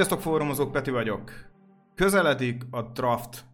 Sziasztok 0.00 0.20
fórumozók, 0.20 0.72
Peti 0.72 0.90
vagyok. 0.90 1.32
Közeledik 1.94 2.62
a 2.70 2.82
draft 2.82 3.44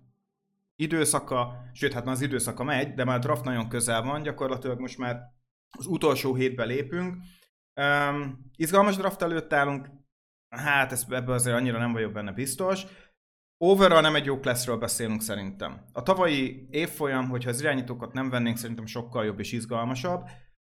időszaka, 0.77 1.63
sőt, 1.73 1.93
hát 1.93 2.05
már 2.05 2.15
az 2.15 2.21
időszaka 2.21 2.65
megy, 2.65 2.95
de 2.95 3.05
már 3.05 3.17
a 3.17 3.21
draft 3.21 3.45
nagyon 3.45 3.69
közel 3.69 4.03
van, 4.03 4.23
gyakorlatilag 4.23 4.81
most 4.81 4.99
már 4.99 5.21
az 5.79 5.87
utolsó 5.87 6.35
hétbe 6.35 6.65
lépünk. 6.65 7.17
Um, 7.81 8.51
izgalmas 8.57 8.97
draft 8.97 9.23
előtt 9.23 9.53
állunk, 9.53 9.91
hát 10.49 10.93
ez, 10.93 11.07
ebbe 11.09 11.33
azért 11.33 11.57
annyira 11.57 11.79
nem 11.79 11.93
vagyok 11.93 12.13
benne 12.13 12.33
biztos. 12.33 12.87
Overall 13.59 14.01
nem 14.01 14.15
egy 14.15 14.25
jó 14.25 14.41
classről 14.41 14.77
beszélünk 14.77 15.23
szerintem. 15.23 15.85
A 15.93 16.03
tavalyi 16.03 16.67
évfolyam, 16.71 17.29
hogyha 17.29 17.51
az 17.51 17.61
irányítókat 17.61 18.13
nem 18.13 18.31
vennénk, 18.31 18.57
szerintem 18.57 18.87
sokkal 18.87 19.25
jobb 19.25 19.39
és 19.39 19.53
izgalmasabb. 19.53 20.29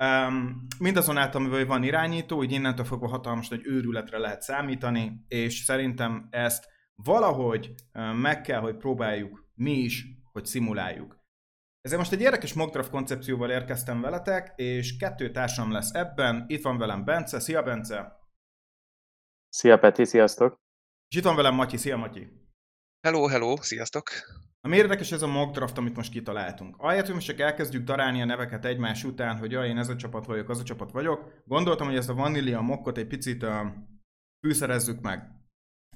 Um, 0.04 0.66
mindazonáltal, 0.80 1.42
mivel 1.42 1.66
van 1.66 1.84
irányító, 1.84 2.44
így 2.44 2.52
innentől 2.52 2.86
fogva 2.86 3.08
hatalmas 3.08 3.48
nagy 3.48 3.66
őrületre 3.66 4.18
lehet 4.18 4.42
számítani, 4.42 5.26
és 5.28 5.64
szerintem 5.64 6.28
ezt 6.30 6.68
valahogy 6.96 7.74
um, 7.94 8.04
meg 8.04 8.42
kell, 8.42 8.60
hogy 8.60 8.78
próbáljuk 8.78 9.50
mi 9.54 9.72
is, 9.72 10.06
hogy 10.32 10.46
szimuláljuk. 10.46 11.20
Ezért 11.82 12.00
most 12.00 12.14
egy 12.14 12.22
érdekes 12.22 12.54
mockdraft 12.54 12.90
koncepcióval 12.90 13.50
érkeztem 13.50 14.02
veletek, 14.02 14.54
és 14.56 14.98
kettő 14.98 15.32
társam 15.32 15.72
lesz 15.72 15.94
ebben. 15.94 16.46
Itt 16.48 16.64
van 16.64 16.78
velem 16.78 17.06
Bence. 17.06 17.40
Szia, 17.40 17.64
Bence! 17.64 18.18
Szia, 19.50 19.78
Peti, 19.78 20.06
sziasztok! 20.06 20.56
És 21.08 21.18
itt 21.18 21.24
van 21.24 21.36
velem 21.36 21.56
Matyi. 21.56 21.78
Szia, 21.78 21.98
Matyi! 21.98 22.28
Hello, 23.08 23.26
hello, 23.26 23.56
sziasztok! 23.62 24.10
Ami 24.62 24.76
érdekes 24.76 25.12
ez 25.12 25.22
a 25.22 25.28
mock 25.28 25.54
draft, 25.54 25.78
amit 25.78 25.96
most 25.96 26.12
kitaláltunk. 26.12 26.76
Ahelyett, 26.78 27.06
hogy 27.06 27.14
most 27.14 27.28
csak 27.28 27.40
elkezdjük 27.40 27.84
darálni 27.84 28.22
a 28.22 28.26
neveket 28.26 28.66
egymás 28.66 29.04
után, 29.04 29.38
hogy 29.38 29.52
jaj, 29.52 29.68
én 29.68 29.78
ez 29.78 29.90
a 29.90 29.96
csapat 29.96 30.26
vagyok, 30.26 30.50
az 30.50 30.60
a 30.60 30.64
csapat 30.64 30.92
vagyok, 30.92 31.42
gondoltam, 31.46 31.88
hogy 31.88 31.96
ezt 31.96 32.10
a 32.10 32.14
Vanilla 32.14 32.62
mockot 32.62 32.98
egy 32.98 33.08
picit 33.08 33.44
uh, 33.44 33.52
fűszerezzük 34.48 35.02
meg. 35.02 35.24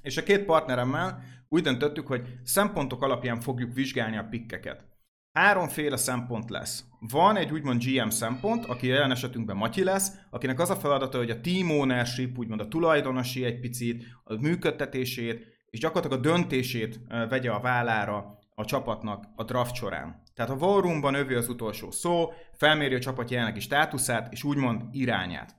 És 0.02 0.16
a 0.16 0.22
két 0.22 0.44
partneremmel 0.44 1.22
úgy 1.48 1.62
döntöttük, 1.62 2.06
hogy 2.06 2.38
szempontok 2.42 3.02
alapján 3.02 3.40
fogjuk 3.40 3.74
vizsgálni 3.74 4.16
a 4.16 4.26
pikkeket. 4.30 4.84
Háromféle 5.32 5.96
szempont 5.96 6.50
lesz. 6.50 6.84
Van 7.00 7.36
egy 7.36 7.52
úgymond 7.52 7.84
GM 7.84 8.08
szempont, 8.08 8.64
aki 8.64 8.86
jelen 8.86 9.10
esetünkben 9.10 9.56
Matyi 9.56 9.84
lesz, 9.84 10.12
akinek 10.30 10.60
az 10.60 10.70
a 10.70 10.76
feladata, 10.76 11.18
hogy 11.18 11.30
a 11.30 11.40
team 11.40 11.70
ownership, 11.70 12.38
úgymond 12.38 12.60
a 12.60 12.68
tulajdonosi 12.68 13.44
egy 13.44 13.60
picit, 13.60 14.04
a 14.24 14.34
működtetését, 14.34 15.46
és 15.66 15.78
gyakorlatilag 15.78 16.18
a 16.18 16.28
döntését 16.30 17.00
vegye 17.28 17.50
a 17.50 17.60
vállára 17.60 18.38
a 18.54 18.64
csapatnak 18.64 19.24
a 19.36 19.44
draft 19.44 19.74
során. 19.74 20.22
Tehát 20.34 20.50
a 20.50 20.54
War 20.54 20.82
Roomban 20.82 21.14
övé 21.14 21.34
az 21.34 21.48
utolsó 21.48 21.90
szó, 21.90 22.32
felméri 22.52 22.94
a 22.94 22.98
csapat 22.98 23.30
jelenlegi 23.30 23.60
státuszát, 23.60 24.32
és 24.32 24.44
úgymond 24.44 24.82
irányát. 24.90 25.56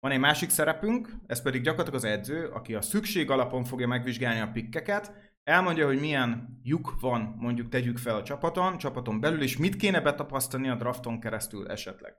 Van 0.00 0.12
egy 0.12 0.18
másik 0.18 0.50
szerepünk, 0.50 1.08
ez 1.26 1.42
pedig 1.42 1.62
gyakorlatilag 1.62 1.98
az 1.98 2.10
edző, 2.10 2.46
aki 2.46 2.74
a 2.74 2.82
szükség 2.82 3.30
alapon 3.30 3.64
fogja 3.64 3.86
megvizsgálni 3.86 4.40
a 4.40 4.50
pikkeket, 4.52 5.12
elmondja, 5.44 5.86
hogy 5.86 6.00
milyen 6.00 6.60
lyuk 6.62 7.00
van, 7.00 7.34
mondjuk 7.38 7.68
tegyük 7.68 7.98
fel 7.98 8.16
a 8.16 8.22
csapaton, 8.22 8.78
csapaton 8.78 9.20
belül, 9.20 9.42
és 9.42 9.56
mit 9.56 9.76
kéne 9.76 10.00
betapasztani 10.00 10.68
a 10.68 10.74
drafton 10.74 11.20
keresztül 11.20 11.70
esetleg. 11.70 12.14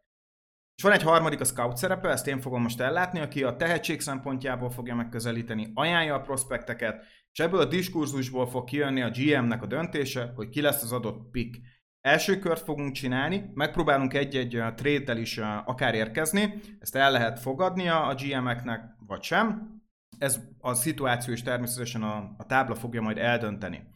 És 0.76 0.86
van 0.86 0.94
egy 0.94 1.04
harmadik, 1.04 1.40
a 1.40 1.46
scout 1.46 1.78
szerepe, 1.78 2.10
ezt 2.10 2.28
én 2.28 2.42
fogom 2.42 2.62
most 2.62 2.80
ellátni, 2.80 3.20
aki 3.20 3.44
a 3.44 3.56
tehetség 3.56 4.02
szempontjából 4.02 4.70
fogja 4.70 4.96
megközelíteni, 4.96 5.72
ajánlja 5.74 6.16
a 6.16 6.22
prospekteket, 6.22 7.06
és 7.32 7.40
ebből 7.40 7.60
a 7.60 7.66
diskurzusból 7.66 8.48
fog 8.48 8.64
kijönni 8.64 9.02
a 9.02 9.10
GM-nek 9.10 9.62
a 9.62 9.66
döntése, 9.68 10.32
hogy 10.36 10.50
ki 10.50 10.62
lesz 10.62 10.84
az 10.84 10.92
adott 10.92 11.32
pick. 11.32 11.60
Első 12.02 12.40
kört 12.40 12.64
fogunk 12.64 12.92
csinálni, 12.92 13.52
megpróbálunk 13.54 14.14
egy-egy 14.14 14.64
trade 14.76 15.20
is 15.20 15.38
akár 15.66 15.96
érkezni, 15.96 16.54
ezt 16.80 16.96
el 16.96 17.12
lehet 17.12 17.40
fogadnia 17.40 18.06
a 18.06 18.14
GM-eknek, 18.14 18.82
vagy 19.08 19.24
sem. 19.24 19.78
Ez 20.18 20.40
a 20.60 20.74
szituáció 20.74 21.34
is 21.34 21.42
természetesen 21.42 22.04
a, 22.04 22.36
a 22.38 22.46
tábla 22.46 22.76
fogja 22.76 23.02
majd 23.02 23.18
eldönteni. 23.18 23.88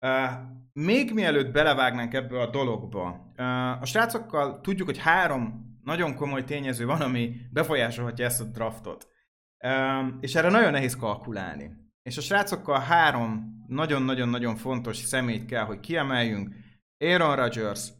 Uh, 0.00 0.30
még 0.72 1.12
mielőtt 1.12 1.52
belevágnánk 1.52 2.14
ebbe 2.14 2.40
a 2.40 2.50
dologba, 2.50 3.32
uh, 3.36 3.82
a 3.82 3.84
srácokkal 3.84 4.60
tudjuk, 4.60 4.86
hogy 4.86 4.98
három 4.98 5.72
nagyon 5.82 6.14
komoly 6.14 6.44
tényező 6.44 6.86
van, 6.86 7.00
ami 7.00 7.36
befolyásolhatja 7.50 8.24
ezt 8.24 8.40
a 8.40 8.44
draftot. 8.44 9.08
Uh, 9.64 10.14
és 10.20 10.34
erre 10.34 10.50
nagyon 10.50 10.70
nehéz 10.70 10.96
kalkulálni. 10.96 11.83
És 12.08 12.16
a 12.16 12.20
srácokkal 12.20 12.80
három 12.80 13.62
nagyon-nagyon-nagyon 13.66 14.56
fontos 14.56 14.96
személyt 14.96 15.44
kell, 15.44 15.64
hogy 15.64 15.80
kiemeljünk. 15.80 16.54
Aaron 16.98 17.36
Rodgers, 17.36 17.92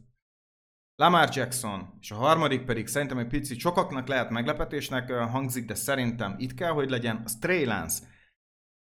Lamar 0.95 1.29
Jackson, 1.31 1.97
és 1.99 2.11
a 2.11 2.15
harmadik 2.15 2.65
pedig 2.65 2.87
szerintem 2.87 3.17
egy 3.17 3.27
picit 3.27 3.59
sokaknak 3.59 4.07
lehet 4.07 4.29
meglepetésnek 4.29 5.11
hangzik, 5.11 5.65
de 5.65 5.75
szerintem 5.75 6.35
itt 6.37 6.53
kell, 6.53 6.71
hogy 6.71 6.89
legyen, 6.89 7.21
az 7.23 7.35
Trey 7.35 7.65
Lance. 7.65 8.03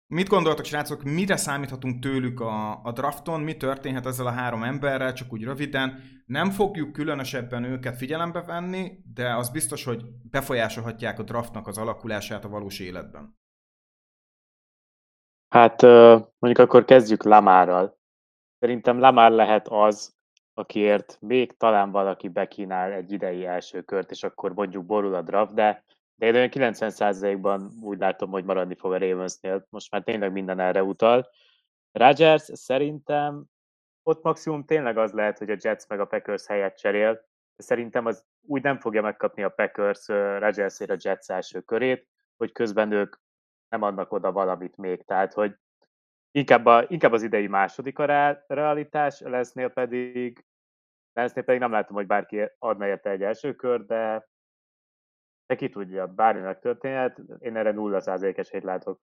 Mit 0.06 0.28
gondoltok, 0.28 0.64
srácok, 0.64 1.02
mire 1.02 1.36
számíthatunk 1.36 2.02
tőlük 2.02 2.40
a, 2.40 2.84
a 2.84 2.92
drafton, 2.92 3.40
mi 3.40 3.56
történhet 3.56 4.06
ezzel 4.06 4.26
a 4.26 4.30
három 4.30 4.62
emberrel, 4.62 5.12
csak 5.12 5.32
úgy 5.32 5.44
röviden. 5.44 6.02
Nem 6.26 6.50
fogjuk 6.50 6.92
különösebben 6.92 7.64
őket 7.64 7.96
figyelembe 7.96 8.42
venni, 8.42 8.90
de 9.14 9.34
az 9.34 9.50
biztos, 9.50 9.84
hogy 9.84 10.04
befolyásolhatják 10.30 11.18
a 11.18 11.22
draftnak 11.22 11.66
az 11.66 11.78
alakulását 11.78 12.44
a 12.44 12.48
valós 12.48 12.78
életben. 12.78 13.36
Hát 15.48 15.82
mondjuk 16.38 16.58
akkor 16.58 16.84
kezdjük 16.84 17.22
Lamárral. 17.22 17.98
Szerintem 18.58 18.98
Lamár 18.98 19.30
lehet 19.30 19.68
az, 19.68 20.16
akiért 20.54 21.18
még 21.20 21.56
talán 21.56 21.90
valaki 21.90 22.28
bekínál 22.28 22.92
egy 22.92 23.12
idei 23.12 23.46
első 23.46 23.82
kört, 23.82 24.10
és 24.10 24.22
akkor 24.22 24.54
mondjuk 24.54 24.84
borul 24.84 25.14
a 25.14 25.22
draft, 25.22 25.54
de, 25.54 25.84
de 26.14 26.26
én 26.26 26.34
olyan 26.34 26.48
90%-ban 26.52 27.70
úgy 27.82 27.98
látom, 27.98 28.30
hogy 28.30 28.44
maradni 28.44 28.74
fog 28.74 28.92
a 28.92 28.98
Ravensnél. 28.98 29.66
Most 29.70 29.90
már 29.90 30.02
tényleg 30.02 30.32
minden 30.32 30.60
erre 30.60 30.82
utal. 30.82 31.28
Rodgers 31.92 32.50
szerintem 32.52 33.44
ott 34.02 34.22
maximum 34.22 34.64
tényleg 34.64 34.98
az 34.98 35.12
lehet, 35.12 35.38
hogy 35.38 35.50
a 35.50 35.56
Jets 35.60 35.86
meg 35.88 36.00
a 36.00 36.06
Packers 36.06 36.46
helyet 36.46 36.78
cserél, 36.78 37.12
de 37.56 37.62
szerintem 37.62 38.06
az 38.06 38.24
úgy 38.46 38.62
nem 38.62 38.78
fogja 38.78 39.02
megkapni 39.02 39.42
a 39.42 39.48
Packers 39.48 40.08
Rodgersért 40.38 40.90
a 40.90 40.96
Jets 40.98 41.28
első 41.30 41.60
körét, 41.60 42.08
hogy 42.36 42.52
közben 42.52 42.92
ők 42.92 43.16
nem 43.68 43.82
adnak 43.82 44.12
oda 44.12 44.32
valamit 44.32 44.76
még. 44.76 45.04
Tehát, 45.04 45.32
hogy 45.32 45.56
inkább, 46.30 46.66
a, 46.66 46.84
inkább 46.88 47.12
az 47.12 47.22
idei 47.22 47.46
második 47.46 47.98
a 47.98 48.04
realitás, 48.46 49.20
lesznél 49.20 49.68
pedig, 49.68 50.44
lesznél 51.12 51.44
pedig 51.44 51.60
nem 51.60 51.70
látom, 51.70 51.96
hogy 51.96 52.06
bárki 52.06 52.50
adna 52.58 52.86
érte 52.86 53.10
egy 53.10 53.22
első 53.22 53.54
kör, 53.54 53.86
de, 53.86 54.28
de 55.46 55.54
ki 55.54 55.68
tudja, 55.68 56.06
bármi 56.06 56.40
megtörténhet, 56.40 57.20
én 57.38 57.56
erre 57.56 57.72
0% 57.76 58.38
esélyt 58.38 58.64
látok. 58.64 59.00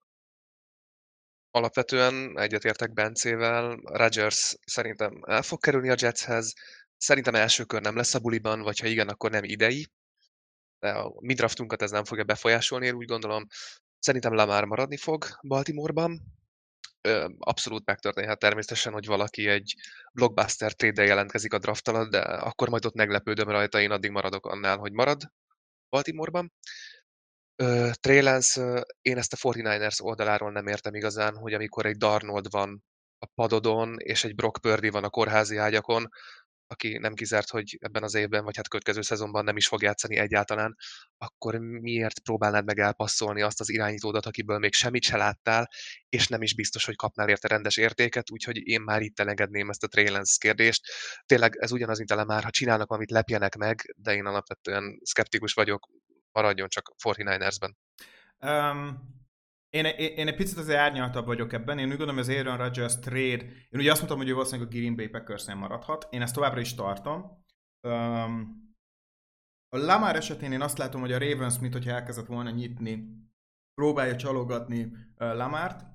Alapvetően 1.52 2.40
egyetértek 2.40 2.94
Bencével, 2.94 3.80
Rodgers 3.84 4.58
szerintem 4.66 5.22
el 5.28 5.42
fog 5.42 5.59
kerülni 5.59 5.90
a 5.90 5.96
Jetshez, 5.97 6.53
szerintem 6.97 7.36
első 7.36 7.64
kör 7.64 7.82
nem 7.82 7.96
lesz 7.96 8.14
a 8.14 8.20
buliban, 8.20 8.62
vagy 8.62 8.80
ha 8.80 8.88
igen, 8.88 9.08
akkor 9.08 9.32
nem 9.32 9.44
idei, 9.44 9.88
de 10.80 10.90
a 10.90 11.14
mi 11.20 11.34
draftunkat 11.34 11.82
ez 11.82 11.92
nem 11.92 12.03
fogja 12.03 12.24
befolyásolni, 12.24 12.86
én 12.86 12.96
úgy 12.96 13.06
gondolom. 13.06 13.46
Szerintem 14.05 14.33
Lamar 14.33 14.66
maradni 14.66 14.97
fog 14.97 15.25
Baltimoreban. 15.47 16.21
Abszolút 17.39 17.85
megtörténhet 17.85 18.39
természetesen, 18.39 18.93
hogy 18.93 19.05
valaki 19.05 19.47
egy 19.47 19.75
blockbuster 20.13 20.73
trade 20.73 21.03
jelentkezik 21.03 21.53
a 21.53 21.57
draft 21.57 21.88
alatt, 21.88 22.09
de 22.09 22.19
akkor 22.19 22.69
majd 22.69 22.85
ott 22.85 22.93
meglepődöm 22.93 23.49
rajta, 23.49 23.81
én 23.81 23.91
addig 23.91 24.11
maradok 24.11 24.46
annál, 24.46 24.78
hogy 24.78 24.91
marad 24.91 25.22
Baltimoreban. 25.90 26.53
Trey 27.91 28.17
én 29.02 29.17
ezt 29.17 29.34
a 29.34 29.37
49ers 29.37 30.02
oldaláról 30.02 30.51
nem 30.51 30.67
értem 30.67 30.96
igazán, 30.96 31.35
hogy 31.35 31.53
amikor 31.53 31.85
egy 31.85 31.97
Darnold 31.97 32.46
van 32.49 32.84
a 33.19 33.25
padodon, 33.25 33.96
és 33.97 34.23
egy 34.23 34.35
Brock 34.35 34.61
Purdy 34.61 34.90
van 34.90 35.03
a 35.03 35.09
kórházi 35.09 35.58
ágyakon, 35.58 36.09
aki 36.67 36.97
nem 36.97 37.14
kizárt, 37.14 37.50
hogy 37.50 37.78
ebben 37.82 38.03
az 38.03 38.14
évben, 38.14 38.44
vagy 38.44 38.56
hát 38.56 38.67
következő 38.67 39.02
szezonban 39.02 39.44
nem 39.44 39.58
is 39.58 39.67
fog 39.67 39.82
játszani 39.82 40.17
egyáltalán, 40.17 40.76
akkor 41.17 41.58
miért 41.58 42.20
próbálnád 42.20 42.66
meg 42.66 42.79
elpasszolni 42.79 43.41
azt 43.41 43.59
az 43.59 43.70
irányítódat, 43.70 44.26
akiből 44.26 44.59
még 44.59 44.73
semmit 44.73 45.03
se 45.03 45.17
láttál, 45.17 45.70
és 46.09 46.28
nem 46.28 46.41
is 46.41 46.56
biztos, 46.56 46.85
hogy 46.85 46.96
kapnál 46.96 47.29
érte 47.29 47.47
rendes 47.47 47.78
értéket, 47.78 48.32
úgyhogy 48.32 48.67
én 48.67 48.82
már 48.82 49.02
itt 49.02 49.20
elengedném 49.20 49.70
ezt 49.70 49.84
a 49.84 49.88
Trailens 49.88 50.38
kérdést. 50.38 50.82
Tényleg 51.26 51.56
ez 51.59 51.72
ugyanaz, 51.72 51.97
mint 51.97 52.26
már, 52.26 52.44
ha 52.44 52.50
csinálnak 52.50 52.91
amit 52.91 53.11
lepjenek 53.11 53.56
meg, 53.56 53.94
de 53.97 54.16
én 54.16 54.26
alapvetően 54.26 55.00
szkeptikus 55.03 55.53
vagyok, 55.53 55.90
maradjon 56.32 56.68
csak 56.68 56.94
49ersben. 57.03 57.72
Um, 58.40 59.24
én, 59.75 59.85
én, 59.85 60.16
én 60.16 60.27
egy 60.27 60.35
picit 60.35 60.57
azért 60.57 60.79
árnyaltabb 60.79 61.25
vagyok 61.25 61.53
ebben. 61.53 61.77
Én 61.77 61.85
úgy 61.89 61.97
gondolom, 61.97 62.16
hogy 62.16 62.29
az 62.29 62.35
Aaron 62.35 62.57
Rodgers 62.57 62.99
trade, 62.99 63.43
én 63.43 63.79
ugye 63.79 63.91
azt 63.91 63.99
mondtam, 63.99 64.19
hogy 64.19 64.29
ő 64.29 64.33
valószínűleg 64.33 64.67
a 64.67 64.75
Green 64.75 64.95
Bay 64.95 65.07
packers 65.07 65.53
maradhat. 65.53 66.07
Én 66.09 66.22
ezt 66.22 66.33
továbbra 66.33 66.59
is 66.59 66.73
tartom. 66.73 67.43
Um, 67.87 68.63
a 69.69 69.77
Lamar 69.77 70.16
esetén 70.16 70.51
én 70.51 70.61
azt 70.61 70.77
látom, 70.77 71.01
hogy 71.01 71.11
a 71.11 71.17
Ravens, 71.17 71.59
mint 71.59 71.73
hogyha 71.73 71.91
elkezdett 71.91 72.25
volna 72.25 72.49
nyitni, 72.49 73.07
próbálja 73.73 74.16
csalogatni 74.16 74.83
uh, 74.83 75.35
Lamart. 75.35 75.85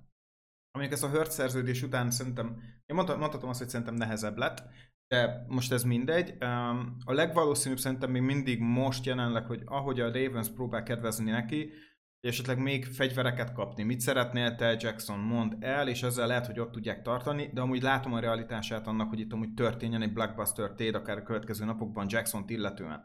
Amíg 0.71 0.93
ezt 0.93 1.05
a 1.05 1.09
Hurt 1.09 1.31
szerződés 1.31 1.83
után 1.83 2.11
szerintem, 2.11 2.63
én 2.87 2.97
mondhatom 2.97 3.49
azt, 3.49 3.59
hogy 3.59 3.69
szerintem 3.69 3.95
nehezebb 3.95 4.37
lett, 4.37 4.63
de 5.07 5.45
most 5.49 5.73
ez 5.73 5.83
mindegy. 5.83 6.37
Um, 6.41 6.97
a 7.05 7.13
legvalószínűbb 7.13 7.79
szerintem 7.79 8.11
még 8.11 8.23
mindig 8.23 8.61
most 8.61 9.05
jelenleg, 9.05 9.47
hogy 9.47 9.63
ahogy 9.65 10.01
a 10.01 10.13
Ravens 10.13 10.49
próbál 10.49 10.83
kedvezni 10.83 11.31
neki, 11.31 11.73
esetleg 12.21 12.59
még 12.59 12.85
fegyvereket 12.85 13.53
kapni. 13.53 13.83
Mit 13.83 14.01
szeretnél 14.01 14.55
te, 14.55 14.77
Jackson? 14.79 15.19
Mond 15.19 15.57
el, 15.61 15.89
és 15.89 16.03
ezzel 16.03 16.27
lehet, 16.27 16.47
hogy 16.47 16.61
ott 16.61 16.73
tudják 16.73 17.03
tartani, 17.03 17.51
de 17.55 17.61
amúgy 17.61 17.83
látom 17.83 18.13
a 18.13 18.21
realitását 18.21 18.87
annak, 18.87 19.09
hogy 19.09 19.21
itt 19.21 19.33
amúgy 19.33 19.55
történjen 19.55 20.03
egy 20.03 20.13
blockbuster 20.13 20.71
téd, 20.71 20.95
akár 20.95 21.17
a 21.17 21.23
következő 21.23 21.65
napokban 21.65 22.07
Jackson-t 22.09 22.51
illetően. 22.51 23.05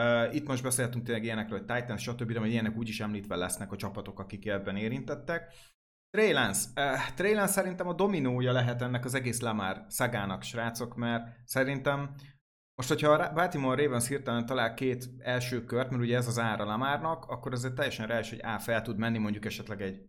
Uh, 0.00 0.34
itt 0.34 0.46
most 0.46 0.62
beszéltünk 0.62 1.04
tényleg 1.04 1.24
ilyenekről, 1.24 1.58
hogy 1.58 1.76
Titans, 1.76 2.02
stb., 2.02 2.32
de 2.32 2.38
hogy 2.38 2.50
ilyenek 2.50 2.76
úgyis 2.76 3.00
említve 3.00 3.36
lesznek 3.36 3.72
a 3.72 3.76
csapatok, 3.76 4.18
akik 4.18 4.46
ebben 4.46 4.76
érintettek. 4.76 5.54
Trey 6.10 6.32
Lance. 6.32 6.68
Uh, 6.76 7.14
Trey 7.14 7.34
Lance 7.34 7.52
szerintem 7.52 7.88
a 7.88 7.94
dominója 7.94 8.52
lehet 8.52 8.82
ennek 8.82 9.04
az 9.04 9.14
egész 9.14 9.40
Lamar 9.40 9.84
szagának, 9.88 10.42
srácok, 10.42 10.96
mert 10.96 11.28
szerintem 11.44 12.14
most, 12.76 12.88
hogyha 12.88 13.10
a 13.10 13.32
Baltimore 13.32 13.82
Ravens 13.82 14.08
hirtelen 14.08 14.46
talál 14.46 14.74
két 14.74 15.08
első 15.18 15.64
kört, 15.64 15.90
mert 15.90 16.02
ugye 16.02 16.16
ez 16.16 16.26
az 16.26 16.38
ára 16.38 16.64
Lamarnak, 16.64 17.24
akkor 17.24 17.52
azért 17.52 17.74
teljesen 17.74 18.06
reális, 18.06 18.30
hogy 18.30 18.40
A 18.42 18.58
fel 18.58 18.82
tud 18.82 18.96
menni 18.96 19.18
mondjuk 19.18 19.44
esetleg 19.44 19.82
egy. 19.82 20.00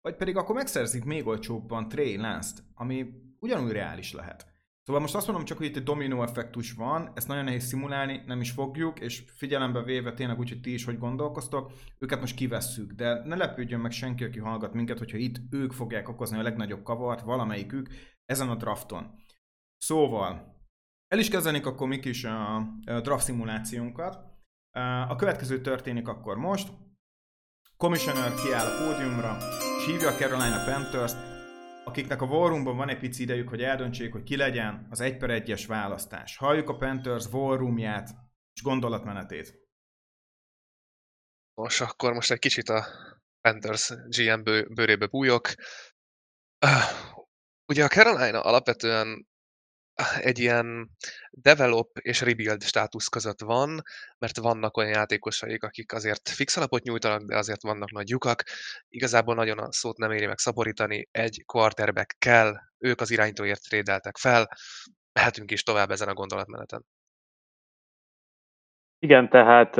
Vagy 0.00 0.16
pedig 0.16 0.36
akkor 0.36 0.54
megszerzik 0.54 1.04
még 1.04 1.26
olcsóbban 1.26 1.88
Trey 1.88 2.16
Lance-t, 2.16 2.62
ami 2.74 3.06
ugyanúgy 3.38 3.72
reális 3.72 4.12
lehet. 4.12 4.46
Szóval 4.82 5.02
most 5.02 5.14
azt 5.14 5.26
mondom 5.26 5.44
csak, 5.44 5.56
hogy 5.56 5.66
itt 5.66 5.76
egy 5.76 5.82
dominó 5.82 6.22
effektus 6.22 6.72
van, 6.72 7.12
ezt 7.14 7.28
nagyon 7.28 7.44
nehéz 7.44 7.64
szimulálni, 7.64 8.22
nem 8.26 8.40
is 8.40 8.50
fogjuk, 8.50 9.00
és 9.00 9.24
figyelembe 9.36 9.82
véve 9.82 10.12
tényleg 10.12 10.38
úgy, 10.38 10.48
hogy 10.48 10.60
ti 10.60 10.72
is 10.72 10.84
hogy 10.84 10.98
gondolkoztok, 10.98 11.72
őket 11.98 12.20
most 12.20 12.36
kivesszük, 12.36 12.92
de 12.92 13.22
ne 13.24 13.36
lepődjön 13.36 13.80
meg 13.80 13.90
senki, 13.90 14.24
aki 14.24 14.38
hallgat 14.38 14.72
minket, 14.72 14.98
hogyha 14.98 15.16
itt 15.16 15.36
ők 15.50 15.72
fogják 15.72 16.08
okozni 16.08 16.38
a 16.38 16.42
legnagyobb 16.42 16.82
kavart, 16.82 17.20
valamelyikük, 17.20 17.88
ezen 18.24 18.48
a 18.48 18.54
drafton. 18.54 19.14
Szóval, 19.76 20.55
el 21.08 21.18
is 21.18 21.28
kezdenék 21.28 21.66
akkor 21.66 21.88
mi 21.88 21.98
kis 21.98 22.24
a, 22.24 22.58
draft 22.84 23.24
szimulációnkat. 23.24 24.18
A 25.08 25.16
következő 25.16 25.60
történik 25.60 26.08
akkor 26.08 26.36
most. 26.36 26.68
Commissioner 27.76 28.34
kiáll 28.34 28.66
a 28.66 28.84
pódiumra, 28.84 29.36
és 29.78 29.86
hívja 29.86 30.08
a 30.08 30.16
Carolina 30.16 30.64
Panthers, 30.64 31.12
akiknek 31.84 32.22
a 32.22 32.26
War 32.26 32.62
van 32.62 32.88
egy 32.88 32.98
pici 32.98 33.22
idejük, 33.22 33.48
hogy 33.48 33.62
eldöntsék, 33.62 34.12
hogy 34.12 34.22
ki 34.22 34.36
legyen 34.36 34.86
az 34.90 35.00
1 35.00 35.16
per 35.16 35.42
1-es 35.42 35.64
választás. 35.66 36.36
Halljuk 36.36 36.68
a 36.68 36.76
Panthers 36.76 37.26
War 37.32 37.78
és 38.52 38.62
gondolatmenetét. 38.62 39.64
Most 41.54 41.80
akkor 41.80 42.12
most 42.12 42.30
egy 42.30 42.38
kicsit 42.38 42.68
a 42.68 42.86
Panthers 43.40 43.92
GM 44.08 44.42
bőrébe 44.74 45.06
bújok. 45.06 45.54
Ugye 47.72 47.84
a 47.84 47.88
Carolina 47.88 48.40
alapvetően 48.40 49.26
egy 50.20 50.38
ilyen 50.38 50.90
develop 51.30 51.98
és 51.98 52.20
rebuild 52.20 52.62
státusz 52.62 53.08
között 53.08 53.40
van, 53.40 53.82
mert 54.18 54.36
vannak 54.38 54.76
olyan 54.76 54.90
játékosaik, 54.90 55.62
akik 55.62 55.92
azért 55.92 56.28
fix 56.28 56.56
alapot 56.56 56.82
nyújtanak, 56.82 57.22
de 57.22 57.36
azért 57.36 57.62
vannak 57.62 57.90
nagy 57.90 58.08
lyukak. 58.08 58.42
Igazából 58.88 59.34
nagyon 59.34 59.58
a 59.58 59.72
szót 59.72 59.96
nem 59.96 60.10
éri 60.10 60.26
meg 60.26 60.38
szaporítani, 60.38 61.08
egy 61.10 61.42
quarterback 61.46 62.14
kell, 62.18 62.54
ők 62.78 63.00
az 63.00 63.10
irányítóért 63.10 63.62
trédeltek 63.68 64.16
fel, 64.16 64.48
mehetünk 65.12 65.50
is 65.50 65.62
tovább 65.62 65.90
ezen 65.90 66.08
a 66.08 66.14
gondolatmeneten. 66.14 66.84
Igen, 68.98 69.28
tehát 69.28 69.76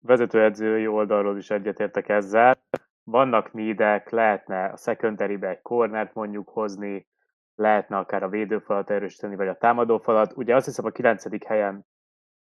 vezetőedzői 0.00 0.86
oldalról 0.86 1.38
is 1.38 1.50
egyetértek 1.50 2.08
ezzel. 2.08 2.64
Vannak 3.02 3.52
nídek, 3.52 4.10
lehetne 4.10 4.64
a 4.64 4.76
secondary 4.76 5.38
egy 5.46 5.62
cornert 5.62 6.14
mondjuk 6.14 6.48
hozni, 6.48 7.06
lehetne 7.54 7.96
akár 7.96 8.22
a 8.22 8.28
védőfalat 8.28 8.90
erősíteni, 8.90 9.36
vagy 9.36 9.48
a 9.48 9.56
támadófalat. 9.56 10.36
Ugye 10.36 10.54
azt 10.54 10.66
hiszem 10.66 10.84
a 10.84 10.90
kilencedik 10.90 11.44
helyen 11.44 11.86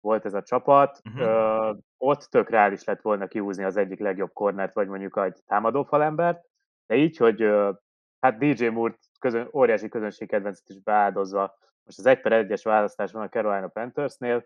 volt 0.02 0.26
ez 0.26 0.34
a 0.34 0.42
csapat, 0.42 1.02
uh-huh. 1.04 1.28
Ö, 1.28 1.74
ott 1.98 2.22
tök 2.22 2.50
reális 2.50 2.84
lett 2.84 3.02
volna 3.02 3.28
kiúzni 3.28 3.64
az 3.64 3.78
egyik 3.78 4.00
legjobb 4.00 4.34
kornert, 4.34 4.74
vagy 4.74 4.88
mondjuk 4.88 5.18
egy 5.18 5.42
támadófalembert, 5.46 6.46
de 6.86 6.96
így, 6.96 7.18
hogy 7.18 7.42
ö, 7.42 7.72
hát 8.20 8.38
DJ 8.38 8.68
Moore 8.68 8.98
közön, 9.20 9.50
óriási 9.54 9.90
közönségkedvencet 9.90 10.70
is 10.70 10.82
beáldozva, 10.82 11.58
most 11.84 11.98
az 11.98 12.06
1 12.06 12.22
per 12.22 12.46
1-es 12.46 12.62
választás 12.64 13.12
van 13.12 13.24
a 13.24 13.30
Carolina 13.30 13.68
Panthersnél, 13.68 14.46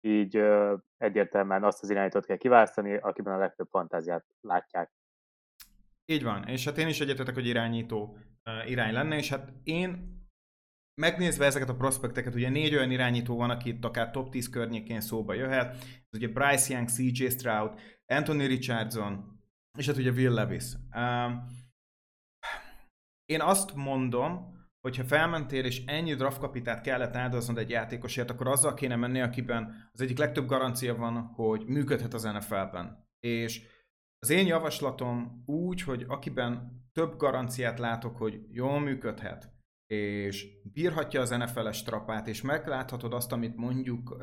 így 0.00 0.36
ö, 0.36 0.74
egyértelműen 0.96 1.64
azt 1.64 1.82
az 1.82 1.90
irányítót 1.90 2.26
kell 2.26 2.36
kiválasztani, 2.36 2.96
akiben 2.96 3.34
a 3.34 3.38
legtöbb 3.38 3.68
fantáziát 3.70 4.24
látják. 4.40 4.90
Így 6.06 6.22
van, 6.22 6.48
és 6.48 6.64
hát 6.64 6.78
én 6.78 6.88
is 6.88 7.00
egyetetek, 7.00 7.34
hogy 7.34 7.46
irányító 7.46 8.18
irány 8.66 8.92
lenne, 8.92 9.16
és 9.16 9.28
hát 9.28 9.52
én 9.62 10.12
megnézve 11.00 11.44
ezeket 11.44 11.68
a 11.68 11.76
prospekteket, 11.76 12.34
ugye 12.34 12.48
négy 12.48 12.74
olyan 12.74 12.90
irányító 12.90 13.36
van, 13.36 13.50
aki 13.50 13.68
itt 13.68 13.84
akár 13.84 14.10
top 14.10 14.30
10 14.30 14.48
környékén 14.48 15.00
szóba 15.00 15.34
jöhet, 15.34 15.74
ez 15.82 16.18
ugye 16.18 16.28
Bryce 16.28 16.74
Young, 16.74 16.88
CJ 16.88 17.26
Stroud, 17.28 17.80
Anthony 18.06 18.46
Richardson, 18.46 19.40
és 19.78 19.86
hát 19.86 19.96
ugye 19.96 20.10
Will 20.10 20.32
Levis. 20.32 20.64
Én 23.24 23.40
azt 23.40 23.74
mondom, 23.74 24.52
hogyha 24.80 25.04
felmentél 25.04 25.64
és 25.64 25.84
ennyi 25.84 26.14
draftkapitát 26.14 26.80
kellett 26.80 27.16
áldoznod 27.16 27.58
egy 27.58 27.70
játékosért, 27.70 28.30
akkor 28.30 28.48
azzal 28.48 28.74
kéne 28.74 28.96
menni, 28.96 29.20
akiben 29.20 29.90
az 29.92 30.00
egyik 30.00 30.18
legtöbb 30.18 30.46
garancia 30.46 30.96
van, 30.96 31.22
hogy 31.22 31.64
működhet 31.66 32.14
az 32.14 32.22
NFL-ben. 32.22 33.08
És 33.26 33.62
az 34.24 34.30
én 34.30 34.46
javaslatom 34.46 35.42
úgy, 35.46 35.82
hogy 35.82 36.04
akiben 36.08 36.82
több 36.92 37.16
garanciát 37.16 37.78
látok, 37.78 38.16
hogy 38.16 38.40
jól 38.50 38.80
működhet, 38.80 39.52
és 39.86 40.46
bírhatja 40.72 41.20
az 41.20 41.30
NFL-es 41.30 41.82
trapát, 41.82 42.28
és 42.28 42.42
megláthatod 42.42 43.12
azt, 43.12 43.32
amit 43.32 43.56
mondjuk 43.56 44.10
uh, 44.10 44.18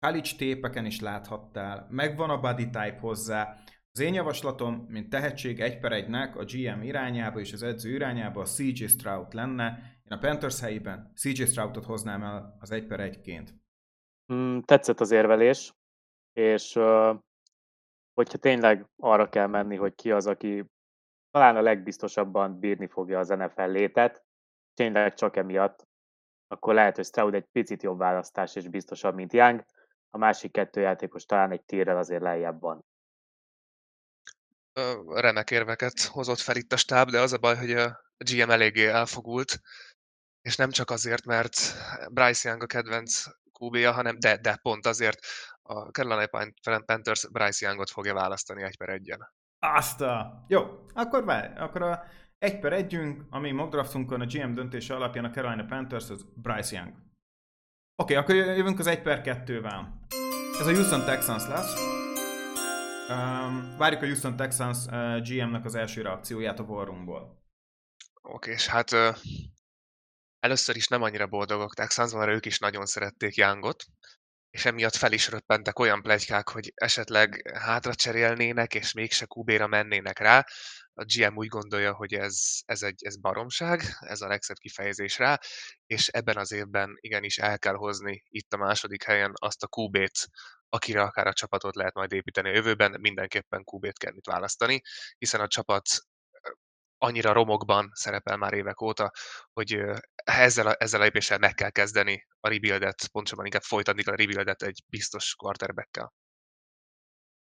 college 0.00 0.30
tépeken 0.36 0.84
is 0.84 1.00
láthattál, 1.00 1.86
megvan 1.90 2.30
a 2.30 2.40
body 2.40 2.64
type 2.64 2.98
hozzá. 3.00 3.56
Az 3.92 4.00
én 4.00 4.14
javaslatom, 4.14 4.86
mint 4.88 5.08
tehetség 5.08 5.60
egy 5.60 5.78
per 5.78 5.92
egynek 5.92 6.36
a 6.36 6.44
GM 6.44 6.82
irányába 6.82 7.40
és 7.40 7.52
az 7.52 7.62
edző 7.62 7.94
irányába 7.94 8.40
a 8.40 8.46
CJ 8.46 8.84
Stroud 8.86 9.34
lenne. 9.34 9.78
Én 10.04 10.16
a 10.16 10.18
Panthers 10.18 10.60
helyében 10.60 11.12
CJ 11.14 11.44
Stroudot 11.44 11.84
hoznám 11.84 12.22
el 12.22 12.56
az 12.58 12.70
egy 12.70 12.86
per 12.86 13.00
egyként. 13.00 13.54
Mm, 14.32 14.58
tetszett 14.58 15.00
az 15.00 15.10
érvelés, 15.10 15.74
és 16.32 16.76
uh, 16.76 17.18
hogyha 18.20 18.38
tényleg 18.38 18.86
arra 18.96 19.28
kell 19.28 19.46
menni, 19.46 19.76
hogy 19.76 19.94
ki 19.94 20.12
az, 20.12 20.26
aki 20.26 20.64
talán 21.30 21.56
a 21.56 21.60
legbiztosabban 21.60 22.58
bírni 22.58 22.86
fogja 22.86 23.18
az 23.18 23.28
NFL 23.28 23.62
létet, 23.62 24.24
tényleg 24.74 25.14
csak 25.14 25.36
emiatt, 25.36 25.88
akkor 26.48 26.74
lehet, 26.74 26.96
hogy 26.96 27.04
Stroud 27.04 27.34
egy 27.34 27.46
picit 27.52 27.82
jobb 27.82 27.98
választás 27.98 28.56
és 28.56 28.68
biztosabb, 28.68 29.14
mint 29.14 29.32
Young, 29.32 29.64
a 30.10 30.18
másik 30.18 30.52
kettő 30.52 30.80
játékos 30.80 31.24
talán 31.24 31.50
egy 31.50 31.64
tírrel 31.64 31.96
azért 31.96 32.22
lejjebb 32.22 32.60
van. 32.60 32.84
Remek 35.06 35.50
érveket 35.50 36.00
hozott 36.00 36.38
fel 36.38 36.56
itt 36.56 36.72
a 36.72 36.76
stáb, 36.76 37.10
de 37.10 37.20
az 37.20 37.32
a 37.32 37.38
baj, 37.38 37.56
hogy 37.56 37.72
a 37.72 38.00
GM 38.16 38.50
eléggé 38.50 38.86
elfogult, 38.86 39.60
és 40.40 40.56
nem 40.56 40.70
csak 40.70 40.90
azért, 40.90 41.24
mert 41.24 41.56
Bryce 42.10 42.48
Young 42.48 42.62
a 42.62 42.66
kedvenc 42.66 43.24
qb 43.60 43.84
hanem 43.84 44.18
de, 44.18 44.36
de 44.36 44.56
pont 44.56 44.86
azért 44.86 45.18
a 45.70 45.90
Carolina 45.90 46.26
Panthers 46.86 47.28
Bryce 47.28 47.66
Youngot 47.66 47.90
fogja 47.90 48.14
választani 48.14 48.62
egy 48.62 48.76
per 48.76 48.88
egyen. 48.88 49.32
Azt 49.58 50.00
a... 50.00 50.44
Jó, 50.48 50.86
akkor 50.94 51.24
várj, 51.24 51.58
akkor 51.58 51.82
a 51.82 52.04
egy 52.38 52.58
per 52.58 52.72
együnk, 52.72 53.26
ami 53.30 53.50
mock 53.50 53.70
draftunkon 53.70 54.20
a 54.20 54.26
GM 54.26 54.54
döntése 54.54 54.94
alapján 54.94 55.24
a 55.24 55.30
Carolina 55.30 55.64
Panthers, 55.64 56.10
az 56.10 56.26
Bryce 56.34 56.76
Young. 56.76 56.88
Oké, 58.02 58.16
okay, 58.16 58.16
akkor 58.16 58.34
jövünk 58.34 58.78
az 58.78 58.86
egy 58.86 59.02
per 59.02 59.20
kettővel. 59.20 60.06
Ez 60.60 60.66
a 60.66 60.72
Houston 60.72 61.04
Texans 61.04 61.46
lesz. 61.46 61.74
Um, 63.08 63.76
várjuk 63.78 64.02
a 64.02 64.06
Houston 64.06 64.36
Texans 64.36 64.86
uh, 64.86 65.20
GM-nek 65.22 65.64
az 65.64 65.74
első 65.74 66.02
reakcióját 66.02 66.58
a 66.58 66.62
Warroomból. 66.62 67.20
Oké, 68.22 68.34
okay, 68.34 68.52
és 68.52 68.66
hát 68.66 68.92
uh, 68.92 69.16
először 70.40 70.76
is 70.76 70.88
nem 70.88 71.02
annyira 71.02 71.26
boldogok 71.26 71.74
Texans, 71.74 72.12
mert 72.12 72.30
ők 72.30 72.46
is 72.46 72.58
nagyon 72.58 72.86
szerették 72.86 73.34
Youngot, 73.34 73.84
és 74.50 74.64
emiatt 74.64 74.94
fel 74.96 75.12
is 75.12 75.28
röppentek 75.28 75.78
olyan 75.78 76.02
plegykák, 76.02 76.48
hogy 76.48 76.72
esetleg 76.74 77.50
hátra 77.54 77.94
cserélnének, 77.94 78.74
és 78.74 78.92
mégse 78.92 79.24
kubéra 79.24 79.66
mennének 79.66 80.18
rá. 80.18 80.46
A 80.94 81.04
GM 81.04 81.36
úgy 81.36 81.48
gondolja, 81.48 81.94
hogy 81.94 82.14
ez, 82.14 82.36
ez 82.64 82.82
egy 82.82 83.04
ez 83.04 83.16
baromság, 83.16 83.82
ez 83.98 84.20
a 84.20 84.28
legszebb 84.28 84.56
kifejezés 84.56 85.18
rá, 85.18 85.38
és 85.86 86.08
ebben 86.08 86.36
az 86.36 86.52
évben 86.52 86.96
igenis 87.00 87.38
el 87.38 87.58
kell 87.58 87.74
hozni 87.74 88.22
itt 88.28 88.52
a 88.52 88.56
második 88.56 89.02
helyen 89.02 89.32
azt 89.34 89.62
a 89.62 89.66
kubét, 89.66 90.28
akire 90.68 91.02
akár 91.02 91.26
a 91.26 91.32
csapatot 91.32 91.74
lehet 91.74 91.94
majd 91.94 92.12
építeni 92.12 92.48
a 92.48 92.52
jövőben, 92.52 92.96
mindenképpen 93.00 93.64
kubét 93.64 93.98
kell 93.98 94.14
itt 94.14 94.26
választani, 94.26 94.80
hiszen 95.18 95.40
a 95.40 95.48
csapat 95.48 95.88
annyira 97.02 97.32
romokban 97.32 97.90
szerepel 97.92 98.36
már 98.36 98.52
évek 98.52 98.80
óta, 98.80 99.10
hogy 99.52 99.82
ezzel 100.24 100.66
a, 100.66 100.74
ezzel 100.78 101.00
a 101.00 101.04
lépéssel 101.04 101.38
meg 101.38 101.54
kell 101.54 101.70
kezdeni 101.70 102.26
a 102.40 102.48
rebuildet, 102.48 103.08
pontosabban 103.12 103.44
inkább 103.44 103.62
folytatni 103.62 104.02
a 104.02 104.14
rebuildet 104.14 104.62
egy 104.62 104.84
biztos 104.88 105.34
quarterbackkel. 105.34 106.12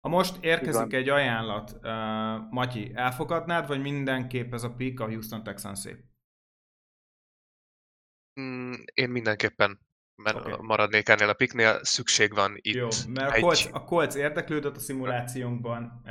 Ha 0.00 0.08
most 0.08 0.44
érkezik 0.44 0.86
Igen. 0.86 1.00
egy 1.00 1.08
ajánlat, 1.08 1.72
uh, 1.72 2.50
Matyi, 2.50 2.92
elfogadnád, 2.94 3.66
vagy 3.66 3.80
mindenképp 3.80 4.52
ez 4.52 4.62
a 4.62 4.74
pick 4.74 5.00
a 5.00 5.06
Houston 5.06 5.42
texans 5.42 5.88
mm, 8.40 8.72
Én 8.94 9.10
mindenképpen 9.10 9.80
mert 10.22 10.36
okay. 10.36 10.54
maradnék 10.60 11.08
ennél 11.08 11.28
a 11.28 11.34
piknél, 11.34 11.78
szükség 11.82 12.34
van 12.34 12.56
itt 12.56 12.74
Jó, 12.74 12.88
mert 13.08 13.30
a 13.30 13.34
egy... 13.34 13.42
Colts, 13.42 13.68
a 13.72 13.84
Colts 13.84 14.14
érdeklődött 14.14 14.76
a 14.76 14.80
szimulációnkban, 14.80 16.02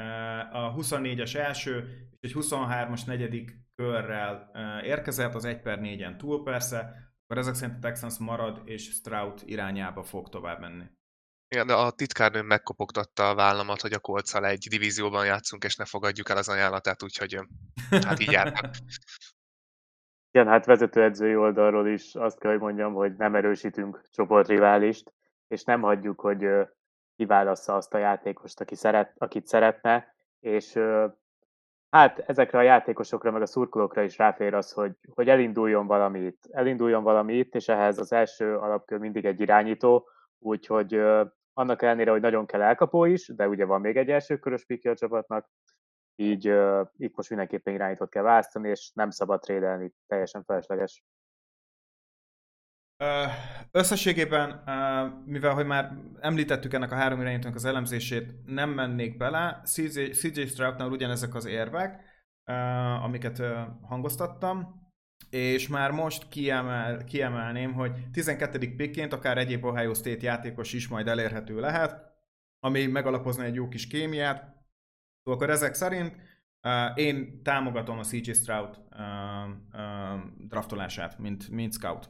a 0.52 0.74
24-es 0.74 1.36
első 1.36 2.08
és 2.20 2.34
egy 2.34 2.44
23-as 2.44 3.06
negyedik 3.06 3.58
körrel 3.76 4.52
érkezett, 4.84 5.36
az 5.36 5.46
1 5.46 5.62
per 5.62 5.80
4-en 5.82 6.16
túl 6.16 6.44
persze, 6.44 6.78
akkor 7.24 7.38
ezek 7.38 7.54
szerint 7.54 7.78
a 7.78 7.80
Texans 7.80 8.18
marad, 8.18 8.62
és 8.66 8.84
Stroud 8.84 9.42
irányába 9.46 10.04
fog 10.04 10.30
tovább 10.30 10.60
menni. 10.60 10.84
Igen, 11.48 11.68
de 11.68 11.74
a 11.74 11.92
titkárnő 11.92 12.42
megkopogtatta 12.42 13.30
a 13.30 13.36
vállamat, 13.36 13.82
hogy 13.82 13.94
a 13.94 14.00
kolccal 14.00 14.46
egy 14.46 14.68
divízióban 14.70 15.26
játszunk, 15.26 15.64
és 15.64 15.76
ne 15.76 15.86
fogadjuk 15.86 16.30
el 16.30 16.38
az 16.38 16.50
ajánlatát, 16.50 17.04
úgyhogy 17.04 17.40
hát 17.90 18.20
így 18.20 18.32
jártak. 18.32 18.76
Igen, 20.32 20.48
hát 20.48 20.66
vezetőedzői 20.66 21.36
oldalról 21.36 21.88
is 21.88 22.16
azt 22.16 22.40
kell, 22.40 22.52
hogy 22.52 22.60
mondjam, 22.60 22.94
hogy 22.94 23.16
nem 23.16 23.36
erősítünk 23.36 24.02
csoportriválist, 24.10 25.14
és 25.48 25.64
nem 25.64 25.82
hagyjuk, 25.82 26.22
hogy 26.22 26.48
kiválassza 27.16 27.76
azt 27.76 27.94
a 27.94 27.98
játékost, 27.98 28.62
aki 28.62 28.76
szeret, 28.76 29.14
akit 29.18 29.48
szeretne, 29.48 30.16
és 30.40 30.80
hát 31.90 32.20
ezekre 32.20 32.58
a 32.58 32.62
játékosokra, 32.62 33.32
meg 33.32 33.42
a 33.42 33.46
szurkolókra 33.46 34.02
is 34.02 34.18
ráfér 34.18 34.54
az, 34.54 34.72
hogy, 34.72 34.92
hogy 35.14 35.30
elinduljon 35.30 35.88
valami 35.88 36.20
itt. 36.20 36.44
Elinduljon 36.52 37.04
valami 37.04 37.34
itt, 37.34 37.56
és 37.56 37.68
ehhez 37.68 37.98
az 37.98 38.12
első 38.12 38.58
alapkör 38.58 39.00
mindig 39.00 39.26
egy 39.26 39.40
irányító, 39.40 40.10
úgyhogy 40.40 41.02
annak 41.54 41.82
ellenére, 41.82 42.12
hogy 42.12 42.22
nagyon 42.22 42.46
kell 42.46 42.62
elkapó 42.62 43.06
is, 43.06 43.28
de 43.28 43.48
ugye 43.48 43.66
van 43.66 43.82
még 43.82 43.98
egy 43.98 44.10
első 44.10 44.38
körös 44.38 44.66
pikje 44.66 44.92
a 44.92 44.96
csapatnak, 44.96 45.50
így 46.20 46.50
uh, 46.50 46.88
itt 46.98 47.16
most 47.16 47.30
mindenképpen 47.30 47.74
irányítót 47.74 48.10
kell 48.10 48.24
választani, 48.24 48.70
és 48.70 48.92
nem 48.94 49.10
szabad 49.10 49.42
trédelni, 49.42 49.94
teljesen 50.08 50.44
felesleges. 50.44 51.04
Összességében, 53.72 54.64
mivel 55.26 55.54
hogy 55.54 55.66
már 55.66 55.92
említettük 56.20 56.74
ennek 56.74 56.92
a 56.92 56.96
három 56.96 57.22
irányítónak 57.22 57.56
az 57.56 57.66
elemzését, 57.66 58.34
nem 58.46 58.70
mennék 58.70 59.18
bele. 59.18 59.62
CJ, 59.66 60.10
CJ 60.10 60.42
Stroudnál 60.42 60.90
ugyanezek 60.90 61.36
az 61.36 61.46
érvek, 61.46 62.02
amiket 63.02 63.42
hangoztattam, 63.82 64.88
és 65.30 65.68
már 65.68 65.92
most 65.92 66.30
kiemel, 66.30 67.04
kiemelném, 67.04 67.74
hogy 67.74 67.92
12. 68.12 68.76
pikként 68.76 69.14
akár 69.14 69.38
egyéb 69.38 69.66
Ohio 69.66 69.94
State 69.94 70.26
játékos 70.26 70.74
is 70.74 70.88
majd 70.88 71.08
elérhető 71.08 71.60
lehet, 71.60 71.96
ami 72.60 72.86
megalapozna 72.86 73.44
egy 73.44 73.56
jó 73.56 73.68
kis 73.68 73.88
kémiát. 73.88 74.59
Szóval 75.30 75.44
akkor 75.44 75.56
ezek 75.56 75.74
szerint 75.74 76.16
uh, 76.62 76.98
én 76.98 77.44
támogatom 77.44 78.00
a 78.00 78.04
CJ 78.04 78.32
Stroud 78.32 78.78
uh, 78.92 79.00
uh, 79.74 80.20
draftolását, 80.48 81.18
mint, 81.18 81.50
mint 81.50 81.74
scout. 81.74 82.10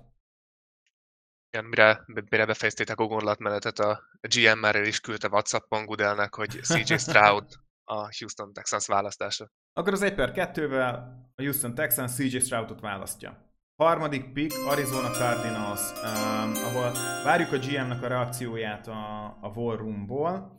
Igen, 1.51 1.65
mire, 1.65 2.03
mire 2.29 2.45
befejeztétek 2.45 2.99
a 2.99 3.05
gondolatmenetet, 3.05 3.79
a 3.79 4.01
GM 4.21 4.59
már 4.59 4.75
el 4.75 4.85
is 4.85 4.99
küldte 4.99 5.27
Whatsappon 5.27 5.85
Gudelnek, 5.85 6.35
hogy 6.35 6.49
CJ 6.61 6.95
Stroud 6.95 7.45
a 7.83 7.95
Houston 8.19 8.53
Texans 8.53 8.87
választása. 8.87 9.51
Akkor 9.73 9.93
az 9.93 10.01
1 10.01 10.13
per 10.13 10.31
2-vel 10.35 10.93
a 11.35 11.41
Houston 11.41 11.75
Texans 11.75 12.13
CJ 12.13 12.37
Stroudot 12.37 12.79
választja. 12.79 13.53
Harmadik 13.75 14.33
pick 14.33 14.67
Arizona 14.67 15.09
Cardinals, 15.09 15.91
um, 15.91 16.51
ahol 16.63 16.91
várjuk 17.23 17.51
a 17.51 17.57
GM-nak 17.57 18.03
a 18.03 18.07
reakcióját 18.07 18.87
a, 18.87 19.25
a 19.41 19.47
War 19.55 19.77
Roomból. 19.77 20.58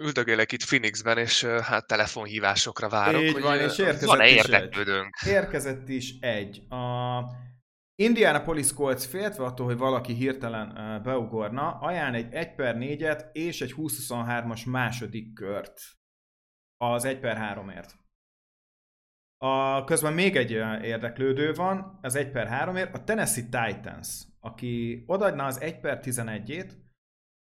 Üldögélek 0.00 0.52
itt 0.52 0.64
Phoenixben, 0.64 1.18
és 1.18 1.44
hát 1.44 1.86
telefonhívásokra 1.86 2.88
várok, 2.88 3.22
Így 3.22 3.32
hogy 3.32 3.42
van, 3.42 3.58
és 3.58 3.78
érkezett 3.78 4.08
van-e 4.08 4.28
is 4.28 4.42
egy. 4.42 4.50
érdeklődőnk. 4.50 5.16
Érkezett 5.26 5.88
is 5.88 6.18
egy. 6.20 6.62
A 6.68 7.24
Indianapolis 7.94 8.72
Colts 8.72 9.04
féltve 9.04 9.44
attól, 9.44 9.66
hogy 9.66 9.76
valaki 9.76 10.12
hirtelen 10.12 11.02
beugorna, 11.02 11.78
ajánl 11.78 12.14
egy 12.14 12.32
1 12.32 12.54
per 12.54 12.76
4-et 12.78 13.24
és 13.32 13.60
egy 13.60 13.74
20-23-as 13.76 14.70
második 14.70 15.34
kört 15.34 15.80
az 16.76 17.04
1 17.04 17.18
per 17.18 17.38
3-ért. 17.40 17.94
A, 19.36 19.84
közben 19.84 20.12
még 20.12 20.36
egy 20.36 20.50
érdeklődő 20.84 21.52
van, 21.52 21.98
az 22.02 22.14
1 22.14 22.30
per 22.30 22.48
3-ért, 22.50 22.94
a 22.94 23.04
Tennessee 23.04 23.44
Titans, 23.44 24.08
aki 24.40 25.02
odaadna 25.06 25.44
az 25.44 25.60
1 25.60 25.80
per 25.80 26.00
11-ét, 26.02 26.72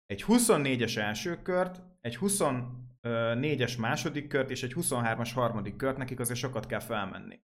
egy 0.06 0.24
24-es 0.26 0.96
első 0.96 1.42
kört, 1.42 1.82
egy 2.00 2.18
24-es 2.20 3.78
második 3.78 4.28
kört 4.28 4.50
és 4.50 4.62
egy 4.62 4.72
23-as 4.76 5.30
harmadik 5.34 5.76
kört, 5.76 5.96
nekik 5.96 6.20
azért 6.20 6.38
sokat 6.38 6.66
kell 6.66 6.80
felmenni. 6.80 7.40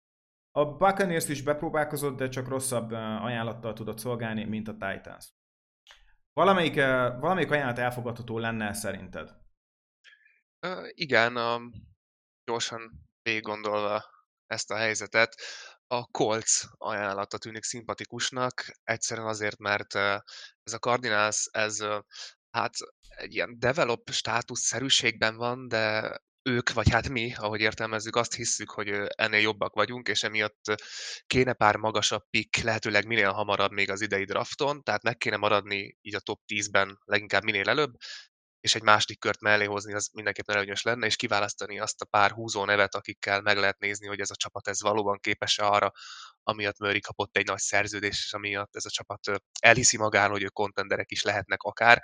A 0.51 0.65
Buccaneers 0.65 1.29
is 1.29 1.41
bepróbálkozott, 1.41 2.17
de 2.17 2.29
csak 2.29 2.47
rosszabb 2.47 2.91
ajánlattal 2.91 3.73
tudott 3.73 3.97
szolgálni, 3.97 4.43
mint 4.43 4.67
a 4.67 4.71
Titans. 4.71 5.25
Valamelyik, 6.33 6.75
valamelyik 7.19 7.51
ajánlat 7.51 7.77
elfogadható 7.77 8.37
lenne 8.37 8.73
szerinted? 8.73 9.29
Ö, 10.59 10.87
igen, 10.89 11.35
a, 11.35 11.59
gyorsan 12.43 13.09
végig 13.21 13.41
gondolva 13.41 14.03
ezt 14.47 14.71
a 14.71 14.75
helyzetet, 14.75 15.35
a 15.87 16.05
Colts 16.05 16.63
ajánlata 16.77 17.37
tűnik 17.37 17.63
szimpatikusnak, 17.63 18.65
egyszerűen 18.83 19.27
azért, 19.27 19.57
mert 19.57 19.95
ez 20.63 20.73
a 20.73 20.77
Cardinals, 20.77 21.47
ez 21.51 21.79
hát 22.51 22.73
egy 23.07 23.33
ilyen 23.33 23.55
develop 23.59 24.09
státuszszerűségben 24.09 25.35
van, 25.35 25.67
de 25.67 26.15
ők, 26.43 26.73
vagy 26.73 26.89
hát 26.89 27.09
mi, 27.09 27.33
ahogy 27.35 27.61
értelmezzük, 27.61 28.15
azt 28.15 28.33
hisszük, 28.33 28.69
hogy 28.69 28.89
ennél 29.15 29.39
jobbak 29.39 29.73
vagyunk, 29.73 30.07
és 30.07 30.23
emiatt 30.23 30.63
kéne 31.27 31.53
pár 31.53 31.75
magasabb 31.75 32.23
pick, 32.29 32.57
lehetőleg 32.57 33.05
minél 33.05 33.31
hamarabb 33.31 33.71
még 33.71 33.89
az 33.89 34.01
idei 34.01 34.23
drafton, 34.23 34.83
tehát 34.83 35.03
meg 35.03 35.17
kéne 35.17 35.37
maradni 35.37 35.97
így 36.01 36.15
a 36.15 36.19
top 36.19 36.39
10-ben 36.53 36.99
leginkább 37.05 37.43
minél 37.43 37.69
előbb, 37.69 37.91
és 38.61 38.75
egy 38.75 38.81
második 38.81 39.19
kört 39.19 39.41
mellé 39.41 39.65
hozni, 39.65 39.93
az 39.93 40.09
mindenképpen 40.13 40.55
előnyös 40.55 40.81
lenne, 40.81 41.05
és 41.05 41.15
kiválasztani 41.15 41.79
azt 41.79 42.01
a 42.01 42.05
pár 42.05 42.31
húzó 42.31 42.65
nevet, 42.65 42.95
akikkel 42.95 43.41
meg 43.41 43.57
lehet 43.57 43.79
nézni, 43.79 44.07
hogy 44.07 44.19
ez 44.19 44.29
a 44.29 44.35
csapat 44.35 44.67
ez 44.67 44.81
valóban 44.81 45.19
képes 45.19 45.59
arra, 45.59 45.91
amiatt 46.43 46.77
Murray 46.77 46.99
kapott 46.99 47.37
egy 47.37 47.47
nagy 47.47 47.59
szerződést, 47.59 48.23
és 48.25 48.33
amiatt 48.33 48.75
ez 48.75 48.85
a 48.85 48.89
csapat 48.89 49.41
elhiszi 49.59 49.97
magáról, 49.97 50.31
hogy 50.31 50.43
ők 50.43 50.53
kontenderek 50.53 51.11
is 51.11 51.23
lehetnek 51.23 51.61
akár. 51.61 52.03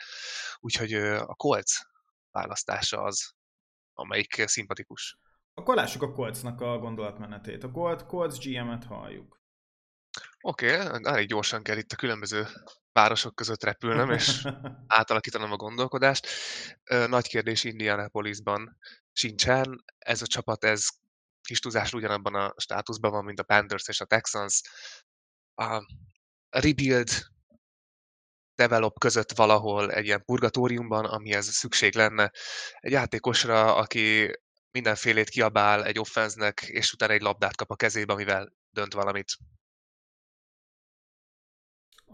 Úgyhogy 0.60 0.94
a 0.94 1.36
Colts 1.36 1.80
választása 2.32 3.02
az, 3.02 3.32
amelyik 3.94 4.44
szimpatikus. 4.46 5.18
Akkor 5.54 5.76
lássuk 5.76 6.02
a 6.02 6.12
Coltsnak 6.12 6.62
a 6.62 6.78
gondolatmenetét. 6.78 7.64
A 7.64 7.68
Gold 7.68 8.06
Colts 8.06 8.38
GM-et 8.38 8.84
halljuk. 8.84 9.42
Oké, 10.48 10.82
okay, 10.82 11.00
elég 11.04 11.28
gyorsan 11.28 11.64
kell 11.64 11.78
itt 11.78 11.92
a 11.92 11.96
különböző 11.96 12.48
városok 12.92 13.36
között 13.36 13.64
repülnöm, 13.64 14.12
és 14.12 14.48
átalakítanom 15.00 15.52
a 15.52 15.56
gondolkodást. 15.56 16.28
Nagy 17.08 17.28
kérdés 17.28 17.64
Indianapolisban 17.64 18.78
sincsen. 19.12 19.84
Ez 19.98 20.22
a 20.22 20.28
csapat, 20.28 20.64
ez 20.64 20.88
kis 21.42 21.60
túlzásra 21.60 21.98
ugyanabban 21.98 22.36
a 22.36 22.54
státuszban 22.58 23.12
van, 23.12 23.24
mint 23.24 23.40
a 23.40 23.44
Panthers 23.44 23.88
és 23.88 24.02
a 24.02 24.06
Texans. 24.06 24.62
A 25.56 25.86
rebuild 26.50 27.10
develop 28.56 29.00
között 29.00 29.32
valahol 29.32 29.92
egy 29.92 30.06
ilyen 30.06 30.24
purgatóriumban, 30.26 31.06
amihez 31.06 31.48
szükség 31.48 31.96
lenne 31.96 32.32
egy 32.80 32.92
játékosra, 32.92 33.76
aki 33.76 34.32
mindenfélét 34.72 35.30
kiabál 35.30 35.86
egy 35.86 36.00
offenznek, 36.00 36.62
és 36.62 36.94
utána 36.94 37.14
egy 37.14 37.22
labdát 37.22 37.56
kap 37.56 37.72
a 37.72 37.76
kezébe, 37.76 38.14
amivel 38.14 38.54
dönt 38.70 38.94
valamit. 38.94 39.38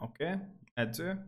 Oké, 0.04 0.24
okay. 0.24 0.38
edző. 0.74 1.28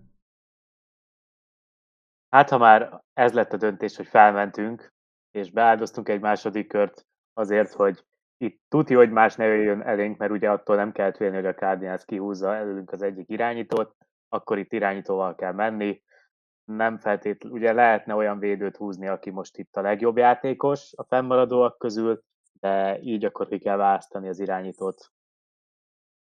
Hát, 2.29 2.50
ha 2.50 2.58
már 2.58 3.03
ez 3.13 3.34
lett 3.34 3.53
a 3.53 3.58
döntés, 3.58 3.96
hogy 3.96 4.08
felmentünk, 4.08 4.94
és 5.32 5.51
beáldoztunk 5.51 6.10
egy 6.10 6.20
második 6.20 6.67
kört 6.67 7.05
azért, 7.34 7.74
hogy 7.74 8.05
itt 8.38 8.62
tuti, 8.67 8.94
hogy 8.94 9.12
más 9.12 9.36
ne 9.36 9.46
jöjjön 9.46 9.82
elénk, 9.82 10.17
mert 10.17 10.32
ugye 10.32 10.51
attól 10.51 10.75
nem 10.75 10.91
kell 10.91 11.13
félni, 11.13 11.36
hogy 11.36 11.46
a 11.46 11.53
Cardinals 11.53 12.05
kihúzza 12.05 12.55
előlünk 12.55 12.91
az 12.91 13.01
egyik 13.01 13.29
irányítót, 13.29 13.96
akkor 14.29 14.58
itt 14.58 14.74
irányítóval 14.74 15.36
kell 15.36 15.51
menni. 15.53 16.03
Nem 16.63 16.98
feltétlenül, 16.98 17.58
ugye 17.58 17.74
lehetne 17.74 18.15
olyan 18.15 18.39
védőt 18.39 18.77
húzni, 18.77 19.08
aki 19.08 19.29
most 19.29 19.58
itt 19.58 19.75
a 19.75 19.82
legjobb 19.82 20.17
játékos 20.17 20.94
a 20.96 21.03
fennmaradóak 21.03 21.77
közül, 21.77 22.24
de 22.60 23.00
így 23.01 23.25
akkor 23.25 23.48
ki 23.48 23.60
kell 23.60 23.77
választani 23.77 24.27
az 24.27 24.39
irányítót. 24.39 25.12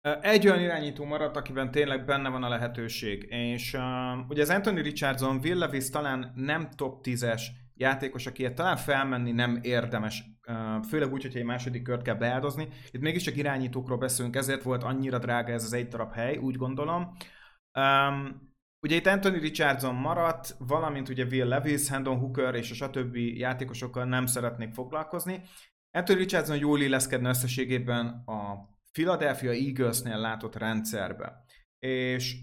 Egy 0.03 0.47
olyan 0.47 0.61
irányító 0.61 1.05
maradt, 1.05 1.37
akiben 1.37 1.71
tényleg 1.71 2.05
benne 2.05 2.29
van 2.29 2.43
a 2.43 2.49
lehetőség, 2.49 3.27
és 3.29 3.75
uh, 3.75 4.29
ugye 4.29 4.43
az 4.43 4.51
Anthony 4.51 4.83
Richardson, 4.83 5.41
Will 5.43 5.59
Levis 5.59 5.91
talán 5.91 6.33
nem 6.35 6.71
top 6.71 7.07
10-es 7.07 7.43
játékos, 7.75 8.27
akiért 8.27 8.55
talán 8.55 8.77
felmenni 8.77 9.33
nem 9.33 9.59
érdemes, 9.63 10.25
uh, 10.49 10.85
főleg 10.85 11.13
úgy, 11.13 11.23
hogyha 11.23 11.39
egy 11.39 11.45
második 11.45 11.83
kört 11.83 12.03
kell 12.03 12.15
beáldozni. 12.15 12.69
Itt 12.91 13.01
mégiscsak 13.01 13.37
irányítókról 13.37 13.99
beszélünk, 13.99 14.37
ezért 14.37 14.63
volt 14.63 14.83
annyira 14.83 15.19
drága 15.19 15.53
ez 15.53 15.65
az 15.65 15.73
egy 15.73 15.89
darab 15.89 16.13
hely, 16.13 16.37
úgy 16.37 16.57
gondolom. 16.57 17.17
Um, 17.79 18.51
ugye 18.81 18.97
itt 18.97 19.07
Anthony 19.07 19.41
Richardson 19.41 19.95
maradt, 19.95 20.57
valamint 20.59 21.09
ugye 21.09 21.25
Will 21.25 21.49
Levis, 21.49 21.89
Hendon 21.89 22.19
Hooker 22.19 22.55
és 22.55 22.71
a 22.71 22.75
stb. 22.75 23.17
játékosokkal 23.17 24.05
nem 24.05 24.27
szeretnék 24.27 24.75
foglalkozni. 24.75 25.43
Anthony 25.91 26.17
Richardson 26.17 26.57
jól 26.57 26.81
illeszkedne 26.81 27.29
összességében 27.29 28.07
a 28.07 28.71
Philadelphia 28.93 29.51
Eaglesnél 29.51 30.19
látott 30.19 30.57
rendszerbe. 30.57 31.45
És 31.79 32.37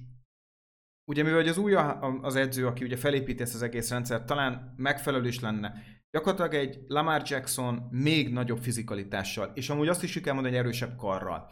ugye 1.06 1.24
mivel 1.24 1.48
az 1.48 1.58
új 1.58 1.76
az 2.22 2.36
edző, 2.36 2.68
aki 2.68 2.84
ugye 2.84 2.98
felépíti 2.98 3.42
ezt 3.42 3.56
az 3.56 3.62
egész 3.62 3.90
rendszert, 3.90 4.26
talán 4.26 4.74
megfelelő 4.78 5.28
is 5.28 5.40
lenne. 5.40 5.74
Gyakorlatilag 6.12 6.54
egy 6.54 6.80
Lamar 6.88 7.22
Jackson 7.26 7.88
még 7.92 8.34
nagyobb 8.34 8.58
fizikalitással, 8.58 9.52
és 9.54 9.70
amúgy 9.70 9.88
azt 9.88 10.04
is 10.04 10.22
kell 10.22 10.34
mondani, 10.34 10.56
egy 10.56 10.62
erősebb 10.62 10.96
karral. 10.96 11.50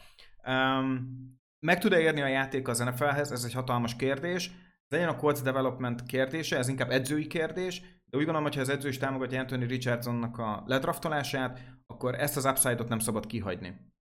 Um, 0.47 1.37
meg 1.59 1.79
tud-e 1.79 1.99
érni 1.99 2.21
a 2.21 2.27
játék 2.27 2.67
az 2.67 2.79
NFL-hez? 2.79 3.31
Ez 3.31 3.43
egy 3.43 3.53
hatalmas 3.53 3.95
kérdés. 3.95 4.47
Ez 4.87 4.97
legyen 4.97 5.09
a 5.09 5.15
Colts 5.15 5.41
Development 5.41 6.03
kérdése, 6.03 6.57
ez 6.57 6.67
inkább 6.67 6.89
edzői 6.89 7.27
kérdés, 7.27 7.79
de 7.79 8.17
úgy 8.17 8.23
gondolom, 8.23 8.43
hogy 8.43 8.55
ha 8.55 8.61
az 8.61 8.69
edző 8.69 8.87
is 8.87 8.97
támogatja 8.97 9.39
Anthony 9.39 9.67
Richardsonnak 9.67 10.37
a 10.37 10.63
ledraftolását, 10.65 11.59
akkor 11.87 12.15
ezt 12.15 12.37
az 12.37 12.45
upside-ot 12.45 12.89
nem 12.89 12.99
szabad 12.99 13.25
kihagyni. 13.25 13.95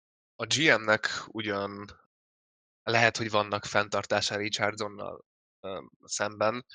A 0.44 0.46
GM-nek 0.46 1.10
ugyan 1.28 2.00
lehet, 2.84 3.18
hogy 3.18 3.30
vannak 3.30 3.66
fenntartása 3.66 4.36
Richardsonnal 4.36 5.26
szemben, 6.04 6.66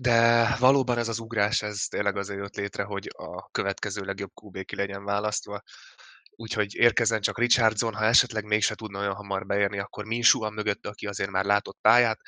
de 0.00 0.46
valóban 0.58 0.98
ez 0.98 1.08
az 1.08 1.18
ugrás, 1.18 1.62
ez 1.62 1.84
tényleg 1.84 2.16
azért 2.16 2.38
jött 2.38 2.56
létre, 2.56 2.82
hogy 2.82 3.10
a 3.16 3.50
következő 3.50 4.02
legjobb 4.02 4.30
QB 4.42 4.64
ki 4.64 4.76
legyen 4.76 5.04
választva. 5.04 5.62
Úgyhogy 6.30 6.74
érkezzen 6.74 7.20
csak 7.20 7.38
Richardson, 7.38 7.94
ha 7.94 8.04
esetleg 8.04 8.44
mégse 8.44 8.74
tudna 8.74 8.98
olyan 8.98 9.14
hamar 9.14 9.46
beérni, 9.46 9.78
akkor 9.78 10.04
Minshew 10.04 10.40
van 10.40 10.52
mögött, 10.52 10.86
aki 10.86 11.06
azért 11.06 11.30
már 11.30 11.44
látott 11.44 11.78
pályát, 11.80 12.20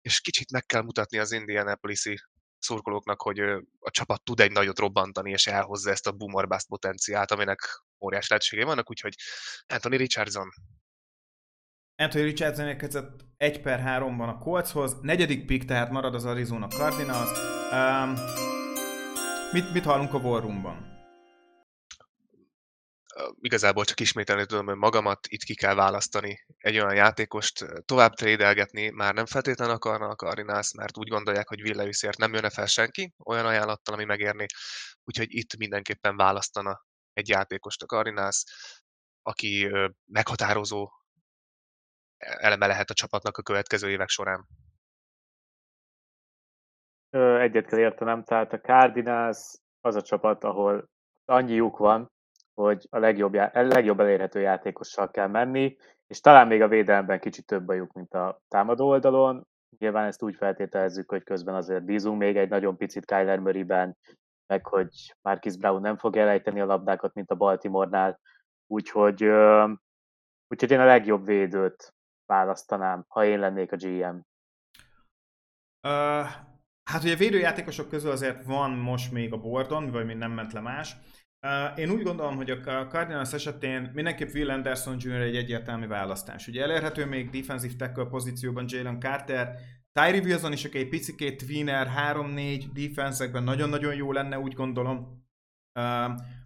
és 0.00 0.20
kicsit 0.20 0.50
meg 0.50 0.66
kell 0.66 0.82
mutatni 0.82 1.18
az 1.18 1.32
Indianapolis-i 1.32 2.20
szurkolóknak, 2.58 3.22
hogy 3.22 3.38
a 3.78 3.90
csapat 3.90 4.22
tud 4.22 4.40
egy 4.40 4.52
nagyot 4.52 4.78
robbantani, 4.78 5.30
és 5.30 5.46
elhozza 5.46 5.90
ezt 5.90 6.06
a 6.06 6.12
boomer 6.12 6.46
bust 6.46 6.68
potenciált, 6.68 7.30
aminek 7.30 7.60
óriás 8.00 8.28
lehetőségei 8.28 8.64
vannak, 8.64 8.90
úgyhogy 8.90 9.14
Anthony 9.66 9.96
Richardson. 9.96 10.48
Anthony 11.96 12.22
Richardson 12.22 12.66
érkezett 12.66 13.24
1 13.36 13.60
per 13.60 13.82
3-ban 13.86 14.28
a 14.28 14.38
Coltshoz, 14.38 14.96
negyedik 15.00 15.46
pick, 15.46 15.64
tehát 15.64 15.90
marad 15.90 16.14
az 16.14 16.24
Arizona 16.24 16.66
Cardinals. 16.66 17.30
Um, 17.72 18.12
mit, 19.52 19.72
mit 19.72 19.84
hallunk 19.84 20.14
a 20.14 20.18
War 20.18 20.42
Room-ban? 20.42 20.87
Igazából 23.40 23.84
csak 23.84 24.00
ismételni 24.00 24.46
tudom 24.46 24.66
hogy 24.66 24.76
magamat, 24.76 25.26
itt 25.26 25.42
ki 25.42 25.54
kell 25.54 25.74
választani 25.74 26.44
egy 26.58 26.78
olyan 26.78 26.94
játékost, 26.94 27.64
tovább 27.84 28.12
trédelgetni 28.12 28.88
már 28.88 29.14
nem 29.14 29.26
feltétlenül 29.26 29.74
akarnak 29.74 30.10
a 30.10 30.26
Cardinals, 30.26 30.72
mert 30.74 30.98
úgy 30.98 31.08
gondolják, 31.08 31.48
hogy 31.48 31.62
Villejuszért 31.62 32.18
nem 32.18 32.34
jönne 32.34 32.50
fel 32.50 32.66
senki 32.66 33.14
olyan 33.24 33.46
ajánlattal, 33.46 33.94
ami 33.94 34.04
megérni, 34.04 34.46
úgyhogy 35.04 35.34
itt 35.34 35.56
mindenképpen 35.56 36.16
választana 36.16 36.84
egy 37.12 37.28
játékost 37.28 37.82
a 37.82 37.86
Cardinals, 37.86 38.44
aki 39.22 39.70
meghatározó 40.04 40.90
eleme 42.16 42.66
lehet 42.66 42.90
a 42.90 42.94
csapatnak 42.94 43.36
a 43.36 43.42
következő 43.42 43.90
évek 43.90 44.08
során. 44.08 44.46
Egyet 47.40 47.66
kell 47.66 47.78
értenem, 47.78 48.24
tehát 48.24 48.52
a 48.52 48.60
Cardinals 48.60 49.38
az 49.80 49.94
a 49.94 50.02
csapat, 50.02 50.44
ahol 50.44 50.90
annyi 51.24 51.54
lyuk 51.54 51.76
van, 51.76 52.10
hogy 52.58 52.86
a 52.90 52.98
legjobb, 52.98 53.34
a 53.34 53.50
legjobb 53.62 54.00
elérhető 54.00 54.40
játékossal 54.40 55.10
kell 55.10 55.26
menni, 55.26 55.76
és 56.06 56.20
talán 56.20 56.46
még 56.46 56.62
a 56.62 56.68
védelemben 56.68 57.20
kicsit 57.20 57.46
több 57.46 57.64
bajuk, 57.64 57.92
mint 57.92 58.14
a 58.14 58.40
támadó 58.48 58.88
oldalon. 58.88 59.46
Nyilván 59.78 60.06
ezt 60.06 60.22
úgy 60.22 60.36
feltételezzük, 60.36 61.10
hogy 61.10 61.22
közben 61.22 61.54
azért 61.54 61.84
bízunk 61.84 62.18
még 62.18 62.36
egy 62.36 62.48
nagyon 62.48 62.76
picit 62.76 63.04
Kyler 63.04 63.38
Murray-ben, 63.38 63.96
meg 64.46 64.66
hogy 64.66 64.88
Marcus 65.22 65.56
Brown 65.56 65.80
nem 65.80 65.96
fog 65.96 66.16
elejteni 66.16 66.60
a 66.60 66.64
labdákat, 66.64 67.14
mint 67.14 67.30
a 67.30 67.34
Baltimore-nál. 67.34 68.20
Úgyhogy, 68.66 69.22
úgyhogy 70.48 70.70
én 70.70 70.80
a 70.80 70.84
legjobb 70.84 71.24
védőt 71.24 71.94
választanám, 72.26 73.04
ha 73.08 73.24
én 73.24 73.38
lennék 73.38 73.72
a 73.72 73.76
GM. 73.76 74.16
Uh, 75.82 76.26
hát 76.84 77.02
ugye 77.02 77.16
védőjátékosok 77.16 77.88
közül 77.88 78.10
azért 78.10 78.44
van 78.44 78.70
most 78.70 79.12
még 79.12 79.32
a 79.32 79.40
bordon, 79.40 79.90
vagy 79.90 80.06
még 80.06 80.16
nem 80.16 80.32
ment 80.32 80.52
le 80.52 80.60
más. 80.60 80.96
Én 81.76 81.90
úgy 81.90 82.02
gondolom, 82.02 82.36
hogy 82.36 82.50
a 82.50 82.86
Cardinals 82.86 83.32
esetén 83.32 83.90
mindenképp 83.94 84.34
Will 84.34 84.50
Anderson 84.50 84.96
Jr. 84.98 85.20
egy 85.20 85.36
egyértelmű 85.36 85.86
választás. 85.86 86.48
Ugye 86.48 86.62
elérhető 86.62 87.06
még 87.06 87.30
defensive 87.30 87.74
tackle 87.76 88.04
pozícióban 88.04 88.64
Jalen 88.68 89.00
Carter, 89.00 89.54
Tyree 89.92 90.20
Wilson 90.20 90.52
is, 90.52 90.64
aki 90.64 90.78
egy 90.78 90.88
picikét 90.88 91.44
tweener, 91.44 91.88
3-4 92.14 92.64
defensekben 92.72 93.42
nagyon-nagyon 93.42 93.94
jó 93.94 94.12
lenne, 94.12 94.38
úgy 94.38 94.52
gondolom. 94.52 95.26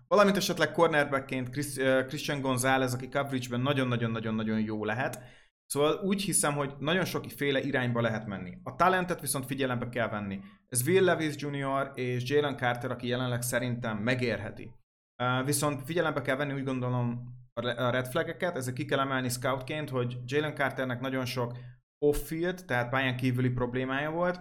Valamint 0.09 0.37
esetleg 0.37 0.73
cornerbackként 0.73 1.51
Chris, 1.51 1.75
Christian 2.07 2.41
Gonzalez, 2.41 2.95
aki 2.95 3.09
coverage-ben 3.09 3.61
nagyon-nagyon-nagyon-nagyon 3.61 4.61
jó 4.61 4.85
lehet. 4.85 5.23
Szóval 5.67 6.01
úgy 6.05 6.23
hiszem, 6.23 6.53
hogy 6.53 6.75
nagyon 6.79 7.05
sokféle 7.05 7.61
irányba 7.61 8.01
lehet 8.01 8.27
menni. 8.27 8.59
A 8.63 8.77
talentet 8.77 9.21
viszont 9.21 9.47
figyelembe 9.47 9.89
kell 9.89 10.09
venni. 10.09 10.41
Ez 10.69 10.87
Will 10.87 11.05
Levis 11.05 11.35
Jr. 11.37 11.91
és 11.95 12.31
Jalen 12.31 12.57
Carter, 12.57 12.91
aki 12.91 13.07
jelenleg 13.07 13.43
szerintem 13.43 13.97
megérheti. 13.97 14.81
Viszont 15.45 15.83
figyelembe 15.85 16.21
kell 16.21 16.37
venni 16.37 16.53
úgy 16.53 16.65
gondolom 16.65 17.33
a 17.55 17.91
red 17.91 18.07
flageket, 18.07 18.57
ezek 18.57 18.75
ki 18.75 18.85
kell 18.85 19.01
emelni 19.01 19.29
scoutként, 19.29 19.91
hogy 19.91 20.19
Jalen 20.25 20.55
Carternek 20.55 21.01
nagyon 21.01 21.25
sok 21.25 21.57
off-field, 21.99 22.65
tehát 22.67 22.91
pályán 22.91 23.17
kívüli 23.17 23.51
problémája 23.51 24.11
volt. 24.11 24.41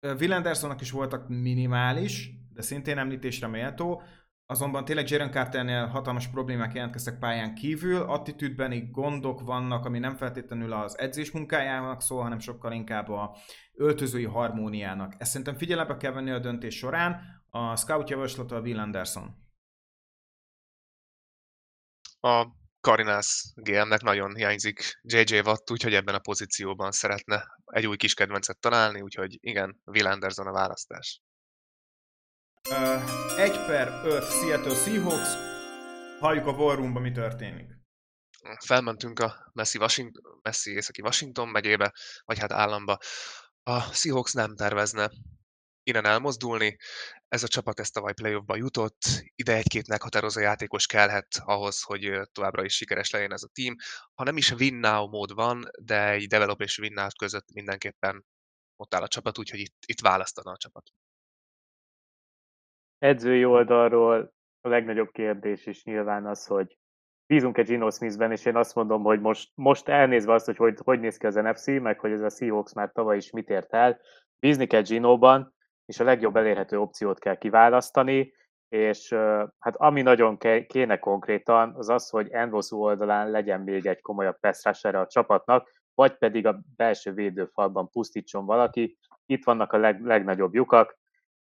Will 0.00 0.32
Andersonnak 0.32 0.80
is 0.80 0.90
voltak 0.90 1.28
minimális, 1.28 2.30
de 2.52 2.62
szintén 2.62 2.98
említésre 2.98 3.46
méltó, 3.46 4.02
azonban 4.46 4.84
tényleg 4.84 5.10
Jalen 5.10 5.30
Carternél 5.30 5.86
hatalmas 5.86 6.28
problémák 6.28 6.74
jelentkeztek 6.74 7.18
pályán 7.18 7.54
kívül, 7.54 8.02
attitűdbeni 8.02 8.88
gondok 8.92 9.40
vannak, 9.40 9.84
ami 9.84 9.98
nem 9.98 10.16
feltétlenül 10.16 10.72
az 10.72 10.98
edzés 10.98 11.30
munkájának 11.30 12.02
szól, 12.02 12.22
hanem 12.22 12.38
sokkal 12.38 12.72
inkább 12.72 13.08
a 13.08 13.36
öltözői 13.74 14.24
harmóniának. 14.24 15.14
Ezt 15.18 15.30
szerintem 15.30 15.56
figyelembe 15.56 15.96
kell 15.96 16.12
venni 16.12 16.30
a 16.30 16.38
döntés 16.38 16.76
során, 16.76 17.20
a 17.50 17.76
scout 17.76 18.10
javaslata 18.10 18.56
a 18.56 18.60
Will 18.60 18.78
Anderson 18.78 19.44
a 22.26 22.56
Cardinals 22.80 23.52
GM-nek 23.54 24.02
nagyon 24.02 24.34
hiányzik 24.34 24.98
JJ 25.02 25.38
Watt, 25.38 25.70
úgyhogy 25.70 25.94
ebben 25.94 26.14
a 26.14 26.18
pozícióban 26.18 26.92
szeretne 26.92 27.46
egy 27.64 27.86
új 27.86 27.96
kis 27.96 28.14
kedvencet 28.14 28.58
találni, 28.58 29.00
úgyhogy 29.00 29.36
igen, 29.40 29.80
Will 29.84 30.06
Anderson 30.06 30.46
a 30.46 30.52
választás. 30.52 31.20
Uh, 32.70 33.40
1 33.40 33.50
per 33.66 34.00
5 34.04 34.24
Seattle 34.24 34.74
Seahawks, 34.74 35.28
halljuk 36.20 36.46
a 36.46 36.50
War 36.50 36.76
Room-ba, 36.76 37.00
mi 37.00 37.12
történik. 37.12 37.74
Felmentünk 38.64 39.18
a 39.18 39.50
Messi, 39.52 39.78
Washington, 39.78 40.40
Messi 40.42 40.70
északi 40.70 41.00
Washington 41.00 41.48
megyébe, 41.48 41.94
vagy 42.24 42.38
hát 42.38 42.52
államba. 42.52 42.98
A 43.62 43.80
Seahawks 43.80 44.32
nem 44.32 44.56
tervezne 44.56 45.10
innen 45.86 46.04
elmozdulni. 46.04 46.76
Ez 47.28 47.42
a 47.42 47.48
csapat 47.48 47.80
ezt 47.80 47.92
tavaly 47.92 48.12
playoffba 48.12 48.56
jutott, 48.56 49.00
ide 49.34 49.54
egy-két 49.54 49.88
meghatározó 49.88 50.40
játékos 50.40 50.86
kellhet 50.86 51.28
ahhoz, 51.44 51.82
hogy 51.82 52.20
továbbra 52.32 52.64
is 52.64 52.74
sikeres 52.74 53.10
legyen 53.10 53.32
ez 53.32 53.42
a 53.42 53.50
team. 53.52 53.74
Ha 54.14 54.24
nem 54.24 54.36
is 54.36 54.50
win 54.50 54.74
now 54.74 55.08
mód 55.08 55.34
van, 55.34 55.64
de 55.80 56.10
egy 56.10 56.26
develop 56.26 56.60
és 56.60 56.78
win 56.78 56.92
now 56.92 57.08
között 57.18 57.52
mindenképpen 57.52 58.24
ott 58.76 58.94
áll 58.94 59.02
a 59.02 59.08
csapat, 59.08 59.38
úgyhogy 59.38 59.58
itt, 59.58 59.76
itt 59.86 60.00
választana 60.00 60.50
a 60.50 60.56
csapat. 60.56 60.90
Edzői 62.98 63.44
oldalról 63.44 64.34
a 64.60 64.68
legnagyobb 64.68 65.10
kérdés 65.10 65.66
is 65.66 65.84
nyilván 65.84 66.26
az, 66.26 66.46
hogy 66.46 66.78
bízunk 67.26 67.58
egy 67.58 67.66
Gino 67.66 67.90
Smithben, 67.90 68.32
és 68.32 68.44
én 68.44 68.56
azt 68.56 68.74
mondom, 68.74 69.02
hogy 69.02 69.20
most, 69.20 69.50
most 69.54 69.88
elnézve 69.88 70.32
azt, 70.32 70.46
hogy, 70.46 70.56
hogy 70.56 70.78
hogy 70.84 71.00
néz 71.00 71.16
ki 71.16 71.26
az 71.26 71.34
NFC, 71.34 71.66
meg 71.66 72.00
hogy 72.00 72.12
ez 72.12 72.20
a 72.20 72.30
Seahawks 72.30 72.72
már 72.72 72.92
tavaly 72.92 73.16
is 73.16 73.30
mit 73.30 73.50
ért 73.50 73.72
el, 73.72 74.00
bízni 74.38 74.66
kell 74.66 74.82
Gino-ban, 74.82 75.55
és 75.86 76.00
a 76.00 76.04
legjobb 76.04 76.36
elérhető 76.36 76.80
opciót 76.80 77.18
kell 77.18 77.36
kiválasztani, 77.36 78.32
és 78.68 79.12
hát 79.58 79.76
ami 79.76 80.02
nagyon 80.02 80.38
kéne 80.66 80.98
konkrétan, 80.98 81.74
az 81.76 81.88
az, 81.88 82.08
hogy 82.08 82.28
Envosu 82.30 82.76
oldalán 82.76 83.30
legyen 83.30 83.60
még 83.60 83.86
egy 83.86 84.00
komolyabb 84.00 84.40
pass 84.40 84.84
a 84.84 85.06
csapatnak, 85.06 85.72
vagy 85.94 86.16
pedig 86.16 86.46
a 86.46 86.60
belső 86.76 87.12
védőfalban 87.12 87.90
pusztítson 87.90 88.46
valaki. 88.46 88.98
Itt 89.26 89.44
vannak 89.44 89.72
a 89.72 89.76
leg, 89.76 90.04
legnagyobb 90.04 90.54
lyukak. 90.54 90.98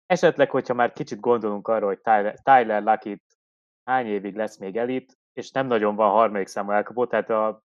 Esetleg, 0.07 0.51
hogyha 0.51 0.75
már 0.75 0.93
kicsit 0.93 1.21
gondolunk 1.21 1.69
arra, 1.69 1.87
hogy 1.87 2.01
Tyler, 2.01 2.35
Tyler 2.43 2.83
Luckett 2.83 3.23
hány 3.85 4.07
évig 4.07 4.37
lesz 4.37 4.57
még 4.59 4.77
elit, 4.77 5.19
és 5.33 5.51
nem 5.51 5.67
nagyon 5.67 5.95
van 5.95 6.11
harmadik 6.11 6.47
számú 6.47 6.71
elkapó, 6.71 7.07
tehát 7.07 7.31
a, 7.31 7.63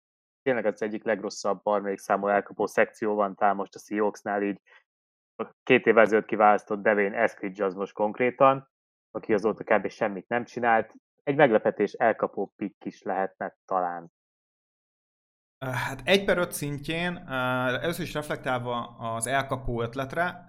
tényleg 0.42 0.66
az 0.66 0.82
egyik 0.82 1.04
legrosszabb 1.04 1.60
harmadik 1.62 1.98
számú 1.98 2.26
elkapó 2.26 2.66
szekció 2.66 3.14
van 3.14 3.34
talán 3.34 3.56
most 3.56 3.74
a 3.74 3.78
Seahawksnál, 3.78 4.42
így 4.42 4.60
két 5.62 5.87
évvel 5.87 6.03
ezelőtt 6.03 6.27
kiválasztott 6.27 6.83
Devin 6.83 7.12
Eskridge 7.12 7.64
az 7.64 7.75
most 7.75 7.92
konkrétan, 7.92 8.68
aki 9.11 9.33
azóta 9.33 9.64
kb. 9.64 9.88
semmit 9.88 10.29
nem 10.29 10.44
csinált. 10.44 10.92
Egy 11.23 11.37
meglepetés 11.37 11.92
elkapó 11.92 12.53
pick 12.57 12.85
is 12.85 13.03
lehetne 13.03 13.57
talán. 13.64 14.12
Hát 15.59 16.01
egy 16.05 16.25
per 16.25 16.38
öt 16.38 16.53
szintjén, 16.53 17.16
először 17.27 18.05
is 18.05 18.14
reflektálva 18.14 18.97
az 18.97 19.27
elkapó 19.27 19.83
ötletre, 19.83 20.47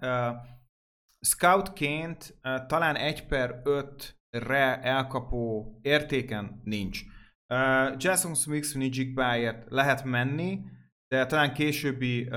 scoutként 1.20 2.38
talán 2.66 2.96
egy 2.96 3.26
per 3.26 3.60
ötre 3.64 4.80
elkapó 4.80 5.78
értéken 5.82 6.60
nincs. 6.64 7.00
Jason 7.96 8.34
Smith 8.34 8.76
Nijigbáért 8.76 9.70
lehet 9.70 10.04
menni, 10.04 10.60
de 11.08 11.26
talán 11.26 11.52
későbbi 11.52 12.28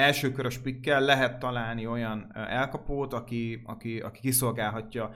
elsőkörös 0.00 0.58
pikkel 0.58 1.00
lehet 1.00 1.38
találni 1.38 1.86
olyan 1.86 2.36
elkapót, 2.36 3.12
aki, 3.12 3.62
aki, 3.66 4.00
aki 4.00 4.20
kiszolgálhatja 4.20 5.10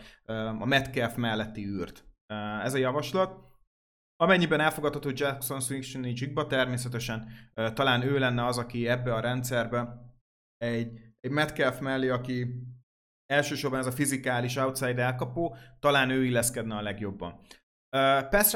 a 0.59 0.65
Metcalf 0.65 1.15
melletti 1.15 1.67
űrt. 1.67 2.05
Ez 2.63 2.75
a 2.75 2.79
javaslat. 2.79 3.43
Amennyiben 4.17 4.61
elfogadható 4.61 5.11
Jackson 5.15 5.61
Swinton 5.61 6.01
nincs 6.01 6.33
természetesen 6.49 7.29
talán 7.55 8.03
ő 8.03 8.19
lenne 8.19 8.47
az, 8.47 8.59
aki 8.59 8.89
ebbe 8.89 9.15
a 9.15 9.21
rendszerbe 9.21 10.05
egy, 10.57 11.01
egy 11.21 11.31
Metcalf 11.31 11.79
mellé, 11.79 12.09
aki 12.09 12.47
elsősorban 13.27 13.79
ez 13.79 13.87
a 13.87 13.93
fizikális 13.93 14.57
outside 14.57 15.03
elkapó, 15.03 15.57
talán 15.81 16.11
ő 16.11 16.25
illeszkedne 16.25 16.77
a 16.77 16.83
legjobban. 16.83 17.41
Pass 18.31 18.53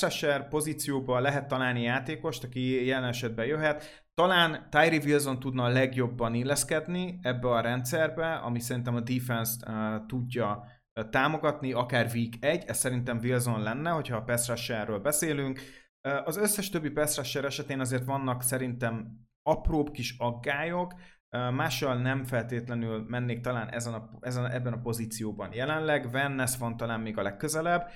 rusher, 0.00 0.48
pozícióban 0.48 1.22
lehet 1.22 1.48
találni 1.48 1.82
játékost, 1.82 2.44
aki 2.44 2.86
jelen 2.86 3.08
esetben 3.08 3.46
jöhet. 3.46 4.07
Talán 4.18 4.66
Tyree 4.70 5.00
Wilson 5.04 5.38
tudna 5.38 5.64
a 5.64 5.68
legjobban 5.68 6.34
illeszkedni 6.34 7.18
ebbe 7.22 7.48
a 7.48 7.60
rendszerbe, 7.60 8.34
ami 8.34 8.60
szerintem 8.60 8.94
a 8.94 9.00
defense-t 9.00 9.68
uh, 9.68 10.06
tudja 10.06 10.64
uh, 10.94 11.08
támogatni, 11.08 11.72
akár 11.72 12.10
week 12.14 12.34
1, 12.40 12.64
ez 12.66 12.78
szerintem 12.78 13.18
Wilson 13.22 13.62
lenne, 13.62 13.90
hogyha 13.90 14.16
a 14.16 14.22
pass 14.22 14.48
rusherről 14.48 14.98
beszélünk. 14.98 15.60
Uh, 16.08 16.26
az 16.26 16.36
összes 16.36 16.70
többi 16.70 16.90
pass 16.90 17.16
rusher 17.16 17.44
esetén 17.44 17.80
azért 17.80 18.04
vannak 18.04 18.42
szerintem 18.42 19.06
apróbb 19.42 19.90
kis 19.90 20.14
aggályok, 20.18 20.94
Mással 21.30 21.96
nem 21.96 22.24
feltétlenül 22.24 23.04
mennék 23.08 23.40
talán 23.40 23.68
ezen 23.68 23.94
a, 23.94 24.10
ezen, 24.20 24.50
ebben 24.50 24.72
a 24.72 24.80
pozícióban 24.80 25.52
jelenleg. 25.52 26.10
Van 26.10 26.32
Ness 26.32 26.56
van 26.56 26.76
talán 26.76 27.00
még 27.00 27.18
a 27.18 27.22
legközelebb. 27.22 27.88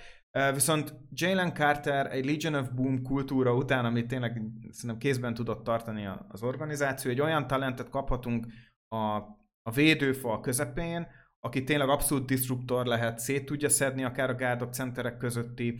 Viszont 0.52 0.94
Jalen 1.10 1.54
Carter 1.54 2.12
egy 2.12 2.24
Legion 2.24 2.54
of 2.54 2.68
Boom 2.68 3.02
kultúra 3.02 3.54
után, 3.54 3.84
amit 3.84 4.06
tényleg 4.06 4.42
szerintem 4.70 4.98
kézben 4.98 5.34
tudott 5.34 5.64
tartani 5.64 6.08
az 6.28 6.42
organizáció, 6.42 7.10
egy 7.10 7.20
olyan 7.20 7.46
talentet 7.46 7.88
kaphatunk 7.88 8.46
a, 8.88 9.16
a 9.62 9.70
védőfal 9.74 10.40
közepén, 10.40 11.06
aki 11.44 11.64
tényleg 11.64 11.88
abszolút 11.88 12.26
disruptor 12.26 12.86
lehet, 12.86 13.18
szét 13.18 13.44
tudja 13.44 13.68
szedni 13.68 14.04
akár 14.04 14.30
a 14.30 14.34
gárdok 14.34 14.72
centerek 14.72 15.16
közötti 15.16 15.78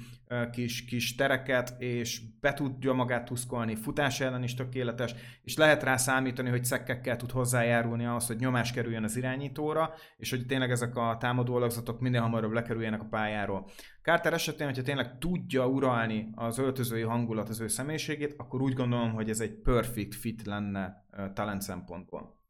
kis, 0.53 0.85
kis 0.85 1.15
tereket, 1.15 1.75
és 1.79 2.21
be 2.41 2.55
tudja 2.55 2.93
magát 2.93 3.25
tuszkolni, 3.25 3.75
futás 3.75 4.21
ellen 4.21 4.43
is 4.43 4.55
tökéletes, 4.55 5.15
és 5.43 5.57
lehet 5.57 5.83
rá 5.83 5.97
számítani, 5.97 6.49
hogy 6.49 6.65
szekkekkel 6.65 7.17
tud 7.17 7.31
hozzájárulni 7.31 8.05
ahhoz, 8.07 8.27
hogy 8.27 8.37
nyomás 8.37 8.73
kerüljön 8.73 9.05
az 9.05 9.17
irányítóra, 9.17 9.95
és 10.17 10.31
hogy 10.31 10.47
tényleg 10.47 10.71
ezek 10.71 10.97
a 10.97 11.17
támadó 11.21 11.55
alakzatok 11.55 12.01
minél 12.01 12.21
hamarabb 12.21 12.53
lekerüljenek 12.53 13.01
a 13.01 13.09
pályáról. 13.11 13.71
Carter 14.03 14.33
esetén, 14.33 14.67
hogyha 14.67 14.83
tényleg 14.83 15.19
tudja 15.19 15.67
uralni 15.67 16.29
az 16.35 16.59
öltözői 16.59 17.03
hangulat 17.03 17.49
az 17.49 17.61
ő 17.61 17.69
személyiségét, 17.69 18.35
akkor 18.37 18.63
úgy 18.63 18.75
gondolom, 18.75 19.13
hogy 19.13 19.31
ez 19.31 19.41
egy 19.41 19.55
perfect 19.55 20.15
fit 20.15 20.47
lenne 20.47 21.05
talent 21.35 21.63
szempontból 21.63 22.41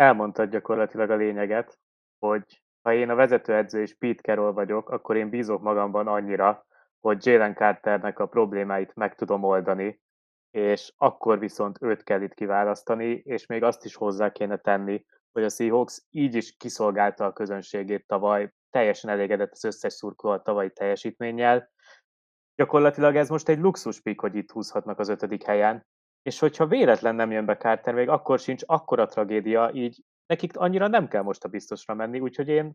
elmondtad 0.00 0.50
gyakorlatilag 0.50 1.10
a 1.10 1.16
lényeget, 1.16 1.78
hogy 2.18 2.62
ha 2.82 2.92
én 2.92 3.10
a 3.10 3.14
vezetőedző 3.14 3.80
és 3.80 3.94
Pete 3.94 4.22
Carroll 4.22 4.52
vagyok, 4.52 4.90
akkor 4.90 5.16
én 5.16 5.30
bízok 5.30 5.62
magamban 5.62 6.06
annyira, 6.06 6.66
hogy 7.00 7.26
Jalen 7.26 7.54
Carternek 7.54 8.18
a 8.18 8.26
problémáit 8.26 8.94
meg 8.94 9.14
tudom 9.14 9.42
oldani, 9.42 10.00
és 10.50 10.92
akkor 10.96 11.38
viszont 11.38 11.82
őt 11.82 12.02
kell 12.02 12.22
itt 12.22 12.34
kiválasztani, 12.34 13.10
és 13.24 13.46
még 13.46 13.62
azt 13.62 13.84
is 13.84 13.94
hozzá 13.94 14.32
kéne 14.32 14.56
tenni, 14.56 15.04
hogy 15.32 15.44
a 15.44 15.48
Seahawks 15.48 16.02
így 16.10 16.34
is 16.34 16.56
kiszolgálta 16.56 17.24
a 17.24 17.32
közönségét 17.32 18.06
tavaly, 18.06 18.52
teljesen 18.70 19.10
elégedett 19.10 19.52
az 19.52 19.64
összes 19.64 19.92
szurkoló 19.92 20.32
a 20.32 20.42
tavalyi 20.42 20.70
teljesítménnyel. 20.70 21.70
Gyakorlatilag 22.54 23.16
ez 23.16 23.28
most 23.28 23.48
egy 23.48 23.58
luxuspik, 23.58 24.20
hogy 24.20 24.34
itt 24.34 24.50
húzhatnak 24.50 24.98
az 24.98 25.08
ötödik 25.08 25.44
helyen, 25.44 25.86
és 26.22 26.38
hogyha 26.38 26.66
véletlen 26.66 27.14
nem 27.14 27.30
jön 27.30 27.44
be 27.44 27.56
Carter, 27.56 27.94
még 27.94 28.08
akkor 28.08 28.38
sincs 28.38 28.62
akkora 28.66 29.06
tragédia, 29.06 29.70
így 29.74 30.02
nekik 30.26 30.56
annyira 30.56 30.86
nem 30.86 31.08
kell 31.08 31.22
most 31.22 31.44
a 31.44 31.48
biztosra 31.48 31.94
menni, 31.94 32.20
úgyhogy 32.20 32.48
én, 32.48 32.72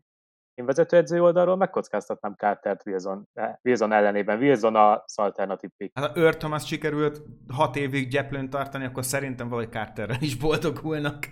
én 0.54 0.64
vezetőedző 0.64 1.22
oldalról 1.22 1.56
megkockáztatnám 1.56 2.34
Cartert 2.34 2.86
Wilson, 2.86 3.28
eh, 3.32 3.54
Wilson 3.62 3.92
ellenében. 3.92 4.38
Wilson 4.38 4.76
az 4.76 5.18
alternatív 5.18 5.70
pick. 5.76 5.98
Hát 5.98 6.10
ha 6.10 6.20
Earl 6.20 6.36
Thomas 6.36 6.66
sikerült 6.66 7.22
hat 7.52 7.76
évig 7.76 8.08
gyeplőn 8.08 8.50
tartani, 8.50 8.84
akkor 8.84 9.04
szerintem 9.04 9.48
valahogy 9.48 9.72
Carterrel 9.72 10.20
is 10.20 10.36
boldogulnak. 10.36 11.26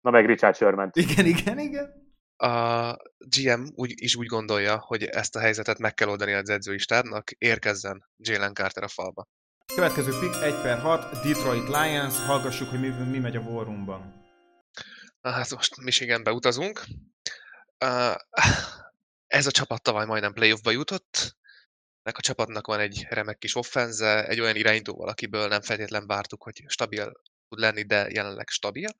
Na 0.00 0.10
meg 0.10 0.26
Richard 0.26 0.54
sherman 0.56 0.90
Igen, 0.92 1.26
igen, 1.26 1.58
igen. 1.58 2.02
A 2.36 2.96
GM 3.18 3.64
úgy, 3.74 3.92
is 3.96 4.16
úgy 4.16 4.26
gondolja, 4.26 4.78
hogy 4.78 5.02
ezt 5.02 5.36
a 5.36 5.40
helyzetet 5.40 5.78
meg 5.78 5.94
kell 5.94 6.08
oldani 6.08 6.32
az 6.32 6.48
edzői 6.48 6.78
stábnak, 6.78 7.30
érkezzen 7.30 8.04
Jalen 8.16 8.54
Carter 8.54 8.82
a 8.82 8.88
falba. 8.88 9.24
Következő 9.66 10.18
pick 10.18 10.42
1 10.42 10.62
per 10.62 10.78
6, 10.78 11.22
Detroit 11.22 11.68
Lions, 11.68 12.18
hallgassuk, 12.18 12.68
hogy 12.68 12.80
mi, 12.80 12.88
mi 12.88 13.18
megy 13.18 13.36
a 13.36 13.40
War 13.40 13.64
Room-ban. 13.64 14.24
Hát 15.20 15.50
most 15.50 15.76
Michiganbe 15.76 16.32
utazunk. 16.32 16.84
Ez 19.26 19.46
a 19.46 19.50
csapat 19.50 19.82
tavaly 19.82 20.06
majdnem 20.06 20.32
playoffba 20.32 20.70
jutott. 20.70 21.36
Ennek 22.02 22.18
a 22.18 22.22
csapatnak 22.22 22.66
van 22.66 22.80
egy 22.80 23.06
remek 23.08 23.38
kis 23.38 23.54
offenze, 23.54 24.26
egy 24.26 24.40
olyan 24.40 24.56
irányítóval, 24.56 25.08
akiből 25.08 25.48
nem 25.48 25.62
feltétlen 25.62 26.06
vártuk, 26.06 26.42
hogy 26.42 26.64
stabil 26.66 27.12
tud 27.48 27.58
lenni, 27.58 27.82
de 27.82 28.10
jelenleg 28.10 28.48
stabil. 28.48 28.90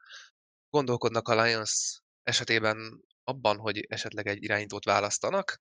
Gondolkodnak 0.70 1.28
a 1.28 1.42
Lions 1.42 2.00
esetében 2.22 3.04
abban, 3.24 3.58
hogy 3.58 3.86
esetleg 3.88 4.26
egy 4.26 4.42
irányítót 4.42 4.84
választanak, 4.84 5.60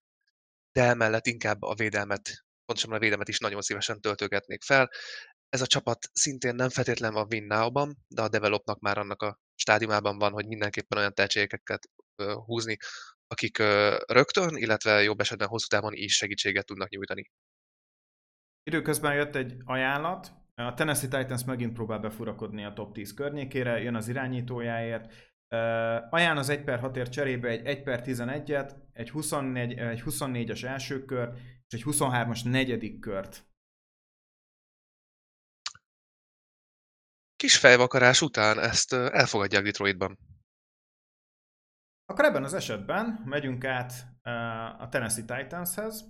de 0.71 0.83
emellett 0.83 1.25
inkább 1.25 1.61
a 1.61 1.75
védelmet 1.75 2.42
pontosabban 2.65 2.97
a 2.97 2.99
védelmet 2.99 3.27
is 3.27 3.39
nagyon 3.39 3.61
szívesen 3.61 4.01
töltögetnék 4.01 4.63
fel. 4.63 4.89
Ez 5.49 5.61
a 5.61 5.67
csapat 5.67 6.09
szintén 6.13 6.55
nem 6.55 6.69
feltétlenül 6.69 7.17
a 7.17 7.27
win 7.29 7.43
now-ban, 7.43 7.97
de 8.07 8.21
a 8.21 8.29
developnak 8.29 8.79
már 8.79 8.97
annak 8.97 9.21
a 9.21 9.39
stádiumában 9.55 10.17
van, 10.17 10.31
hogy 10.31 10.47
mindenképpen 10.47 10.97
olyan 10.97 11.13
tehetségeket 11.13 11.89
húzni, 12.45 12.77
akik 13.27 13.57
rögtön, 14.07 14.55
illetve 14.55 15.03
jobb 15.03 15.19
esetben 15.19 15.47
hosszú 15.47 15.67
távon 15.67 15.93
is 15.93 16.15
segítséget 16.15 16.65
tudnak 16.65 16.89
nyújtani. 16.89 17.31
Időközben 18.63 19.13
jött 19.15 19.35
egy 19.35 19.55
ajánlat, 19.63 20.31
a 20.55 20.73
Tennessee 20.73 21.09
Titans 21.09 21.43
megint 21.43 21.73
próbál 21.73 21.99
befurakodni 21.99 22.65
a 22.65 22.73
top 22.73 22.93
10 22.93 23.13
környékére, 23.13 23.79
jön 23.79 23.95
az 23.95 24.07
irányítójáért. 24.07 25.32
Ajánl 26.09 26.37
az 26.37 26.49
1 26.49 26.63
per 26.63 26.79
6 26.79 26.95
ért 26.97 27.11
cserébe 27.11 27.47
egy 27.47 27.65
1 27.65 27.83
per 27.83 28.01
11-et, 28.05 28.75
egy, 28.93 29.09
24, 29.09 29.77
egy 29.77 30.01
24-es 30.05 30.63
első 30.63 31.05
kör, 31.05 31.33
és 31.67 31.73
egy 31.73 31.83
23-as 31.85 32.49
negyedik 32.49 32.99
kört. 32.99 33.45
Kis 37.35 37.57
fejvakarás 37.57 38.21
után 38.21 38.59
ezt 38.59 38.93
elfogadják 38.93 39.63
Detroitban. 39.63 40.17
Akkor 42.05 42.25
ebben 42.25 42.43
az 42.43 42.53
esetben 42.53 43.21
megyünk 43.25 43.65
át 43.65 43.93
a 44.79 44.89
Tennessee 44.89 45.25
Titanshez. 45.25 46.05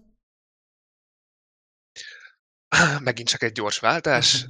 Megint 2.99 3.27
csak 3.27 3.41
egy 3.41 3.51
gyors 3.51 3.79
váltás. 3.79 4.45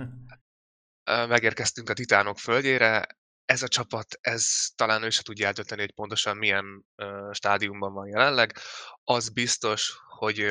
Megérkeztünk 1.34 1.90
a 1.90 1.94
Titánok 1.94 2.38
földjére. 2.38 3.08
Ez 3.46 3.64
a 3.64 3.68
csapat, 3.68 4.06
ez 4.22 4.46
talán 4.76 5.04
ő 5.04 5.10
se 5.10 5.24
tudja 5.24 5.48
eldönteni, 5.48 5.82
hogy 5.82 5.94
pontosan 5.94 6.38
milyen 6.38 6.86
stádiumban 7.32 7.94
van 7.94 8.08
jelenleg. 8.08 8.58
Az 9.04 9.30
biztos, 9.30 9.98
hogy 10.18 10.46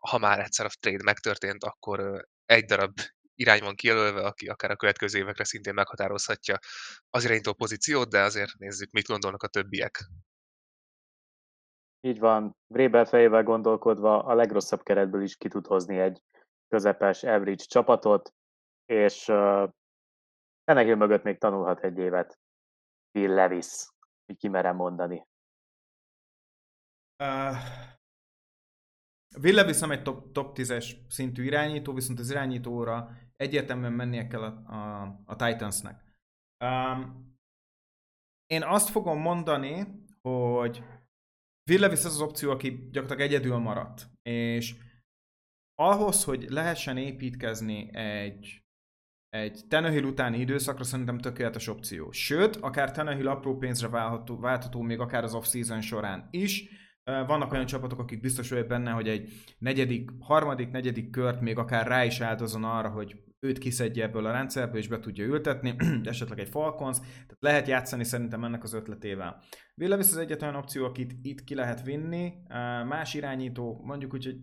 ha 0.00 0.18
már 0.18 0.38
egyszer 0.38 0.66
a 0.66 0.70
trade 0.80 1.02
megtörtént, 1.04 1.64
akkor 1.64 2.26
egy 2.46 2.64
darab 2.64 2.98
irány 3.34 3.60
van 3.60 3.74
kijelölve, 3.74 4.20
aki 4.20 4.48
akár 4.48 4.70
a 4.70 4.76
következő 4.76 5.18
évekre 5.18 5.44
szintén 5.44 5.74
meghatározhatja 5.74 6.58
az 7.10 7.24
irányító 7.24 7.52
pozíciót, 7.52 8.08
de 8.08 8.20
azért 8.20 8.58
nézzük, 8.58 8.90
mit 8.90 9.06
gondolnak 9.06 9.42
a 9.42 9.48
többiek. 9.48 10.04
Így 12.00 12.18
van. 12.18 12.56
Vrébel 12.66 13.04
fejével 13.04 13.42
gondolkodva 13.42 14.22
a 14.22 14.34
legrosszabb 14.34 14.82
keretből 14.82 15.22
is 15.22 15.36
ki 15.36 15.48
tud 15.48 15.66
hozni 15.66 15.98
egy 15.98 16.22
közepes 16.68 17.22
average 17.22 17.64
csapatot, 17.64 18.32
és 18.86 19.24
ennek 20.64 20.96
mögött 20.96 21.22
még 21.22 21.38
tanulhat 21.38 21.80
egy 21.80 21.98
évet. 21.98 22.38
Bill 23.10 23.34
Levis, 23.34 23.88
így 24.26 24.38
kimerem 24.38 24.76
mondani. 24.76 25.26
Uh, 27.18 27.56
Will 29.42 29.54
Levis 29.54 29.80
egy 29.80 30.02
top, 30.02 30.32
top 30.32 30.56
10-es 30.58 30.96
szintű 31.08 31.44
irányító, 31.44 31.92
viszont 31.92 32.18
az 32.18 32.30
irányítóra 32.30 33.10
egyértelműen 33.36 33.92
mennie 33.92 34.26
kell 34.26 34.42
a, 34.42 34.72
a, 34.74 35.02
a 35.24 35.36
Titansnek. 35.36 36.02
Um, 36.64 37.32
én 38.46 38.62
azt 38.62 38.88
fogom 38.88 39.20
mondani, 39.20 40.04
hogy 40.22 40.82
Will 41.70 41.80
Levis 41.80 41.98
az 41.98 42.04
az 42.04 42.20
opció, 42.20 42.50
aki 42.50 42.88
gyakorlatilag 42.90 43.20
egyedül 43.32 43.56
maradt. 43.56 44.06
És 44.22 44.74
ahhoz, 45.74 46.24
hogy 46.24 46.50
lehessen 46.50 46.96
építkezni 46.96 47.94
egy, 47.94 48.63
egy 49.34 49.60
Tenehill 49.68 50.04
utáni 50.04 50.38
időszakra 50.38 50.84
szerintem 50.84 51.18
tökéletes 51.18 51.68
opció. 51.68 52.12
Sőt, 52.12 52.56
akár 52.56 52.90
Tenehill 52.90 53.28
apró 53.28 53.56
pénzre 53.56 53.88
válható, 53.88 54.38
váltható 54.38 54.80
még 54.80 54.98
akár 54.98 55.24
az 55.24 55.34
off-season 55.34 55.80
során 55.80 56.28
is, 56.30 56.68
vannak 57.04 57.52
olyan 57.52 57.66
csapatok, 57.66 57.98
akik 57.98 58.20
biztos 58.20 58.50
vagyok 58.50 58.66
benne, 58.66 58.90
hogy 58.90 59.08
egy 59.08 59.32
negyedik, 59.58 60.10
harmadik, 60.20 60.70
negyedik 60.70 61.10
kört 61.10 61.40
még 61.40 61.58
akár 61.58 61.86
rá 61.86 62.04
is 62.04 62.20
áldozon 62.20 62.64
arra, 62.64 62.88
hogy 62.88 63.16
őt 63.40 63.58
kiszedje 63.58 64.04
ebből 64.04 64.26
a 64.26 64.32
rendszerből, 64.32 64.80
és 64.80 64.88
be 64.88 64.98
tudja 65.00 65.24
ültetni, 65.24 65.76
esetleg 66.04 66.38
egy 66.38 66.48
Falcons, 66.48 66.98
tehát 66.98 67.36
lehet 67.38 67.66
játszani 67.66 68.04
szerintem 68.04 68.44
ennek 68.44 68.62
az 68.62 68.72
ötletével. 68.72 69.42
Will 69.76 69.90
Levis 69.90 70.06
az 70.06 70.16
egyetlen 70.16 70.54
opció, 70.54 70.84
akit 70.84 71.12
itt 71.22 71.44
ki 71.44 71.54
lehet 71.54 71.82
vinni, 71.82 72.32
más 72.88 73.14
irányító, 73.14 73.80
mondjuk 73.84 74.14
úgy, 74.14 74.24
hogy 74.24 74.36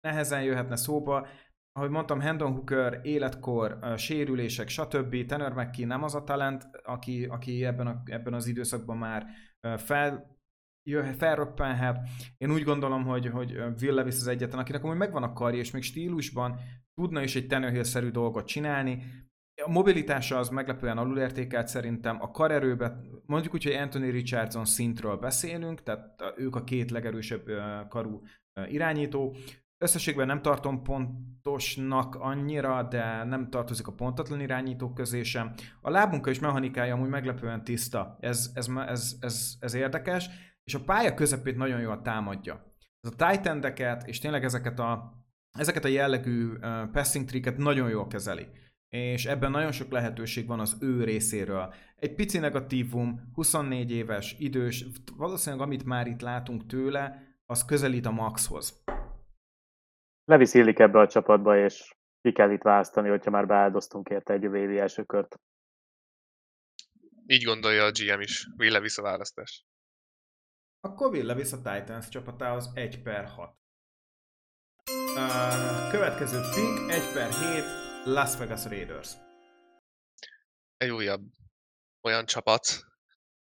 nehezen 0.00 0.42
jöhetne 0.42 0.76
szóba, 0.76 1.26
ahogy 1.72 1.90
mondtam, 1.90 2.20
Hendon 2.20 2.52
Hooker, 2.52 3.00
életkor, 3.02 3.78
sérülések, 3.96 4.68
stb. 4.68 5.26
Tanner 5.26 5.52
McKee 5.52 5.86
nem 5.86 6.02
az 6.02 6.14
a 6.14 6.24
talent, 6.24 6.68
aki, 6.82 7.24
aki 7.24 7.64
ebben, 7.64 7.86
a, 7.86 8.02
ebben 8.04 8.34
az 8.34 8.46
időszakban 8.46 8.96
már 8.96 9.26
fel, 9.76 10.36
jöhet, 10.90 11.16
felröppenhet. 11.16 12.08
Én 12.36 12.52
úgy 12.52 12.62
gondolom, 12.62 13.04
hogy, 13.04 13.26
hogy 13.26 13.56
Will 13.80 13.94
Levis 13.94 14.14
az 14.14 14.26
egyetlen, 14.26 14.60
akinek 14.60 14.84
amúgy 14.84 14.96
megvan 14.96 15.22
a 15.22 15.32
karja, 15.32 15.58
és 15.58 15.70
még 15.70 15.82
stílusban 15.82 16.58
tudna 16.94 17.22
is 17.22 17.36
egy 17.36 17.46
Tannehill-szerű 17.46 18.10
dolgot 18.10 18.46
csinálni. 18.46 19.02
A 19.64 19.70
mobilitása 19.70 20.38
az 20.38 20.48
meglepően 20.48 20.98
alulértékelt 20.98 21.68
szerintem. 21.68 22.22
A 22.22 22.30
karerőben, 22.30 23.04
mondjuk 23.26 23.54
úgy, 23.54 23.64
hogy 23.64 23.72
Anthony 23.72 24.10
Richardson 24.10 24.64
szintről 24.64 25.16
beszélünk, 25.16 25.82
tehát 25.82 26.34
ők 26.36 26.56
a 26.56 26.64
két 26.64 26.90
legerősebb 26.90 27.44
karú 27.88 28.22
irányító. 28.66 29.36
Összességben 29.82 30.26
nem 30.26 30.42
tartom 30.42 30.82
pontosnak 30.82 32.14
annyira, 32.14 32.82
de 32.82 33.24
nem 33.24 33.50
tartozik 33.50 33.86
a 33.86 33.92
pontatlan 33.92 34.40
irányítók 34.40 34.94
közé 34.94 35.22
sem. 35.22 35.52
A 35.80 35.90
lábunka 35.90 36.30
és 36.30 36.38
mechanikája 36.38 36.94
amúgy 36.94 37.08
meglepően 37.08 37.64
tiszta, 37.64 38.16
ez, 38.20 38.50
ez, 38.54 38.66
ez, 38.86 39.16
ez, 39.20 39.54
ez 39.60 39.74
érdekes, 39.74 40.28
és 40.64 40.74
a 40.74 40.84
pálya 40.84 41.14
közepét 41.14 41.56
nagyon 41.56 41.80
jól 41.80 42.02
támadja. 42.02 42.74
Ez 43.00 43.12
a 43.16 43.16
tight 43.16 44.06
és 44.06 44.18
tényleg 44.18 44.44
ezeket 44.44 44.78
a, 44.78 45.12
ezeket 45.58 45.84
a 45.84 45.88
jellegű 45.88 46.52
passing 46.92 47.26
tricket 47.26 47.56
nagyon 47.56 47.88
jól 47.88 48.06
kezeli. 48.06 48.46
És 48.88 49.26
ebben 49.26 49.50
nagyon 49.50 49.72
sok 49.72 49.90
lehetőség 49.90 50.46
van 50.46 50.60
az 50.60 50.76
ő 50.80 51.04
részéről. 51.04 51.74
Egy 51.96 52.14
pici 52.14 52.38
negatívum, 52.38 53.30
24 53.34 53.90
éves, 53.90 54.36
idős, 54.38 54.84
valószínűleg 55.16 55.66
amit 55.66 55.84
már 55.84 56.06
itt 56.06 56.20
látunk 56.20 56.66
tőle, 56.66 57.30
az 57.46 57.64
közelít 57.64 58.06
a 58.06 58.10
maxhoz. 58.10 58.81
Levis 60.24 60.54
illik 60.54 60.78
ebbe 60.78 60.98
a 60.98 61.08
csapatba, 61.08 61.56
és 61.56 61.94
ki 62.20 62.32
kell 62.32 62.50
itt 62.50 62.62
választani, 62.62 63.08
hogyha 63.08 63.30
már 63.30 63.46
beáldoztunk 63.46 64.08
érte 64.08 64.32
egy 64.32 64.42
jövő 64.42 64.58
évi 64.58 64.78
első 64.78 65.04
kört. 65.04 65.40
Így 67.26 67.42
gondolja 67.42 67.84
a 67.84 67.90
GM 67.90 68.20
is, 68.20 68.46
Will 68.58 68.72
Levis 68.72 68.98
a 68.98 69.02
választás. 69.02 69.64
Akkor 70.80 71.10
Will 71.10 71.26
Levis 71.26 71.52
a 71.52 71.56
Titans 71.56 72.08
csapatához 72.08 72.70
1 72.74 73.02
per 73.02 73.24
6. 73.24 73.56
Uh, 75.16 75.90
következő 75.90 76.40
pick 76.40 76.90
1 76.90 77.12
per 77.12 77.30
7 77.30 77.64
Las 78.04 78.36
Vegas 78.36 78.64
Raiders. 78.64 79.12
Egy 80.76 80.90
újabb 80.90 81.22
olyan 82.00 82.26
csapat, 82.26 82.91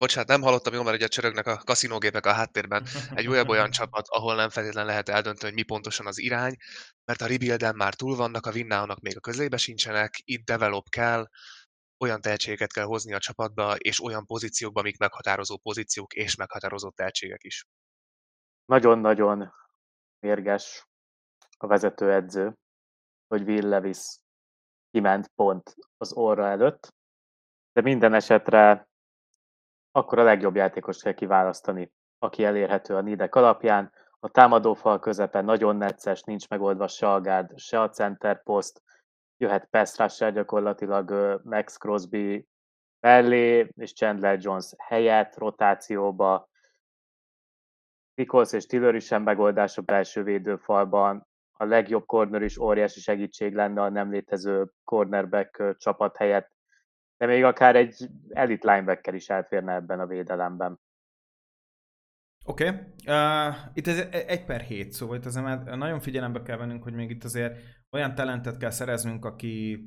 Bocsánat, 0.03 0.29
nem 0.29 0.43
hallottam 0.43 0.73
jól, 0.73 0.85
mert 0.85 0.97
ugye 0.97 1.07
csörögnek 1.07 1.47
a 1.47 1.57
kaszinógépek 1.57 2.27
a 2.27 2.33
háttérben. 2.33 2.85
Egy 3.15 3.27
olyan 3.27 3.49
olyan 3.49 3.71
csapat, 3.79 4.07
ahol 4.09 4.35
nem 4.35 4.49
feltétlenül 4.49 4.91
lehet 4.91 5.09
eldönteni, 5.09 5.45
hogy 5.53 5.55
mi 5.55 5.63
pontosan 5.63 6.07
az 6.07 6.19
irány, 6.19 6.57
mert 7.05 7.21
a 7.21 7.27
rebuilden 7.27 7.77
már 7.77 7.95
túl 7.95 8.17
vannak, 8.17 8.47
a 8.47 8.51
winnának 8.51 9.01
még 9.01 9.17
a 9.17 9.21
közébe 9.21 9.57
sincsenek, 9.57 10.15
itt 10.25 10.45
develop 10.45 10.89
kell, 10.89 11.27
olyan 11.99 12.21
tehetségeket 12.21 12.73
kell 12.73 12.85
hozni 12.85 13.13
a 13.13 13.19
csapatba, 13.19 13.77
és 13.77 14.03
olyan 14.03 14.27
pozíciókba, 14.27 14.81
amik 14.81 14.99
meghatározó 14.99 15.57
pozíciók 15.57 16.13
és 16.13 16.37
meghatározó 16.37 16.91
tehetségek 16.91 17.43
is. 17.43 17.67
Nagyon-nagyon 18.65 19.55
mérges 20.19 20.87
a 21.57 21.67
vezetőedző, 21.67 22.55
hogy 23.27 23.43
Will 23.43 23.69
Levis 23.69 23.99
kiment 24.91 25.29
pont 25.35 25.75
az 25.97 26.13
orra 26.13 26.47
előtt, 26.47 26.95
de 27.73 27.81
minden 27.81 28.15
esetre 28.15 28.91
akkor 29.93 30.19
a 30.19 30.23
legjobb 30.23 30.55
játékos 30.55 31.03
kell 31.03 31.13
kiválasztani, 31.13 31.93
aki 32.19 32.45
elérhető 32.45 32.95
a 32.95 33.01
nídek 33.01 33.35
alapján. 33.35 33.93
A 34.21 34.29
támadófal 34.29 34.99
közepe 34.99 35.41
nagyon 35.41 35.77
necces, 35.77 36.23
nincs 36.23 36.49
megoldva 36.49 36.89
se 36.89 37.13
a 37.13 37.21
gárd, 37.21 37.59
se 37.59 37.81
a 37.81 37.89
center 37.89 38.43
post, 38.43 38.83
jöhet 39.37 39.69
pass 39.71 40.19
gyakorlatilag 40.19 41.41
Max 41.45 41.77
Crosby 41.77 42.49
mellé, 43.01 43.69
és 43.77 43.93
Chandler 43.93 44.39
Jones 44.41 44.73
helyett, 44.79 45.37
rotációba. 45.37 46.49
Nichols 48.15 48.53
és 48.53 48.67
Tiller 48.67 48.95
is 48.95 49.05
sem 49.05 49.23
megoldás 49.23 49.79
a 49.79 49.83
belső 49.83 50.23
védőfalban. 50.23 51.27
A 51.53 51.65
legjobb 51.65 52.07
corner 52.07 52.43
is 52.43 52.59
óriási 52.59 53.01
segítség 53.01 53.55
lenne 53.55 53.83
a 53.83 53.89
nem 53.89 54.11
létező 54.11 54.73
cornerback 54.85 55.77
csapat 55.79 56.17
helyett 56.17 56.51
de 57.23 57.29
még 57.29 57.45
akár 57.45 57.77
egy 57.77 58.09
elite 58.29 58.73
linebacker 58.73 59.15
is 59.15 59.29
elférne 59.29 59.75
ebben 59.75 60.01
a 60.01 60.07
védelemben. 60.07 60.81
Oké, 62.45 62.69
okay. 62.69 62.81
uh, 63.07 63.55
itt 63.75 63.87
ez 63.87 63.99
egy 64.27 64.45
per 64.45 64.61
hét, 64.61 64.93
szóval 64.93 65.17
itt 65.17 65.25
azért 65.25 65.77
nagyon 65.77 66.01
figyelembe 66.01 66.43
kell 66.43 66.57
vennünk, 66.57 66.83
hogy 66.83 66.93
még 66.93 67.11
itt 67.11 67.25
azért 67.25 67.59
olyan 67.91 68.15
talentet 68.15 68.57
kell 68.57 68.71
szereznünk, 68.71 69.25
aki, 69.25 69.85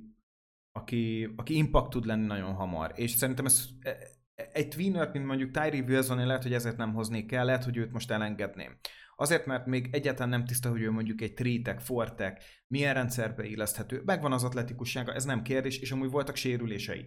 aki, 0.71 1.33
aki 1.35 1.57
impact 1.57 1.89
tud 1.89 2.05
lenni 2.05 2.25
nagyon 2.25 2.53
hamar. 2.53 2.91
És 2.95 3.11
szerintem 3.11 3.45
ez 3.45 3.65
e, 3.81 3.89
e, 4.35 4.49
egy 4.53 4.67
tweener, 4.67 5.09
mint 5.11 5.25
mondjuk 5.25 5.51
Tyree 5.51 5.83
Wilson, 5.87 6.25
lehet, 6.25 6.43
hogy 6.43 6.53
ezért 6.53 6.77
nem 6.77 6.93
hoznék 6.93 7.31
el, 7.31 7.45
lehet, 7.45 7.63
hogy 7.63 7.77
őt 7.77 7.91
most 7.91 8.11
elengedném. 8.11 8.77
Azért, 9.15 9.45
mert 9.45 9.65
még 9.65 9.89
egyáltalán 9.91 10.29
nem 10.29 10.45
tiszta, 10.45 10.69
hogy 10.69 10.81
ő 10.81 10.91
mondjuk 10.91 11.21
egy 11.21 11.33
tritek, 11.33 11.79
fortek, 11.79 12.43
milyen 12.67 12.93
rendszerbe 12.93 13.45
illeszthető. 13.45 14.01
Megvan 14.05 14.31
az 14.31 14.43
atletikussága, 14.43 15.13
ez 15.13 15.25
nem 15.25 15.41
kérdés, 15.41 15.77
és 15.77 15.91
amúgy 15.91 16.09
voltak 16.09 16.35
sérülései. 16.35 17.05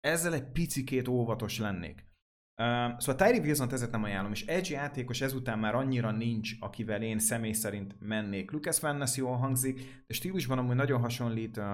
Ezzel 0.00 0.34
egy 0.34 0.50
picikét 0.52 1.08
óvatos 1.08 1.58
lennék. 1.58 2.10
Uh, 2.56 2.98
szóval 2.98 3.26
Tyree 3.26 3.40
wilson 3.40 3.72
ezért 3.72 3.90
nem 3.90 4.02
ajánlom, 4.02 4.32
és 4.32 4.46
egy 4.46 4.70
játékos 4.70 5.20
ezután 5.20 5.58
már 5.58 5.74
annyira 5.74 6.10
nincs, 6.10 6.50
akivel 6.60 7.02
én 7.02 7.18
személy 7.18 7.52
szerint 7.52 7.96
mennék. 7.98 8.50
Lucas 8.50 8.80
Van 8.80 9.04
jól 9.16 9.36
hangzik, 9.36 10.04
de 10.06 10.14
stílusban 10.14 10.58
amúgy 10.58 10.76
nagyon 10.76 11.00
hasonlít 11.00 11.56
uh, 11.56 11.64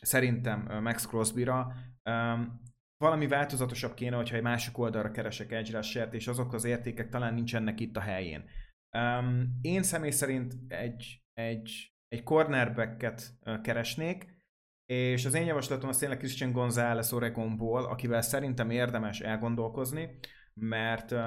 szerintem 0.00 0.64
uh, 0.68 0.80
Max 0.80 1.06
Crosby-ra. 1.06 1.72
Um, 2.04 2.60
valami 2.96 3.26
változatosabb 3.26 3.94
kéne, 3.94 4.16
hogyha 4.16 4.36
egy 4.36 4.42
másik 4.42 4.78
oldalra 4.78 5.10
keresek 5.10 5.70
rushert, 5.72 6.14
és 6.14 6.28
azok 6.28 6.52
az 6.52 6.64
értékek 6.64 7.08
talán 7.08 7.34
nincsenek 7.34 7.80
itt 7.80 7.96
a 7.96 8.00
helyén. 8.00 8.44
Um, 8.92 9.58
én 9.60 9.82
személy 9.82 10.10
szerint 10.10 10.54
egy, 10.68 11.22
egy, 11.32 11.92
egy 12.08 12.22
cornerbacket 12.22 13.38
keresnék, 13.62 14.36
és 14.92 15.24
az 15.24 15.34
én 15.34 15.46
javaslatom 15.46 15.88
az 15.88 15.98
tényleg 15.98 16.18
Christian 16.18 16.52
González 16.52 17.12
Oregonból, 17.12 17.84
akivel 17.84 18.22
szerintem 18.22 18.70
érdemes 18.70 19.20
elgondolkozni, 19.20 20.18
mert 20.54 21.10
uh, 21.10 21.20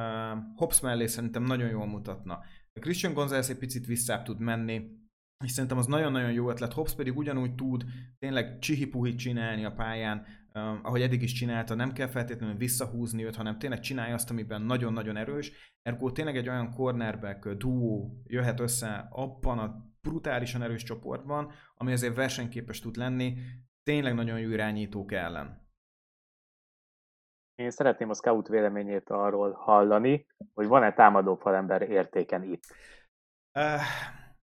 Hobbs 0.56 0.80
mellé 0.80 1.06
szerintem 1.06 1.43
nagyon 1.43 1.69
jól 1.69 1.86
mutatna. 1.86 2.39
Christian 2.80 3.13
González 3.13 3.50
egy 3.50 3.58
picit 3.58 3.86
visszább 3.86 4.24
tud 4.24 4.39
menni, 4.39 5.00
és 5.43 5.52
szerintem 5.52 5.78
az 5.78 5.86
nagyon-nagyon 5.86 6.32
jó 6.32 6.50
ötlet. 6.50 6.74
Hobbs 6.74 6.95
pedig 6.95 7.17
ugyanúgy 7.17 7.56
tud 7.56 7.84
tényleg 8.19 8.60
csihipuhit 8.60 9.17
csinálni 9.17 9.65
a 9.65 9.71
pályán, 9.71 10.26
um, 10.55 10.79
ahogy 10.83 11.01
eddig 11.01 11.21
is 11.21 11.31
csinálta, 11.31 11.75
nem 11.75 11.93
kell 11.93 12.07
feltétlenül 12.07 12.55
visszahúzni 12.55 13.25
őt, 13.25 13.35
hanem 13.35 13.59
tényleg 13.59 13.79
csinálja 13.79 14.13
azt, 14.13 14.29
amiben 14.29 14.61
nagyon-nagyon 14.61 15.17
erős. 15.17 15.51
Ergo 15.81 16.11
tényleg 16.11 16.37
egy 16.37 16.49
olyan 16.49 16.71
cornerback 16.71 17.49
duó 17.49 18.21
jöhet 18.27 18.59
össze 18.59 19.07
abban 19.09 19.59
a 19.59 19.89
brutálisan 20.01 20.61
erős 20.61 20.83
csoportban, 20.83 21.51
ami 21.75 21.91
azért 21.91 22.15
versenyképes 22.15 22.79
tud 22.79 22.95
lenni, 22.95 23.37
tényleg 23.83 24.13
nagyon 24.13 24.39
jó 24.39 24.49
irányítók 24.49 25.11
ellen. 25.11 25.69
Én 27.55 27.69
szeretném 27.69 28.09
a 28.09 28.13
scout 28.13 28.47
véleményét 28.47 29.09
arról 29.09 29.51
hallani, 29.51 30.25
hogy 30.53 30.67
van-e 30.67 30.93
támadó 30.93 31.35
falember 31.35 31.81
értéken 31.81 32.43
itt. 32.43 32.63
Uh, 33.59 33.81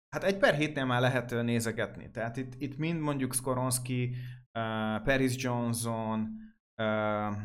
hát 0.10 0.23
egy 0.23 0.38
per 0.38 0.53
hétnél 0.53 0.86
már 0.86 1.01
lehet 1.01 1.31
nézegetni. 1.31 2.12
Tehát 2.12 2.38
itt, 2.38 2.53
itt 2.57 2.77
mind 2.77 2.99
mondjuk 2.99 3.33
Skoronski, 3.33 4.15
uh, 4.58 5.04
Paris 5.04 5.43
Johnson, 5.43 6.20
uh, 6.82 7.36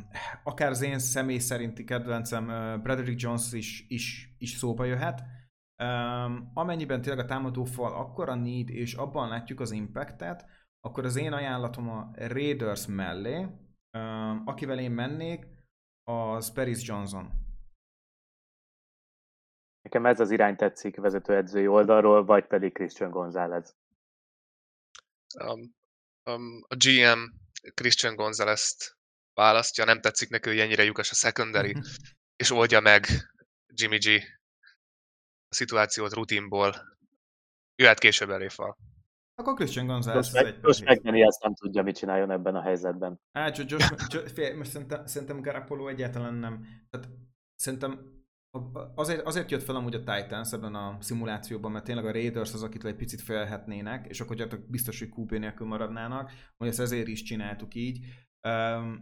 akár 0.45 0.71
az 0.71 0.83
én 0.83 0.99
személy 0.99 1.39
szerinti 1.39 1.85
kedvencem 1.85 2.49
uh, 2.49 3.15
Jones 3.17 3.53
is, 3.53 3.87
is, 3.89 4.35
is 4.39 4.51
szóba 4.51 4.85
jöhet. 4.85 5.23
Um, 5.83 6.51
amennyiben 6.55 7.01
tényleg 7.03 7.25
a 7.25 7.29
támadó 7.29 7.65
fal 7.65 7.95
akkora 7.95 8.35
need, 8.35 8.69
és 8.69 8.95
abban 8.95 9.29
látjuk 9.29 9.61
az 9.61 9.71
impactet, 9.71 10.47
akkor 10.81 11.05
az 11.05 11.17
én 11.17 11.33
ajánlatom 11.33 11.89
a 11.89 12.11
Raiders 12.15 12.87
mellé, 12.87 13.39
um, 13.99 14.43
akivel 14.45 14.79
én 14.79 14.91
mennék, 14.91 15.47
az 16.05 16.53
Paris 16.53 16.89
Johnson. 16.89 17.31
Nekem 19.83 20.07
ez 20.07 20.21
az 20.21 20.31
irány 20.31 20.57
tetszik 20.57 20.97
vezetőedzői 20.97 21.67
oldalról, 21.67 22.25
vagy 22.25 22.47
pedig 22.47 22.73
Christian 22.73 23.11
González. 23.11 23.77
Um, 25.45 25.75
a 26.69 26.77
GM 26.77 27.21
Christian 27.75 28.15
González-t 28.15 28.97
választja, 29.35 29.85
nem 29.85 30.01
tetszik 30.01 30.29
neki, 30.29 30.49
hogy 30.49 30.59
ennyire 30.59 30.83
lyukas 30.83 31.11
a 31.11 31.15
secondary, 31.15 31.75
és 32.37 32.51
oldja 32.51 32.81
meg 32.81 33.07
Jimmy 33.67 33.99
G 33.99 34.07
a 35.49 35.55
szituációt 35.55 36.13
rutinból. 36.13 36.97
Jöhet 37.75 37.99
később 37.99 38.31
elé 38.31 38.49
fal. 38.49 38.77
Akkor 39.35 39.55
Christian 39.55 39.87
Gonzalez 39.87 40.35
Josh, 40.35 40.47
egy 40.47 40.59
Josh 40.63 40.79
per 40.79 40.89
hét. 40.89 40.99
McDaniel 40.99 41.27
ezt 41.27 41.43
nem 41.43 41.55
tudja, 41.55 41.83
mit 41.83 41.97
csináljon 41.97 42.31
ebben 42.31 42.55
a 42.55 42.63
helyzetben. 42.63 43.21
Hát, 43.33 43.57
Josh, 43.57 43.71
Josh, 43.71 44.07
Josh, 44.09 44.33
fél, 44.35 44.57
most 44.57 44.71
szerintem, 44.71 45.07
szerintem 45.07 45.41
Garapolo 45.41 45.89
egyáltalán 45.89 46.35
nem. 46.35 46.87
Tehát 46.91 47.09
szerintem 47.55 48.22
azért, 48.95 49.27
azért 49.27 49.51
jött 49.51 49.63
fel 49.63 49.77
amúgy 49.77 49.95
a 49.95 49.99
Titans 50.05 50.53
ebben 50.53 50.75
a 50.75 50.97
szimulációban, 51.01 51.73
mert 51.73 51.85
tényleg 51.85 52.05
a 52.05 52.13
Raiders 52.13 52.53
az, 52.53 52.63
akitől 52.63 52.91
egy 52.91 52.97
picit 52.97 53.21
félhetnének, 53.21 54.07
és 54.07 54.21
akkor 54.21 54.37
gyakorlatilag 54.37 54.71
biztos, 54.71 54.99
hogy 54.99 55.13
QB 55.17 55.33
nélkül 55.33 55.67
maradnának, 55.67 56.33
hogy 56.57 56.69
ezt 56.69 56.81
ezért 56.81 57.07
is 57.07 57.23
csináltuk 57.23 57.75
így. 57.75 58.07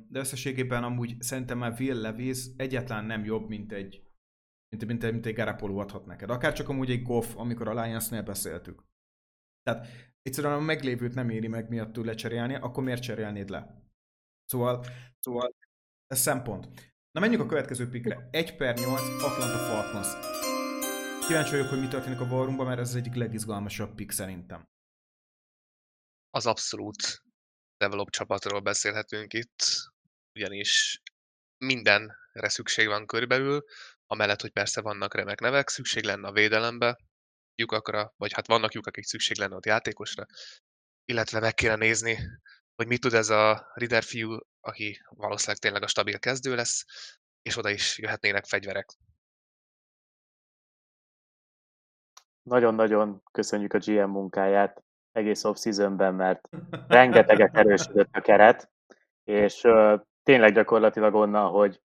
De 0.09 0.19
összességében 0.19 0.85
amúgy 0.85 1.17
szerintem 1.23 1.59
már 1.59 1.77
Will 1.79 2.01
Levis 2.01 2.47
egyáltalán 2.57 3.05
nem 3.05 3.25
jobb, 3.25 3.49
mint 3.49 3.73
egy 3.73 4.11
mint, 4.71 4.87
mint, 4.87 5.13
mint 5.13 5.27
egy 5.27 5.35
Garapolo 5.35 5.79
adhat 5.79 6.07
neked. 6.07 6.31
Akár 6.31 6.53
csak 6.53 6.69
amúgy 6.69 6.91
egy 6.91 7.03
Goff, 7.03 7.37
amikor 7.37 7.69
a 7.69 7.83
Lions-nél 7.83 8.23
beszéltük. 8.23 8.85
Tehát 9.63 9.87
egyszerűen 10.23 10.53
a 10.53 10.61
meglévőt 10.61 11.15
nem 11.15 11.31
éri 11.31 11.49
meg 11.49 11.69
miatt 11.69 11.97
lecserélni, 11.97 12.55
akkor 12.55 12.85
miért 12.85 13.03
cserélnéd 13.03 13.49
le? 13.49 13.85
Szóval, 14.45 14.85
szóval 15.19 15.55
ez 16.07 16.19
szempont. 16.19 16.90
Na 17.13 17.21
menjünk 17.21 17.43
a 17.43 17.47
következő 17.47 17.89
pikre. 17.89 18.29
1 18.31 18.57
per 18.57 18.79
8 18.79 19.01
Atlanta 19.01 19.59
Falcons. 19.59 20.09
Kíváncsi 21.27 21.51
vagyok, 21.51 21.69
hogy 21.69 21.81
mi 21.81 21.89
történik 21.89 22.21
a 22.21 22.25
Warroomban, 22.25 22.67
mert 22.67 22.81
ez 22.81 22.89
az 22.89 22.95
egyik 22.95 23.15
legizgalmasabb 23.15 23.95
pik 23.95 24.11
szerintem. 24.11 24.69
Az 26.31 26.47
abszolút 26.47 27.23
develop 27.77 28.11
csapatról 28.11 28.61
beszélhetünk 28.61 29.33
itt, 29.33 29.65
ugyanis 30.35 31.01
mindenre 31.65 32.49
szükség 32.49 32.87
van 32.87 33.07
körülbelül, 33.07 33.65
amellett, 34.07 34.41
hogy 34.41 34.53
persze 34.53 34.81
vannak 34.81 35.15
remek 35.15 35.41
nevek, 35.41 35.69
szükség 35.69 36.05
lenne 36.05 36.29
a 36.29 36.33
védelembe, 36.33 36.99
lyukakra, 37.55 38.15
vagy 38.17 38.33
hát 38.33 38.47
vannak 38.47 38.73
lyukak, 38.73 38.93
akik 38.93 39.05
szükség 39.05 39.37
lenne 39.37 39.55
ott 39.55 39.67
játékosra, 39.67 40.27
illetve 41.05 41.41
meg 41.41 41.55
kéne 41.55 41.77
nézni, 41.77 42.19
hogy 42.81 42.89
mit 42.89 43.01
tud 43.01 43.15
ez 43.15 43.29
a 43.29 43.71
Rider 43.75 44.03
fiú, 44.03 44.39
aki 44.61 45.01
valószínűleg 45.09 45.61
tényleg 45.61 45.83
a 45.83 45.87
stabil 45.87 46.19
kezdő 46.19 46.55
lesz, 46.55 46.85
és 47.43 47.57
oda 47.57 47.71
is 47.71 47.99
jöhetnének 47.99 48.45
fegyverek. 48.45 48.87
Nagyon-nagyon 52.43 53.23
köszönjük 53.33 53.73
a 53.73 53.79
GM 53.79 54.11
munkáját 54.11 54.83
egész 55.13 55.45
off-seasonben, 55.45 56.15
mert 56.15 56.49
rengeteget 56.89 57.57
erősödött 57.57 58.09
a 58.13 58.21
keret, 58.21 58.71
és 59.25 59.63
uh, 59.63 60.01
tényleg 60.23 60.55
gyakorlatilag 60.55 61.15
onnan, 61.15 61.51
hogy 61.51 61.81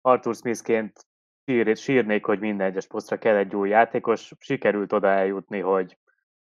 Arthur 0.00 0.34
Smithként 0.34 1.06
sír, 1.44 1.76
sírnék, 1.76 2.24
hogy 2.24 2.40
minden 2.40 2.66
egyes 2.66 2.86
posztra 2.86 3.18
kell 3.18 3.36
egy 3.36 3.54
új 3.54 3.68
játékos, 3.68 4.32
sikerült 4.38 4.92
oda 4.92 5.08
eljutni, 5.08 5.60
hogy, 5.60 5.98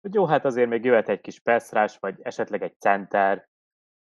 hogy 0.02 0.14
jó, 0.14 0.26
hát 0.26 0.46
azért 0.46 0.70
még 0.70 0.86
jöhet 0.86 1.10
egy 1.10 1.22
kis 1.22 1.40
pass 1.40 1.98
vagy 2.00 2.20
esetleg 2.22 2.64
egy 2.64 2.80
center, 2.80 3.50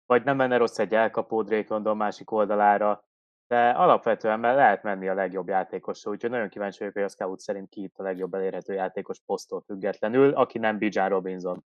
vagy 0.05 0.23
nem 0.23 0.35
menne 0.35 0.57
rossz 0.57 0.79
egy 0.79 0.93
elkapó 0.93 1.41
Drake 1.41 1.73
London 1.73 1.97
másik 1.97 2.31
oldalára, 2.31 3.03
de 3.47 3.69
alapvetően 3.69 4.39
mert 4.39 4.55
lehet 4.55 4.83
menni 4.83 5.07
a 5.07 5.13
legjobb 5.13 5.47
játékosra, 5.47 6.11
úgyhogy 6.11 6.29
nagyon 6.29 6.49
kíváncsi 6.49 6.79
vagyok, 6.79 6.93
hogy 6.93 7.03
a 7.03 7.09
Scout 7.09 7.39
szerint 7.39 7.69
ki 7.69 7.83
itt 7.83 7.97
a 7.97 8.03
legjobb 8.03 8.33
elérhető 8.33 8.73
játékos 8.73 9.19
posztól 9.25 9.61
függetlenül, 9.61 10.33
aki 10.33 10.57
nem 10.57 10.77
Bijan 10.77 11.09
Robinson. 11.09 11.63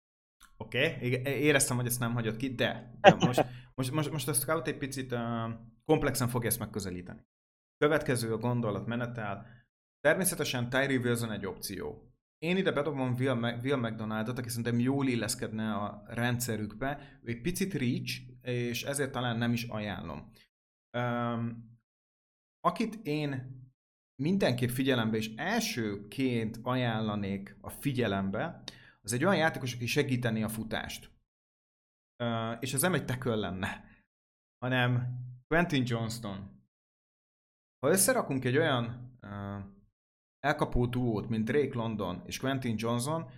Oké, 0.57 0.95
okay. 0.95 1.23
éreztem, 1.25 1.77
hogy 1.77 1.87
ezt 1.87 2.01
nem 2.01 2.15
hagyott 2.15 2.37
ki, 2.37 2.55
de, 2.55 2.91
de 3.01 3.15
most, 3.27 3.45
most, 3.75 3.93
most, 3.93 4.11
most 4.11 4.29
a 4.29 4.33
Scout 4.33 4.67
egy 4.67 4.79
picit 4.79 5.13
uh, 5.13 5.21
komplexen 5.85 6.29
fogja 6.29 6.49
ezt 6.49 6.59
megközelíteni. 6.59 7.27
Következő 7.79 8.33
a 8.33 8.39
gondolat 8.39 8.87
menetel. 8.87 9.47
Természetesen 10.01 10.69
Tyree 10.69 10.99
Wilson 10.99 11.33
egy 11.33 11.47
opció. 11.47 12.10
Én 12.43 12.57
ide 12.57 12.73
bedobom 12.73 13.15
Will, 13.15 13.59
Will 13.63 13.77
McDonaldot, 13.77 14.39
aki 14.39 14.49
szerintem 14.49 14.79
jól 14.79 15.09
illeszkedne 15.09 15.75
a 15.75 16.03
rendszerükbe. 16.07 17.19
Ő 17.23 17.31
egy 17.31 17.41
picit 17.41 17.75
reach, 17.75 18.21
és 18.43 18.83
ezért 18.83 19.13
talán 19.13 19.39
nem 19.39 19.53
is 19.53 19.65
ajánlom. 19.65 20.31
Um, 20.99 21.71
akit 22.61 22.95
én 23.03 23.59
mindenképp 24.23 24.69
figyelembe 24.69 25.17
és 25.17 25.35
elsőként 25.37 26.59
ajánlanék 26.63 27.57
a 27.61 27.71
figyelembe, 27.71 28.63
az 29.01 29.13
egy 29.13 29.25
olyan 29.25 29.37
játékos, 29.37 29.75
aki 29.75 29.87
segíteni 29.87 30.43
a 30.43 30.49
futást. 30.49 31.11
Uh, 32.25 32.57
és 32.61 32.73
ez 32.73 32.81
nem 32.81 32.95
egy 32.95 33.05
tackle 33.05 33.35
lenne, 33.35 33.85
hanem 34.59 35.19
Quentin 35.49 35.83
Johnston. 35.87 36.65
Ha 37.79 37.91
összerakunk 37.91 38.45
egy 38.45 38.57
olyan 38.57 39.17
uh, 39.23 39.80
elkapó 40.41 40.87
duót, 40.87 41.29
mint 41.29 41.45
Drake 41.45 41.79
London 41.79 42.23
és 42.27 42.39
Quentin 42.39 42.75
Johnson, 42.79 43.31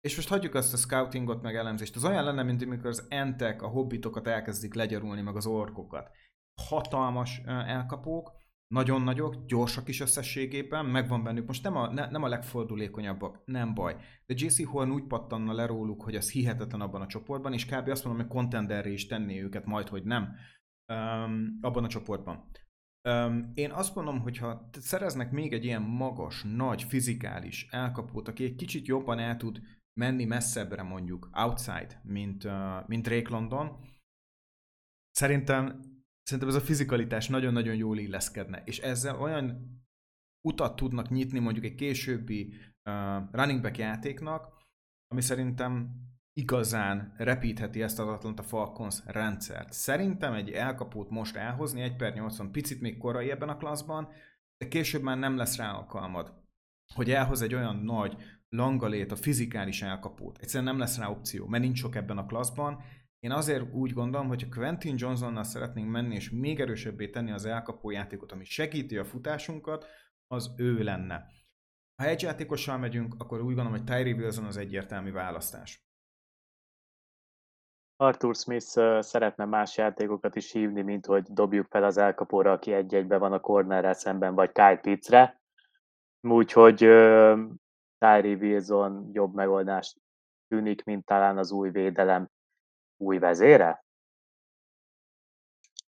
és 0.00 0.16
most 0.16 0.28
hagyjuk 0.28 0.54
azt 0.54 0.72
a 0.72 0.76
scoutingot, 0.76 1.42
meg 1.42 1.56
elemzést, 1.56 1.96
az 1.96 2.04
olyan 2.04 2.24
lenne, 2.24 2.42
mint 2.42 2.62
amikor 2.62 2.86
az 2.86 3.06
entek, 3.08 3.62
a 3.62 3.68
hobbitokat 3.68 4.26
elkezdik 4.26 4.74
legyarulni, 4.74 5.20
meg 5.20 5.36
az 5.36 5.46
orkokat. 5.46 6.10
Hatalmas 6.68 7.40
elkapók, 7.46 8.32
nagyon 8.66 9.02
nagyok, 9.02 9.44
gyorsak 9.46 9.88
is 9.88 10.00
összességében, 10.00 10.86
megvan 10.86 11.22
bennük. 11.22 11.46
Most 11.46 11.62
nem 11.62 11.76
a, 11.76 11.92
ne, 11.92 12.10
nem 12.10 12.22
a 12.22 12.28
legfordulékonyabbak, 12.28 13.42
nem 13.44 13.74
baj. 13.74 13.96
De 14.26 14.34
JC 14.36 14.64
Horn 14.64 14.90
úgy 14.90 15.06
pattanna 15.06 15.52
le 15.52 15.66
róluk, 15.66 16.02
hogy 16.02 16.16
az 16.16 16.30
hihetetlen 16.30 16.80
abban 16.80 17.00
a 17.00 17.06
csoportban, 17.06 17.52
és 17.52 17.66
kb. 17.66 17.88
azt 17.88 18.04
mondom, 18.04 18.22
hogy 18.22 18.34
contenderre 18.34 18.90
is 18.90 19.06
tenné 19.06 19.42
őket, 19.42 19.64
majd, 19.64 19.88
hogy 19.88 20.02
nem 20.04 20.22
um, 20.92 21.58
abban 21.60 21.84
a 21.84 21.88
csoportban. 21.88 22.50
Én 23.54 23.70
azt 23.70 23.94
mondom, 23.94 24.20
hogy 24.20 24.36
ha 24.36 24.68
szereznek 24.72 25.30
még 25.30 25.52
egy 25.52 25.64
ilyen 25.64 25.82
magas, 25.82 26.42
nagy, 26.42 26.82
fizikális 26.82 27.68
elkapót, 27.70 28.28
aki 28.28 28.44
egy 28.44 28.54
kicsit 28.54 28.86
jobban 28.86 29.18
el 29.18 29.36
tud 29.36 29.60
menni 30.00 30.24
messzebbre 30.24 30.82
mondjuk, 30.82 31.30
outside, 31.32 32.00
mint, 32.02 32.46
mint 32.86 33.02
Drake 33.02 33.30
London, 33.30 33.84
szerintem 35.10 35.80
szerintem 36.22 36.48
ez 36.48 36.62
a 36.62 36.66
fizikalitás 36.66 37.28
nagyon-nagyon 37.28 37.74
jól 37.74 37.98
illeszkedne, 37.98 38.62
és 38.64 38.78
ezzel 38.78 39.20
olyan 39.20 39.76
utat 40.48 40.76
tudnak 40.76 41.08
nyitni 41.08 41.38
mondjuk 41.38 41.64
egy 41.64 41.74
későbbi 41.74 42.54
uh, 42.90 43.30
running 43.32 43.60
back 43.60 43.78
játéknak, 43.78 44.62
ami 45.08 45.20
szerintem 45.20 46.00
igazán 46.38 47.14
repítheti 47.16 47.82
ezt 47.82 47.98
az 47.98 48.08
Atlanta 48.08 48.42
Falcons 48.42 49.02
rendszert. 49.06 49.72
Szerintem 49.72 50.32
egy 50.32 50.50
elkapót 50.50 51.10
most 51.10 51.36
elhozni, 51.36 51.80
1 51.80 51.96
per 51.96 52.14
80 52.14 52.52
picit 52.52 52.80
még 52.80 52.98
korai 52.98 53.30
ebben 53.30 53.48
a 53.48 53.56
klaszban, 53.56 54.08
de 54.58 54.68
később 54.68 55.02
már 55.02 55.18
nem 55.18 55.36
lesz 55.36 55.56
rá 55.56 55.72
alkalmad, 55.72 56.32
hogy 56.94 57.10
elhoz 57.10 57.42
egy 57.42 57.54
olyan 57.54 57.76
nagy, 57.76 58.16
langalét, 58.48 59.12
a 59.12 59.16
fizikális 59.16 59.82
elkapót. 59.82 60.38
Egyszerűen 60.38 60.70
nem 60.70 60.78
lesz 60.78 60.98
rá 60.98 61.08
opció, 61.08 61.46
mert 61.46 61.62
nincs 61.62 61.78
sok 61.78 61.94
ebben 61.94 62.18
a 62.18 62.26
klaszban, 62.26 62.82
én 63.18 63.32
azért 63.32 63.72
úgy 63.72 63.92
gondolom, 63.92 64.28
hogy 64.28 64.42
ha 64.42 64.48
Quentin 64.48 64.94
Johnsonnal 64.98 65.44
szeretnénk 65.44 65.90
menni, 65.90 66.14
és 66.14 66.30
még 66.30 66.60
erősebbé 66.60 67.08
tenni 67.08 67.30
az 67.30 67.44
elkapó 67.44 67.90
játékot, 67.90 68.32
ami 68.32 68.44
segíti 68.44 68.96
a 68.96 69.04
futásunkat, 69.04 69.86
az 70.26 70.54
ő 70.56 70.82
lenne. 70.82 71.26
Ha 72.02 72.08
egy 72.08 72.22
játékossal 72.22 72.78
megyünk, 72.78 73.14
akkor 73.18 73.38
úgy 73.38 73.54
gondolom, 73.54 73.72
hogy 73.72 73.84
Tyree 73.84 74.14
Wilson 74.14 74.44
az 74.44 74.56
egyértelmű 74.56 75.12
választás. 75.12 75.87
Arthur 78.00 78.34
Smith 78.34 79.00
szeretne 79.00 79.44
más 79.44 79.76
játékokat 79.76 80.36
is 80.36 80.52
hívni, 80.52 80.82
mint 80.82 81.06
hogy 81.06 81.22
dobjuk 81.22 81.66
fel 81.70 81.84
az 81.84 81.96
elkapóra, 81.96 82.52
aki 82.52 82.72
egy-egybe 82.72 83.18
van 83.18 83.32
a 83.32 83.40
cornerrel 83.40 83.94
szemben, 83.94 84.34
vagy 84.34 84.52
Kyle 84.52 84.76
Pittsre. 84.76 85.40
Úgyhogy 86.20 86.76
Tyree 87.98 88.36
Wilson 88.40 89.10
jobb 89.12 89.34
megoldást 89.34 89.96
tűnik, 90.48 90.84
mint 90.84 91.04
talán 91.04 91.38
az 91.38 91.50
új 91.50 91.70
védelem 91.70 92.30
új 92.96 93.18
vezére? 93.18 93.84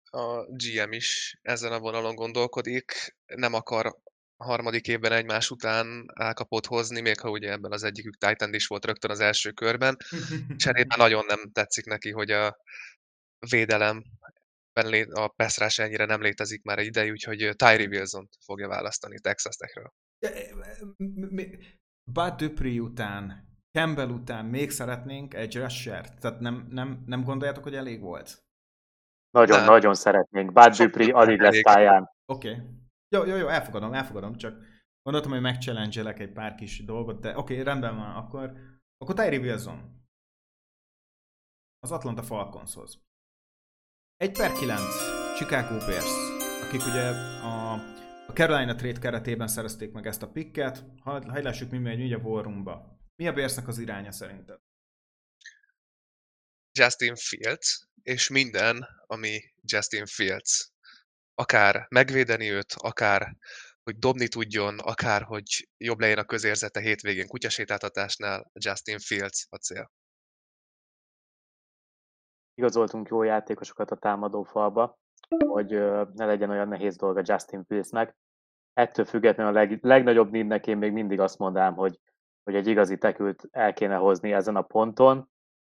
A 0.05 0.45
GM 0.45 0.93
is 0.93 1.39
ezen 1.43 1.73
a 1.73 1.81
vonalon 1.81 2.15
gondolkodik, 2.15 3.17
nem 3.27 3.55
akar 3.55 3.97
harmadik 4.45 4.89
évben 4.89 5.13
egymás 5.13 5.51
után 5.51 6.05
elkapott 6.15 6.67
hozni, 6.67 7.01
még 7.01 7.21
ha 7.21 7.31
ugye 7.31 7.51
ebben 7.51 7.73
az 7.73 7.83
egyikük 7.83 8.17
Titan 8.17 8.55
is 8.55 8.67
volt 8.67 8.85
rögtön 8.85 9.11
az 9.11 9.21
első 9.21 9.51
körben. 9.51 9.97
Cserében 10.57 10.99
nagyon 10.99 11.25
nem 11.27 11.51
tetszik 11.53 11.85
neki, 11.85 12.11
hogy 12.11 12.31
a 12.31 12.57
védelem 13.51 14.03
a 15.11 15.29
Peszrás 15.29 15.79
ennyire 15.79 16.05
nem 16.05 16.21
létezik 16.21 16.63
már 16.63 16.79
egy 16.79 16.87
ideig, 16.87 17.11
úgyhogy 17.11 17.37
Tyree 17.57 17.89
wilson 17.89 18.29
fogja 18.45 18.69
választani 18.69 19.21
Texas 19.21 19.57
Techről. 19.57 19.93
Bud 22.13 22.35
Dupree 22.35 22.81
után 22.81 23.53
Campbell 23.79 24.09
után 24.09 24.45
még 24.45 24.71
szeretnénk 24.71 25.35
egy 25.35 25.57
rusher 25.57 26.15
Tehát 26.15 26.41
nem, 26.41 26.67
nem, 26.71 27.03
nem 27.07 27.23
gondoljátok, 27.23 27.63
hogy 27.63 27.75
elég 27.75 28.01
volt? 28.01 28.45
Nagyon-nagyon 29.31 29.75
nagyon 29.75 29.95
szeretnénk. 29.95 30.53
Bud 30.53 30.77
Dupree 30.77 31.15
alig 31.15 31.41
lesz 31.41 31.63
pályán. 31.63 32.11
Oké. 32.27 32.51
Okay. 32.51 32.65
Jó, 33.15 33.25
jó, 33.25 33.37
jó, 33.37 33.49
elfogadom, 33.49 33.93
elfogadom, 33.93 34.37
csak 34.37 34.65
gondoltam, 35.03 35.33
hogy 35.33 35.41
megchallenge 35.41 36.15
egy 36.15 36.33
pár 36.33 36.55
kis 36.55 36.85
dolgot, 36.85 37.21
de 37.21 37.29
oké, 37.29 37.53
okay, 37.53 37.65
rendben 37.65 37.97
van, 37.97 38.17
akkor, 38.17 38.53
akkor 38.97 39.15
Tyree 39.15 39.39
Wilson. 39.39 40.07
Az 41.79 41.93
Atlanta 41.93 42.23
Falconshoz. 42.23 43.03
1 44.17 44.33
per 44.33 44.53
9, 44.53 44.81
Chicago 45.37 45.79
Bears, 45.87 46.12
akik 46.67 46.87
ugye 46.87 47.09
a, 47.43 47.73
a 48.27 48.33
Carolina 48.33 48.75
trade 48.75 48.99
keretében 48.99 49.49
szerezték 49.49 49.93
meg 49.93 50.07
ezt 50.07 50.23
a 50.23 50.31
picket. 50.31 50.85
Hagyd 51.03 51.45
lássuk, 51.45 51.71
mi 51.71 51.79
megy, 51.79 51.99
mi 51.99 52.12
a 52.12 52.19
War 52.19 52.45
Roomba. 52.45 52.99
Mi 53.17 53.29
a 53.29 53.33
Bearsnek 53.33 53.69
az 53.69 53.79
iránya 53.79 54.12
szerinted? 54.12 54.59
Justin 56.79 57.15
Fields, 57.15 57.89
és 58.03 58.29
minden, 58.29 58.87
ami 59.07 59.41
Justin 59.62 60.07
Fields. 60.07 60.74
Akár 61.35 61.87
megvédeni 61.89 62.51
őt, 62.51 62.74
akár 62.76 63.37
hogy 63.82 63.99
dobni 63.99 64.28
tudjon, 64.28 64.78
akár 64.78 65.22
hogy 65.22 65.68
jobb 65.76 66.01
legyen 66.01 66.18
a 66.18 66.24
közérzete 66.24 66.80
hétvégén 66.80 67.26
kutyasétáltatásnál, 67.26 68.51
Justin 68.53 68.99
Fields 68.99 69.47
a 69.51 69.57
cél. 69.57 69.91
Igazoltunk 72.55 73.09
jó 73.09 73.22
játékosokat 73.22 73.91
a 73.91 73.97
támadó 73.97 74.43
falba, 74.43 74.99
hogy 75.47 75.70
ne 76.14 76.26
legyen 76.26 76.51
olyan 76.51 76.68
nehéz 76.68 76.97
dolga 76.97 77.22
Justin 77.24 77.64
Fieldsnek. 77.64 78.16
Ettől 78.72 79.05
függetlenül 79.05 79.57
a 79.57 79.61
leg, 79.61 79.78
legnagyobb 79.82 80.30
névnek 80.30 80.66
én 80.66 80.76
még 80.76 80.93
mindig 80.93 81.20
azt 81.20 81.39
mondanám, 81.39 81.74
hogy, 81.74 82.01
hogy 82.43 82.55
egy 82.55 82.66
igazi 82.66 82.99
tekült 82.99 83.49
el 83.51 83.72
kéne 83.72 83.97
hozni 83.97 84.32
ezen 84.32 84.57
a 84.57 84.62
ponton. 84.62 85.28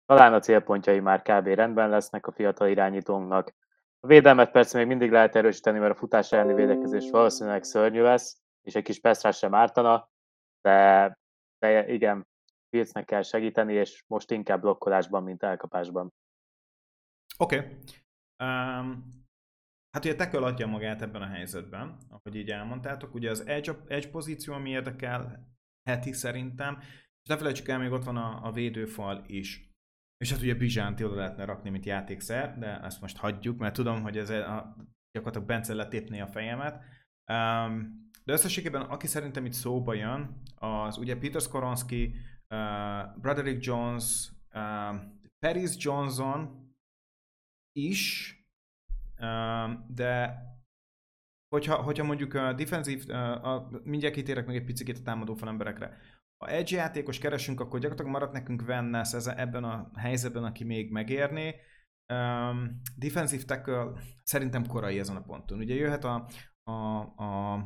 Talán 0.07 0.35
a 0.35 0.41
célpontjai 0.41 1.01
már 1.01 1.23
kb. 1.23 1.47
rendben 1.47 1.89
lesznek 1.89 2.27
a 2.27 2.33
fiatal 2.33 2.69
irányítónknak. 2.69 3.55
A 4.01 4.07
védelmet 4.07 4.51
persze 4.51 4.79
még 4.79 4.87
mindig 4.87 5.11
lehet 5.11 5.37
erősíteni, 5.37 5.79
mert 5.79 5.95
a 5.95 5.99
futás 5.99 6.33
elleni 6.33 6.55
védekezés 6.55 7.11
valószínűleg 7.11 7.63
szörnyű 7.63 8.01
lesz, 8.01 8.43
és 8.63 8.75
egy 8.75 8.83
kis 8.83 9.01
Pestrás 9.01 9.37
sem 9.37 9.55
ártana, 9.55 10.11
de, 10.61 11.19
de 11.59 11.89
igen, 11.89 12.29
Fieldsnek 12.69 13.05
kell 13.05 13.23
segíteni, 13.23 13.73
és 13.73 14.05
most 14.07 14.31
inkább 14.31 14.61
blokkolásban, 14.61 15.23
mint 15.23 15.43
elkapásban. 15.43 16.13
Oké. 17.39 17.57
Okay. 17.57 17.69
Um, 18.45 19.09
hát 19.91 20.05
ugye 20.05 20.15
Tekel 20.15 20.43
adja 20.43 20.67
magát 20.67 21.03
ebben 21.03 21.23
a 21.23 21.27
helyzetben, 21.27 21.97
ahogy 22.09 22.35
így 22.35 22.51
elmondtátok. 22.51 23.15
Ugye 23.15 23.31
az 23.31 23.47
edge, 23.47 23.77
edge 23.89 24.11
pozíció, 24.11 24.55
ami 24.55 24.71
érdekel 24.71 25.49
heti 25.83 26.13
szerintem, 26.13 26.79
és 27.23 27.29
ne 27.29 27.37
felejtsük 27.37 27.69
el, 27.69 27.79
még 27.79 27.93
ott 27.93 28.05
van 28.05 28.17
a, 28.17 28.47
a 28.47 28.53
védőfal 28.53 29.25
is. 29.27 29.70
És 30.25 30.31
hát 30.31 30.41
ugye 30.41 30.55
Bizsánt 30.55 31.01
oda 31.01 31.15
lehetne 31.15 31.45
rakni, 31.45 31.71
mint 31.71 31.87
játékszer, 31.87 32.59
de 32.59 32.81
ezt 32.81 33.01
most 33.01 33.17
hagyjuk, 33.17 33.59
mert 33.59 33.75
tudom, 33.75 34.03
hogy 34.03 34.19
ez 34.19 34.31
a, 34.31 34.77
gyakorlatilag 35.13 35.47
Bence 35.47 35.75
letépné 35.75 36.21
a 36.21 36.27
fejemet. 36.27 36.83
Um, 37.33 38.09
de 38.25 38.33
összességében, 38.33 38.83
aki 38.83 39.07
szerintem 39.07 39.45
itt 39.45 39.53
szóba 39.53 39.95
jön, 39.95 40.43
az 40.55 40.99
ugye 40.99 41.17
Peter 41.17 41.41
Skoronski, 41.41 42.15
uh, 42.49 43.21
Broderick 43.21 43.65
Jones, 43.65 44.31
uh, 44.55 45.01
Paris 45.39 45.71
Johnson 45.79 46.73
is, 47.73 48.35
uh, 49.19 49.71
de 49.89 50.43
hogyha, 51.49 51.83
hogyha 51.83 52.05
mondjuk 52.05 52.35
a 52.35 52.53
defensív, 52.53 53.05
uh, 53.09 53.81
mindjárt 53.83 54.15
kitérek 54.15 54.47
még 54.47 54.57
egy 54.57 54.65
picit 54.65 54.99
a 54.99 55.03
támadó 55.03 55.39
emberekre 55.41 55.97
ha 56.41 56.49
edge 56.49 56.77
játékos 56.77 57.19
keresünk, 57.19 57.61
akkor 57.61 57.81
gyakorlatilag 57.81 58.13
maradt 58.13 58.33
nekünk 58.33 58.65
Vennes 58.65 59.13
ebben 59.13 59.65
a 59.65 59.91
helyzetben, 59.95 60.45
aki 60.45 60.65
még 60.65 60.91
megérné. 60.91 61.55
Um, 62.13 62.81
defensive 62.97 63.43
tackle 63.45 63.93
szerintem 64.23 64.67
korai 64.67 64.99
ezen 64.99 65.17
a 65.17 65.23
ponton. 65.23 65.59
Ugye 65.59 65.75
jöhet 65.75 66.05
a, 66.05 66.29
a, 66.63 66.99
a 67.25 67.59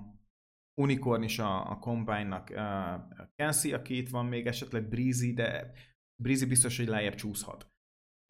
Unicorn 0.81 1.23
is 1.23 1.39
a, 1.39 1.71
a 1.71 1.79
Combine-nak 1.79 2.51
uh, 2.51 3.27
Kensi, 3.37 3.73
aki 3.73 3.97
itt 3.97 4.09
van 4.09 4.27
még 4.27 4.47
esetleg 4.47 4.89
Breezy, 4.89 5.33
de 5.33 5.73
Breezy 6.23 6.47
biztos, 6.47 6.77
hogy 6.77 6.89
lejjebb 6.89 7.15
csúszhat. 7.15 7.73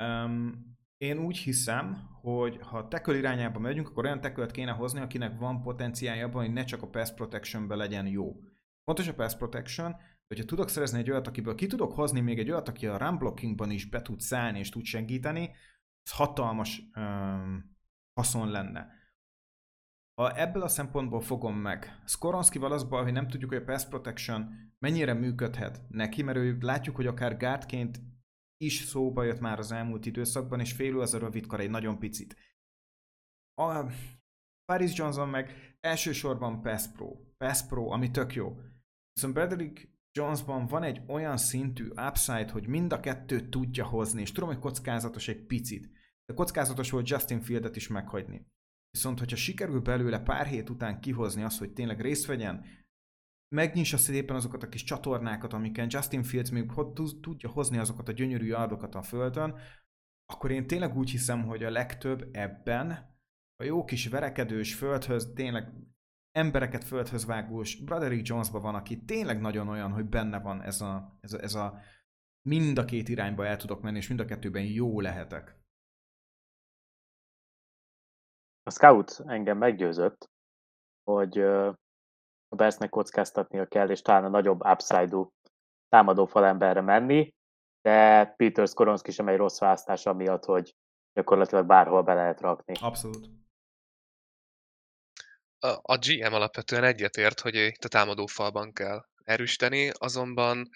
Um, 0.04 0.76
én 0.96 1.18
úgy 1.18 1.36
hiszem, 1.36 2.08
hogy 2.20 2.58
ha 2.60 2.88
tackle 2.88 3.16
irányába 3.16 3.58
megyünk, 3.58 3.88
akkor 3.88 4.04
olyan 4.04 4.20
tackle 4.20 4.46
kéne 4.46 4.72
hozni, 4.72 5.00
akinek 5.00 5.38
van 5.38 5.62
potenciálja 5.62 6.26
abban, 6.26 6.44
hogy 6.44 6.52
ne 6.52 6.64
csak 6.64 6.82
a 6.82 6.88
pass 6.88 7.12
protectionben 7.12 7.78
legyen 7.78 8.06
jó. 8.06 8.40
Fontos 8.84 9.08
a 9.08 9.14
pass 9.14 9.36
protection, 9.36 9.96
hogyha 10.26 10.44
tudok 10.44 10.68
szerezni 10.68 10.98
egy 10.98 11.10
olyat, 11.10 11.26
akiből 11.26 11.54
ki 11.54 11.66
tudok 11.66 11.92
hozni 11.92 12.20
még 12.20 12.38
egy 12.38 12.50
olyat, 12.50 12.68
aki 12.68 12.86
a 12.86 12.98
run 12.98 13.18
blockingban 13.18 13.70
is 13.70 13.88
be 13.88 14.02
tud 14.02 14.20
szállni 14.20 14.58
és 14.58 14.68
tud 14.68 14.84
segíteni, 14.84 15.50
ez 16.02 16.12
hatalmas 16.12 16.82
um, 16.96 17.76
haszon 18.20 18.50
lenne. 18.50 19.02
Ha 20.14 20.36
ebből 20.36 20.62
a 20.62 20.68
szempontból 20.68 21.20
fogom 21.20 21.56
meg, 21.56 22.02
Skoronskival 22.06 22.72
az 22.72 22.84
baj, 22.84 23.02
hogy 23.02 23.12
nem 23.12 23.28
tudjuk, 23.28 23.50
hogy 23.50 23.60
a 23.60 23.64
pass 23.64 23.84
protection 23.84 24.72
mennyire 24.78 25.12
működhet 25.12 25.80
neki, 25.88 26.22
mert 26.22 26.62
látjuk, 26.62 26.96
hogy 26.96 27.06
akár 27.06 27.36
guardként 27.36 28.00
is 28.56 28.80
szóba 28.80 29.22
jött 29.22 29.40
már 29.40 29.58
az 29.58 29.72
elmúlt 29.72 30.06
időszakban, 30.06 30.60
és 30.60 30.72
félő 30.72 31.00
az 31.00 31.14
a 31.14 31.18
rövid 31.18 31.46
kar 31.46 31.60
egy 31.60 31.70
nagyon 31.70 31.98
picit. 31.98 32.36
A 33.54 33.84
Paris 34.64 34.98
Johnson 34.98 35.28
meg 35.28 35.76
elsősorban 35.80 36.60
Pass 36.62 36.86
Pro. 36.86 37.16
Pass 37.36 37.62
Pro, 37.62 37.90
ami 37.90 38.10
tök 38.10 38.34
jó. 38.34 38.60
Viszont 39.12 39.34
Bradley 39.34 39.72
Jonesban 40.16 40.66
van 40.66 40.82
egy 40.82 41.02
olyan 41.06 41.36
szintű 41.36 41.88
upside, 42.08 42.50
hogy 42.50 42.66
mind 42.66 42.92
a 42.92 43.00
kettőt 43.00 43.50
tudja 43.50 43.84
hozni, 43.86 44.20
és 44.20 44.32
tudom, 44.32 44.48
hogy 44.48 44.58
kockázatos 44.58 45.28
egy 45.28 45.46
picit, 45.46 45.90
de 46.24 46.34
kockázatos 46.34 46.90
volt 46.90 47.08
Justin 47.08 47.40
Fieldet 47.40 47.76
is 47.76 47.88
meghagyni. 47.88 48.46
Viszont, 48.90 49.18
hogyha 49.18 49.36
sikerül 49.36 49.80
belőle 49.80 50.20
pár 50.20 50.46
hét 50.46 50.70
után 50.70 51.00
kihozni 51.00 51.42
azt, 51.42 51.58
hogy 51.58 51.72
tényleg 51.72 52.00
részt 52.00 52.26
vegyen, 52.26 52.64
megnyissa 53.54 53.96
szépen 53.96 54.36
azokat 54.36 54.62
a 54.62 54.68
kis 54.68 54.82
csatornákat, 54.84 55.52
amiken 55.52 55.86
Justin 55.90 56.22
Fields 56.22 56.50
még 56.50 56.72
tudja 57.20 57.48
hozni 57.48 57.78
azokat 57.78 58.08
a 58.08 58.12
gyönyörű 58.12 58.46
yardokat 58.46 58.94
a 58.94 59.02
földön, 59.02 59.58
akkor 60.26 60.50
én 60.50 60.66
tényleg 60.66 60.96
úgy 60.96 61.10
hiszem, 61.10 61.42
hogy 61.42 61.64
a 61.64 61.70
legtöbb 61.70 62.28
ebben 62.32 62.90
a 63.56 63.64
jó 63.64 63.84
kis 63.84 64.08
verekedős 64.08 64.74
földhöz 64.74 65.32
tényleg 65.34 65.72
embereket 66.34 66.84
földhöz 66.84 67.26
vágós 67.26 67.84
Broderick 67.84 68.26
Jonesban 68.26 68.62
van, 68.62 68.74
aki 68.74 69.04
tényleg 69.04 69.40
nagyon 69.40 69.68
olyan, 69.68 69.92
hogy 69.92 70.04
benne 70.04 70.40
van 70.40 70.62
ez 70.62 70.80
a, 70.80 71.18
ez 71.20 71.32
a, 71.32 71.42
ez 71.42 71.54
a 71.54 71.78
mind 72.48 72.78
a 72.78 72.84
két 72.84 73.08
irányba 73.08 73.46
el 73.46 73.56
tudok 73.56 73.82
menni, 73.82 73.96
és 73.96 74.08
mind 74.08 74.20
a 74.20 74.24
kettőben 74.24 74.64
jó 74.64 75.00
lehetek. 75.00 75.56
A 78.62 78.70
scout 78.70 79.22
engem 79.26 79.58
meggyőzött, 79.58 80.30
hogy 81.02 81.38
a 82.48 82.56
Bersnek 82.56 82.90
kockáztatnia 82.90 83.66
kell, 83.66 83.90
és 83.90 84.02
talán 84.02 84.24
a 84.24 84.28
nagyobb 84.28 84.64
upside-ú 84.66 85.28
támadó 85.88 86.26
falemberre 86.26 86.80
menni, 86.80 87.34
de 87.80 88.26
Peter 88.36 88.68
Skoronski 88.68 89.10
sem 89.10 89.28
egy 89.28 89.36
rossz 89.36 89.58
választás 89.58 90.06
amiatt, 90.06 90.44
hogy 90.44 90.74
gyakorlatilag 91.12 91.66
bárhol 91.66 92.02
be 92.02 92.14
lehet 92.14 92.40
rakni. 92.40 92.74
Abszolút 92.80 93.43
a 95.82 95.96
GM 95.96 96.32
alapvetően 96.32 96.84
egyetért, 96.84 97.40
hogy 97.40 97.54
itt 97.54 97.84
a 97.84 97.88
támadó 97.88 98.26
falban 98.26 98.72
kell 98.72 99.04
erősíteni, 99.24 99.90
azonban 99.98 100.68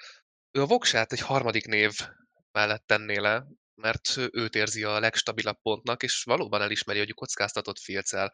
ő 0.51 0.63
a 0.63 0.67
voksát 0.67 1.13
egy 1.13 1.21
harmadik 1.21 1.67
név 1.67 1.93
mellett 2.53 2.87
tenné 2.87 3.17
le, 3.17 3.47
mert 3.75 4.17
őt 4.31 4.55
érzi 4.55 4.85
a 4.85 5.01
legstabilabb 5.01 5.61
pontnak, 5.63 6.03
és 6.03 6.23
valóban 6.23 6.63
elismeri, 6.63 6.99
hogy 6.99 7.15
kockáztatott 7.15 7.79
filccel. 7.79 8.33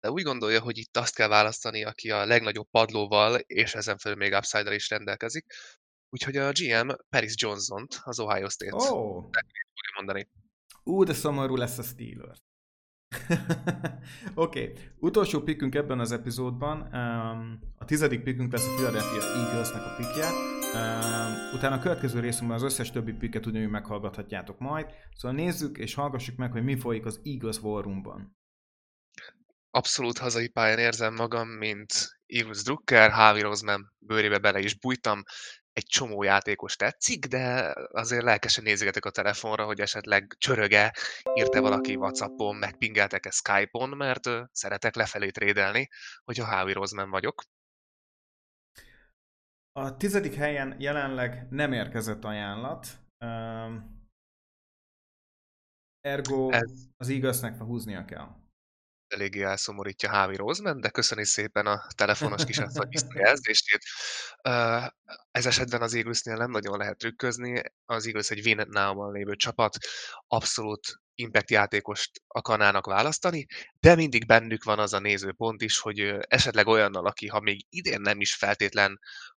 De 0.00 0.10
úgy 0.10 0.22
gondolja, 0.22 0.60
hogy 0.60 0.78
itt 0.78 0.96
azt 0.96 1.14
kell 1.14 1.28
választani, 1.28 1.84
aki 1.84 2.10
a 2.10 2.26
legnagyobb 2.26 2.68
padlóval, 2.70 3.34
és 3.34 3.74
ezen 3.74 3.98
felül 3.98 4.18
még 4.18 4.32
upside 4.32 4.74
is 4.74 4.90
rendelkezik. 4.90 5.46
Úgyhogy 6.08 6.36
a 6.36 6.52
GM 6.52 6.88
Paris 7.08 7.32
Johnson-t, 7.36 8.00
az 8.02 8.20
Ohio 8.20 8.48
State. 8.48 8.74
Oh. 8.74 9.24
mondani. 9.96 10.28
Ú, 10.82 11.04
de 11.04 11.12
szomorú 11.12 11.56
lesz 11.56 11.78
a 11.78 11.82
Steelers. 11.82 12.45
Oké, 14.34 14.62
okay. 14.62 14.72
utolsó 14.98 15.40
pikünk 15.40 15.74
ebben 15.74 16.00
az 16.00 16.12
epizódban, 16.12 16.80
um, 16.92 17.58
a 17.78 17.84
tizedik 17.84 18.22
pikünk 18.22 18.52
lesz 18.52 18.66
a 18.66 18.74
Philadelphia 18.74 19.22
Eaglesnek 19.22 19.82
a 19.82 19.94
pikje, 19.96 20.28
um, 20.74 21.58
utána 21.58 21.74
a 21.74 21.78
következő 21.78 22.20
részünkben 22.20 22.56
az 22.56 22.62
összes 22.62 22.90
többi 22.90 23.12
piket 23.12 23.46
ugyanúgy 23.46 23.70
meghallgathatjátok 23.70 24.58
majd, 24.58 24.86
szóval 25.16 25.36
nézzük 25.36 25.78
és 25.78 25.94
hallgassuk 25.94 26.36
meg, 26.36 26.52
hogy 26.52 26.64
mi 26.64 26.76
folyik 26.76 27.04
az 27.04 27.20
Eagles 27.24 27.62
War 27.62 27.84
Roomban. 27.84 28.36
Abszolút 29.70 30.18
hazai 30.18 30.48
pályán 30.48 30.78
érzem 30.78 31.14
magam, 31.14 31.48
mint 31.48 31.92
Eagles 32.26 32.62
Drucker, 32.62 33.10
Harvey 33.10 33.42
Roseman 33.42 33.92
bőrébe 33.98 34.38
bele 34.38 34.58
is 34.58 34.78
bújtam, 34.78 35.22
egy 35.76 35.86
csomó 35.86 36.22
játékos 36.22 36.76
tetszik, 36.76 37.26
de 37.26 37.74
azért 37.92 38.22
lelkesen 38.22 38.64
nézegetek 38.64 39.04
a 39.04 39.10
telefonra, 39.10 39.64
hogy 39.64 39.80
esetleg 39.80 40.34
csöröge, 40.38 40.94
írte 41.34 41.60
valaki 41.60 41.96
Whatsappon, 41.96 42.56
megpingeltek-e 42.56 43.30
Skype-on, 43.30 43.88
mert 43.88 44.28
szeretek 44.52 44.94
lefelé 44.94 45.30
trédelni, 45.30 45.88
hogyha 46.24 46.56
Howie 46.56 46.74
Roseman 46.74 47.10
vagyok. 47.10 47.42
A 49.72 49.96
tizedik 49.96 50.34
helyen 50.34 50.76
jelenleg 50.78 51.46
nem 51.50 51.72
érkezett 51.72 52.24
ajánlat. 52.24 52.86
ergo 56.00 56.50
Ez... 56.50 56.70
az 56.96 57.08
igaznak 57.08 57.58
húznia 57.58 58.04
kell 58.04 58.45
eléggé 59.08 59.42
elszomorítja 59.42 60.10
Hávi 60.10 60.36
Roseman, 60.36 60.80
de 60.80 60.88
köszöni 60.88 61.24
szépen 61.24 61.66
a 61.66 61.86
telefonos 61.94 62.44
kis 62.44 62.58
visszajelzését. 62.88 63.82
Ez 65.30 65.46
esetben 65.46 65.82
az 65.82 65.94
Eaglesnél 65.94 66.36
nem 66.36 66.50
nagyon 66.50 66.78
lehet 66.78 66.98
trükközni. 66.98 67.62
Az 67.84 68.06
Eagles 68.06 68.30
egy 68.30 68.46
win 68.46 68.64
now 68.68 69.10
lévő 69.12 69.34
csapat, 69.34 69.76
abszolút 70.26 71.00
impact 71.14 71.50
játékost 71.50 72.10
akarnának 72.26 72.86
választani, 72.86 73.46
de 73.80 73.94
mindig 73.94 74.26
bennük 74.26 74.64
van 74.64 74.78
az 74.78 74.92
a 74.92 74.98
nézőpont 74.98 75.62
is, 75.62 75.78
hogy 75.78 76.00
esetleg 76.20 76.66
olyannal, 76.66 77.06
aki 77.06 77.26
ha 77.26 77.40
még 77.40 77.66
idén 77.68 78.00
nem 78.00 78.20
is 78.20 78.34
feltétlen 78.34 78.98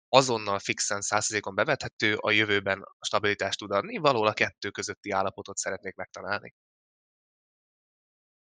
azonnal 0.09 0.59
fixen 0.59 1.01
100%-on 1.03 1.55
bevethető, 1.55 2.14
a 2.14 2.31
jövőben 2.31 2.85
stabilitást 3.01 3.59
tud 3.59 3.71
adni, 3.71 3.97
valahol 3.97 4.27
a 4.27 4.33
kettő 4.33 4.71
közötti 4.71 5.11
állapotot 5.11 5.57
szeretnék 5.57 5.95
megtalálni. 5.95 6.55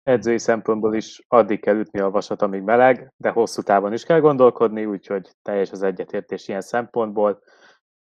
Edzői 0.05 0.39
szempontból 0.39 0.95
is 0.95 1.25
addig 1.29 1.61
kell 1.61 1.77
ütni 1.79 2.01
a 2.01 2.11
vasat, 2.11 2.43
amíg 2.43 2.63
meleg, 2.63 3.13
de 3.17 3.31
hosszú 3.31 3.63
távon 3.63 3.93
is 3.93 4.05
kell 4.05 4.21
gondolkodni, 4.21 4.85
úgyhogy 4.85 5.31
teljes 5.43 5.71
az 5.71 5.83
egyetértés 5.83 6.49
ilyen 6.49 6.61
szempontból. 6.61 7.43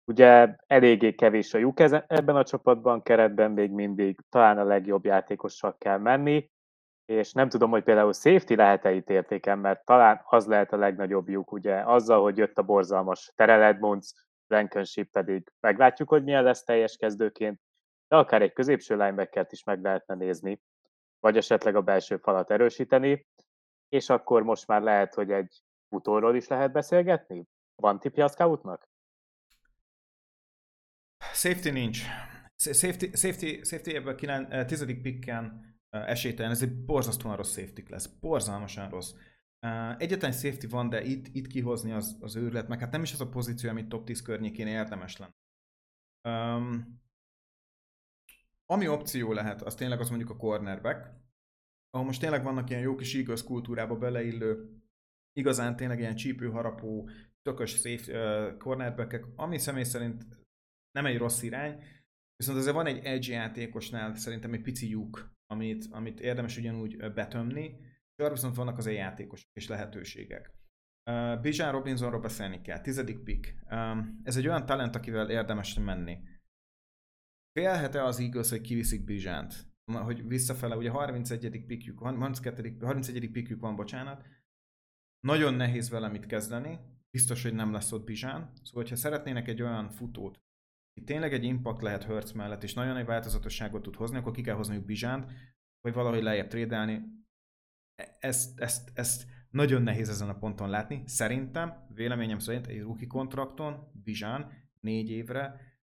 Ugye 0.04 0.56
eléggé 0.66 1.14
kevés 1.14 1.54
a 1.54 1.58
lyuk 1.58 1.80
ebben 2.06 2.36
a 2.36 2.44
csapatban, 2.44 3.02
keretben 3.02 3.50
még 3.50 3.70
mindig 3.70 4.18
talán 4.28 4.58
a 4.58 4.64
legjobb 4.64 5.04
játékossal 5.04 5.76
kell 5.78 5.98
menni, 5.98 6.50
és 7.04 7.32
nem 7.32 7.48
tudom, 7.48 7.70
hogy 7.70 7.82
például 7.82 8.12
safety 8.12 8.54
lehet-e 8.54 8.92
itt 8.92 9.10
értéken, 9.10 9.58
mert 9.58 9.84
talán 9.84 10.20
az 10.24 10.46
lehet 10.46 10.72
a 10.72 10.76
legnagyobb 10.76 11.28
lyuk, 11.28 11.52
ugye 11.52 11.82
azzal, 11.84 12.22
hogy 12.22 12.36
jött 12.36 12.58
a 12.58 12.62
borzalmas 12.62 13.32
Terrell 13.34 13.62
Edmonds, 13.62 14.12
Blankenship 14.46 15.10
pedig 15.10 15.52
meglátjuk, 15.60 16.08
hogy 16.08 16.24
milyen 16.24 16.42
lesz 16.42 16.64
teljes 16.64 16.96
kezdőként, 16.96 17.60
de 18.08 18.16
akár 18.16 18.42
egy 18.42 18.52
középső 18.52 18.96
linebackert 18.96 19.52
is 19.52 19.64
meg 19.64 19.82
lehetne 19.82 20.14
nézni, 20.14 20.60
vagy 21.20 21.36
esetleg 21.36 21.76
a 21.76 21.82
belső 21.82 22.16
falat 22.16 22.50
erősíteni, 22.50 23.26
és 23.88 24.08
akkor 24.08 24.42
most 24.42 24.66
már 24.66 24.82
lehet, 24.82 25.14
hogy 25.14 25.30
egy 25.30 25.62
futóról 25.88 26.36
is 26.36 26.46
lehet 26.46 26.72
beszélgetni? 26.72 27.46
Van 27.74 28.00
tipja 28.00 28.24
a 28.24 28.28
scoutnak? 28.28 28.88
Safety 31.32 31.68
nincs. 31.70 32.02
Safety, 32.56 33.14
safety, 33.14 33.62
safety 33.62 33.94
ebben 33.94 34.44
a 34.44 34.64
tizedik 34.64 35.02
picken 35.02 35.74
esélytelen, 35.90 36.50
ez 36.50 36.62
egy 36.62 36.84
borzasztóan 36.84 37.36
rossz 37.36 37.58
safety 37.58 37.82
lesz, 37.88 38.06
borzalmasan 38.06 38.88
rossz. 38.88 39.12
Egyetlen 39.98 40.32
safety 40.32 40.66
van, 40.66 40.88
de 40.88 41.02
itt, 41.02 41.26
itt 41.32 41.46
kihozni 41.46 41.92
az, 41.92 42.16
az 42.20 42.36
őrület, 42.36 42.68
meg 42.68 42.80
hát 42.80 42.90
nem 42.90 43.02
is 43.02 43.12
az 43.12 43.20
a 43.20 43.28
pozíció, 43.28 43.70
amit 43.70 43.88
top 43.88 44.04
10 44.04 44.22
környékén 44.22 44.66
érdemes 44.66 45.16
lenne. 45.16 45.34
Um, 46.56 47.00
ami 48.66 48.88
opció 48.88 49.32
lehet, 49.32 49.62
az 49.62 49.74
tényleg 49.74 50.00
az 50.00 50.08
mondjuk 50.08 50.30
a 50.30 50.36
cornerback, 50.36 51.10
ahol 51.90 52.06
most 52.06 52.20
tényleg 52.20 52.42
vannak 52.42 52.70
ilyen 52.70 52.82
jó 52.82 52.94
kis 52.94 53.14
Eagles 53.14 53.44
kultúrába 53.44 53.96
beleillő, 53.96 54.80
igazán 55.32 55.76
tényleg 55.76 55.98
ilyen 55.98 56.14
csípőharapó, 56.14 57.08
tökös 57.42 57.70
safe 57.70 58.12
uh, 58.12 58.56
cornerback 58.56 59.26
ami 59.36 59.58
személy 59.58 59.82
szerint 59.82 60.26
nem 60.90 61.06
egy 61.06 61.18
rossz 61.18 61.42
irány, 61.42 61.82
viszont 62.36 62.58
azért 62.58 62.74
van 62.74 62.86
egy 62.86 63.04
edge 63.04 63.32
játékosnál 63.32 64.14
szerintem 64.14 64.52
egy 64.52 64.62
pici 64.62 64.88
lyuk, 64.88 65.34
amit, 65.46 65.86
amit 65.90 66.20
érdemes 66.20 66.56
ugyanúgy 66.56 67.12
betömni, 67.12 67.64
és 68.16 68.24
arra 68.24 68.32
viszont 68.32 68.56
vannak 68.56 68.78
az 68.78 68.86
játékosok 68.86 69.48
és 69.52 69.68
lehetőségek. 69.68 70.54
Uh, 71.10 71.40
Bijan 71.40 71.72
Robinsonról 71.72 72.20
beszélni 72.20 72.60
kell, 72.60 72.80
tizedik 72.80 73.18
pick. 73.18 73.54
Um, 73.70 74.20
ez 74.22 74.36
egy 74.36 74.46
olyan 74.46 74.66
talent, 74.66 74.96
akivel 74.96 75.30
érdemes 75.30 75.78
menni. 75.78 76.18
Félhet-e 77.56 78.04
az 78.04 78.20
Eagles, 78.20 78.50
hogy 78.50 78.60
kiviszik 78.60 79.04
Bizsánt? 79.04 79.66
Hogy 79.92 80.26
visszafele, 80.28 80.76
ugye 80.76 80.90
31. 80.90 81.64
pickjük 81.66 82.00
van, 82.00 82.16
32. 82.16 82.76
31. 82.80 83.30
pickjük 83.30 83.60
van, 83.60 83.76
bocsánat. 83.76 84.26
Nagyon 85.20 85.54
nehéz 85.54 85.90
vele 85.90 86.08
mit 86.08 86.26
kezdeni, 86.26 86.78
biztos, 87.10 87.42
hogy 87.42 87.54
nem 87.54 87.72
lesz 87.72 87.92
ott 87.92 88.04
Bizsán. 88.04 88.40
Szóval, 88.62 88.82
hogyha 88.82 88.96
szeretnének 88.96 89.48
egy 89.48 89.62
olyan 89.62 89.90
futót, 89.90 90.40
itt 90.92 91.06
tényleg 91.06 91.32
egy 91.32 91.44
impact 91.44 91.82
lehet 91.82 92.04
Hertz 92.04 92.32
mellett, 92.32 92.62
és 92.62 92.74
nagyon 92.74 92.96
egy 92.96 93.06
változatosságot 93.06 93.82
tud 93.82 93.96
hozni, 93.96 94.16
akkor 94.16 94.32
ki 94.32 94.42
kell 94.42 94.56
hozniuk 94.56 94.84
Bizsánt, 94.84 95.32
vagy 95.80 95.94
valahogy 95.94 96.22
lejjebb 96.22 96.48
trédelni. 96.48 97.02
E, 97.94 98.16
ezt, 98.20 98.60
ezt, 98.60 98.90
ezt 98.94 99.26
nagyon 99.50 99.82
nehéz 99.82 100.08
ezen 100.08 100.28
a 100.28 100.38
ponton 100.38 100.70
látni. 100.70 101.02
Szerintem, 101.06 101.86
véleményem 101.94 102.38
szerint 102.38 102.66
egy 102.66 102.80
rookie 102.80 103.06
kontrakton 103.06 103.90
Bizsán 104.04 104.52
négy 104.80 105.10
évre 105.10 105.74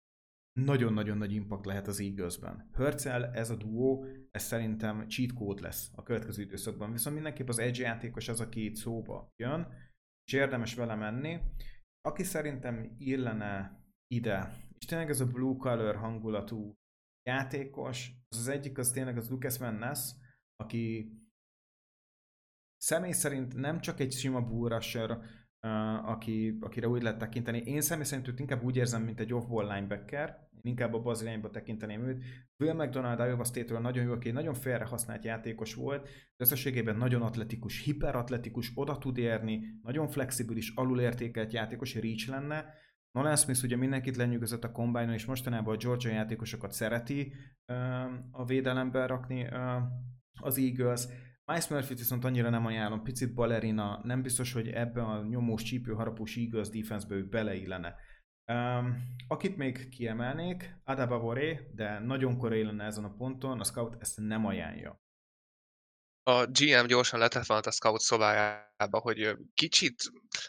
nagyon-nagyon 0.53 1.19
nagy 1.19 1.33
impact 1.33 1.67
lehet 1.67 1.87
az 1.87 2.01
Eagles-ben. 2.01 2.69
Hörcel, 2.73 3.25
ez 3.25 3.51
a 3.51 3.57
duó, 3.57 4.07
ez 4.31 4.43
szerintem 4.43 5.09
cheat 5.09 5.33
code 5.33 5.63
lesz 5.63 5.91
a 5.95 6.03
következő 6.03 6.43
időszakban. 6.43 6.93
Viszont 6.93 7.15
mindenképp 7.15 7.49
az 7.49 7.59
edge 7.59 7.83
játékos 7.83 8.29
az, 8.29 8.41
aki 8.41 8.65
itt 8.65 8.75
szóba 8.75 9.29
jön, 9.37 9.67
és 10.25 10.33
érdemes 10.33 10.75
vele 10.75 10.95
menni. 10.95 11.41
Aki 12.01 12.23
szerintem 12.23 12.95
illene 12.99 13.81
ide 14.07 14.63
és 14.83 14.89
tényleg 14.89 15.11
ez 15.11 15.21
a 15.21 15.27
blue 15.27 15.57
color 15.57 15.97
hangulatú 15.97 16.75
játékos, 17.23 18.13
az 18.29 18.39
az 18.39 18.49
egyik, 18.49 18.79
az 18.79 18.91
tényleg 18.91 19.17
az 19.17 19.29
Lucas 19.29 19.59
Van 19.59 19.75
Ness, 19.75 20.13
aki 20.57 21.13
személy 22.77 23.13
szerint 23.13 23.55
nem 23.55 23.81
csak 23.81 24.01
egy 24.01 24.13
sima 24.13 24.41
bull 24.41 24.69
rusher, 24.69 25.11
uh, 25.11 25.25
aki, 26.05 26.59
akire 26.61 26.89
úgy 26.89 27.03
lehet 27.03 27.19
tekinteni. 27.19 27.59
Én 27.59 27.81
személy 27.81 28.05
szerint 28.05 28.29
őt 28.29 28.41
inkább 28.41 28.63
úgy 28.63 28.77
érzem, 28.77 29.03
mint 29.03 29.21
egy 29.21 29.33
off-ball 29.33 29.75
linebacker, 29.75 30.29
én 30.53 30.71
inkább 30.71 30.95
abba 30.95 31.11
az 31.11 31.23
irányba 31.23 31.51
tekinteném 31.51 32.05
őt. 32.05 32.25
Will 32.59 32.75
McDonald 32.75 33.19
Iowa 33.19 33.45
State-ről 33.45 33.81
nagyon 33.81 34.05
jó, 34.05 34.13
aki 34.13 34.31
nagyon 34.31 34.55
félre 34.55 34.85
használt 34.85 35.25
játékos 35.25 35.75
volt, 35.75 36.09
összességében 36.37 36.97
nagyon 36.97 37.23
atletikus, 37.23 37.85
hiperatletikus, 37.85 38.73
oda 38.75 38.99
tud 38.99 39.19
érni, 39.19 39.61
nagyon 39.83 40.09
flexibilis, 40.09 40.73
alulértékelt 40.75 41.53
játékos, 41.53 41.95
reach 41.95 42.29
lenne, 42.29 42.65
Nolan 43.13 43.37
Smith 43.37 43.65
ugye 43.65 43.77
mindenkit 43.77 44.17
lenyűgözött 44.17 44.65
a 44.65 44.71
combine 44.71 45.15
és 45.15 45.25
mostanában 45.25 45.75
a 45.75 45.77
Georgia 45.77 46.13
játékosokat 46.13 46.73
szereti 46.73 47.33
a 48.31 48.45
védelemben 48.45 49.07
rakni 49.07 49.49
az 50.41 50.59
Eagles. 50.59 51.07
Miles 51.45 51.69
Murphy 51.69 51.95
viszont 51.95 52.25
annyira 52.25 52.51
nem 52.51 52.67
ajánlom, 52.67 53.03
picit 53.03 53.35
balerina, 53.35 54.01
nem 54.05 54.23
biztos, 54.23 54.53
hogy 54.53 54.69
ebbe 54.69 55.03
a 55.03 55.23
nyomós, 55.23 55.63
csípő, 55.63 55.93
harapós 55.93 56.37
Eagles 56.37 56.69
defense-be 56.69 57.15
ő 57.15 57.27
beleillene. 57.29 57.95
Um, 58.53 59.17
akit 59.29 59.57
még 59.57 59.89
kiemelnék, 59.89 60.77
Adabavoré, 60.85 61.71
de 61.75 61.99
nagyon 61.99 62.39
korai 62.39 62.63
lenne 62.63 62.85
ezen 62.85 63.05
a 63.05 63.15
ponton, 63.15 63.61
a 63.61 63.65
scout 63.65 63.97
ezt 64.01 64.19
nem 64.21 64.47
ajánlja 64.47 65.01
a 66.23 66.47
GM 66.47 66.87
gyorsan 66.87 67.19
letett 67.19 67.47
volna 67.47 67.63
a 67.67 67.71
scout 67.71 68.01
szobájába, 68.01 68.99
hogy 68.99 69.37
kicsit 69.55 70.03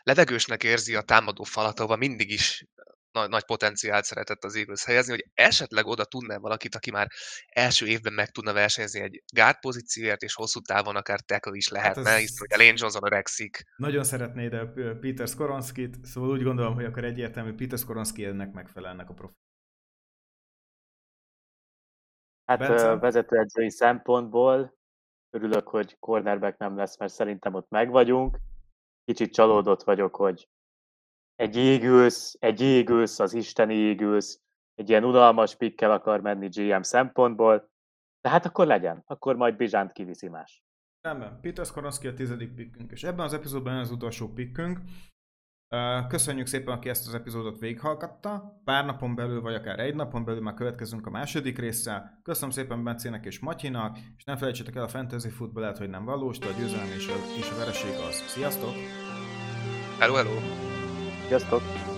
levegősnek 0.04 0.64
érzi 0.64 0.96
a 0.96 1.02
támadó 1.02 1.44
falat, 1.44 1.80
ahova 1.80 1.96
mindig 1.96 2.32
is 2.32 2.66
nagy, 3.14 3.30
nagy 3.30 3.46
potenciált 3.46 4.04
szeretett 4.04 4.44
az 4.44 4.56
Eagles 4.56 4.84
helyezni, 4.84 5.12
hogy 5.12 5.26
esetleg 5.34 5.86
oda 5.86 6.06
tudná 6.06 6.38
valakit, 6.38 6.76
aki 6.76 6.92
már 6.92 7.08
első 7.48 7.86
évben 7.86 8.14
meg 8.14 8.30
tudna 8.30 8.54
versenyezni 8.54 9.00
egy 9.00 9.24
guard 9.36 9.60
pozícióért, 9.60 10.22
és 10.22 10.34
hosszú 10.34 10.60
távon 10.60 10.96
akár 10.96 11.20
tackle 11.20 11.56
is 11.56 11.70
hát 11.70 11.78
lehetne, 11.78 12.10
hát 12.10 12.20
hisz 12.20 12.40
hogy 12.40 12.54
a 12.54 12.58
Lane 12.58 12.74
Johnson 12.76 13.06
öregszik. 13.06 13.64
Nagyon 13.76 14.04
szeretnéd 14.04 14.54
a 14.54 14.72
Peter 15.00 15.28
Skoronskit, 15.28 16.06
szóval 16.06 16.30
úgy 16.30 16.44
gondolom, 16.44 16.74
hogy 16.74 16.86
akkor 16.86 17.04
egyértelmű 17.04 17.54
Peter 17.54 17.78
Skoronski 17.78 18.26
ennek 18.26 18.52
megfelelnek 18.52 19.10
a 19.10 19.14
profil. 19.14 19.42
Hát 22.46 22.60
Bence? 22.60 22.96
vezetőedzői 22.96 23.70
szempontból 23.70 24.82
Örülök, 25.36 25.68
hogy 25.68 26.00
cornerback 26.00 26.58
nem 26.58 26.78
lesz, 26.78 26.98
mert 26.98 27.12
szerintem 27.12 27.54
ott 27.54 27.70
meg 27.70 27.90
vagyunk. 27.90 28.38
Kicsit 29.06 29.34
csalódott 29.34 29.84
vagyok, 29.84 30.16
hogy 30.16 30.48
egy 31.36 31.56
égülsz, 31.56 32.36
egy 32.40 32.62
égülsz, 32.62 33.20
az 33.20 33.34
isteni 33.34 33.74
égülsz, 33.74 34.42
egy 34.76 34.90
ilyen 34.90 35.04
unalmas 35.04 35.56
pikkel 35.56 35.92
akar 35.92 36.22
menni 36.22 36.48
GM 36.48 36.82
szempontból, 36.82 37.72
de 38.22 38.30
hát 38.30 38.46
akkor 38.46 38.68
legyen, 38.68 39.04
akkor 39.06 39.36
majd 39.36 39.56
Bizsánt 39.56 39.92
kiviszi 39.92 40.28
más. 40.28 40.64
Nem, 41.02 41.40
Peter 41.42 41.66
Skoronski 41.66 42.08
a 42.08 42.14
tizedik 42.14 42.56
pikkünk, 42.56 42.92
és 42.92 43.04
ebben 43.04 43.26
az 43.26 43.34
epizódban 43.34 43.78
az 43.78 43.92
utolsó 43.92 44.28
pikkünk, 44.28 44.80
Köszönjük 46.08 46.48
szépen, 46.48 46.74
aki 46.74 46.90
ezt 46.90 47.08
az 47.08 47.14
epizódot 47.14 47.60
végighallgatta. 47.60 48.62
Pár 48.64 48.86
napon 48.86 49.16
belül, 49.16 49.42
vagy 49.42 49.54
akár 49.54 49.80
egy 49.80 49.96
napon 49.96 50.26
belül 50.26 50.42
már 50.42 50.54
következünk 50.54 51.08
a 51.08 51.10
második 51.10 51.60
résszel. 51.60 52.20
Köszönöm 52.24 52.50
szépen 52.50 52.84
Bencének 52.84 53.26
és 53.26 53.40
Matyinak, 53.40 53.98
és 54.18 54.24
nem 54.24 54.38
felejtsétek 54.38 54.76
el 54.76 54.84
a 54.84 54.88
fantasy 54.88 55.30
football 55.30 55.62
lehet, 55.62 55.78
hogy 55.78 55.90
nem 55.90 56.06
valós, 56.06 56.38
de 56.38 56.48
a 56.48 56.52
győzelem 56.60 56.92
és 56.98 57.08
a, 57.08 57.38
és 57.38 57.52
a 57.52 57.58
vereség 57.58 57.92
az. 58.10 58.16
Sziasztok! 58.16 58.74
Hello, 60.00 60.14
hello! 60.14 60.73
Sziasztok! 61.34 61.93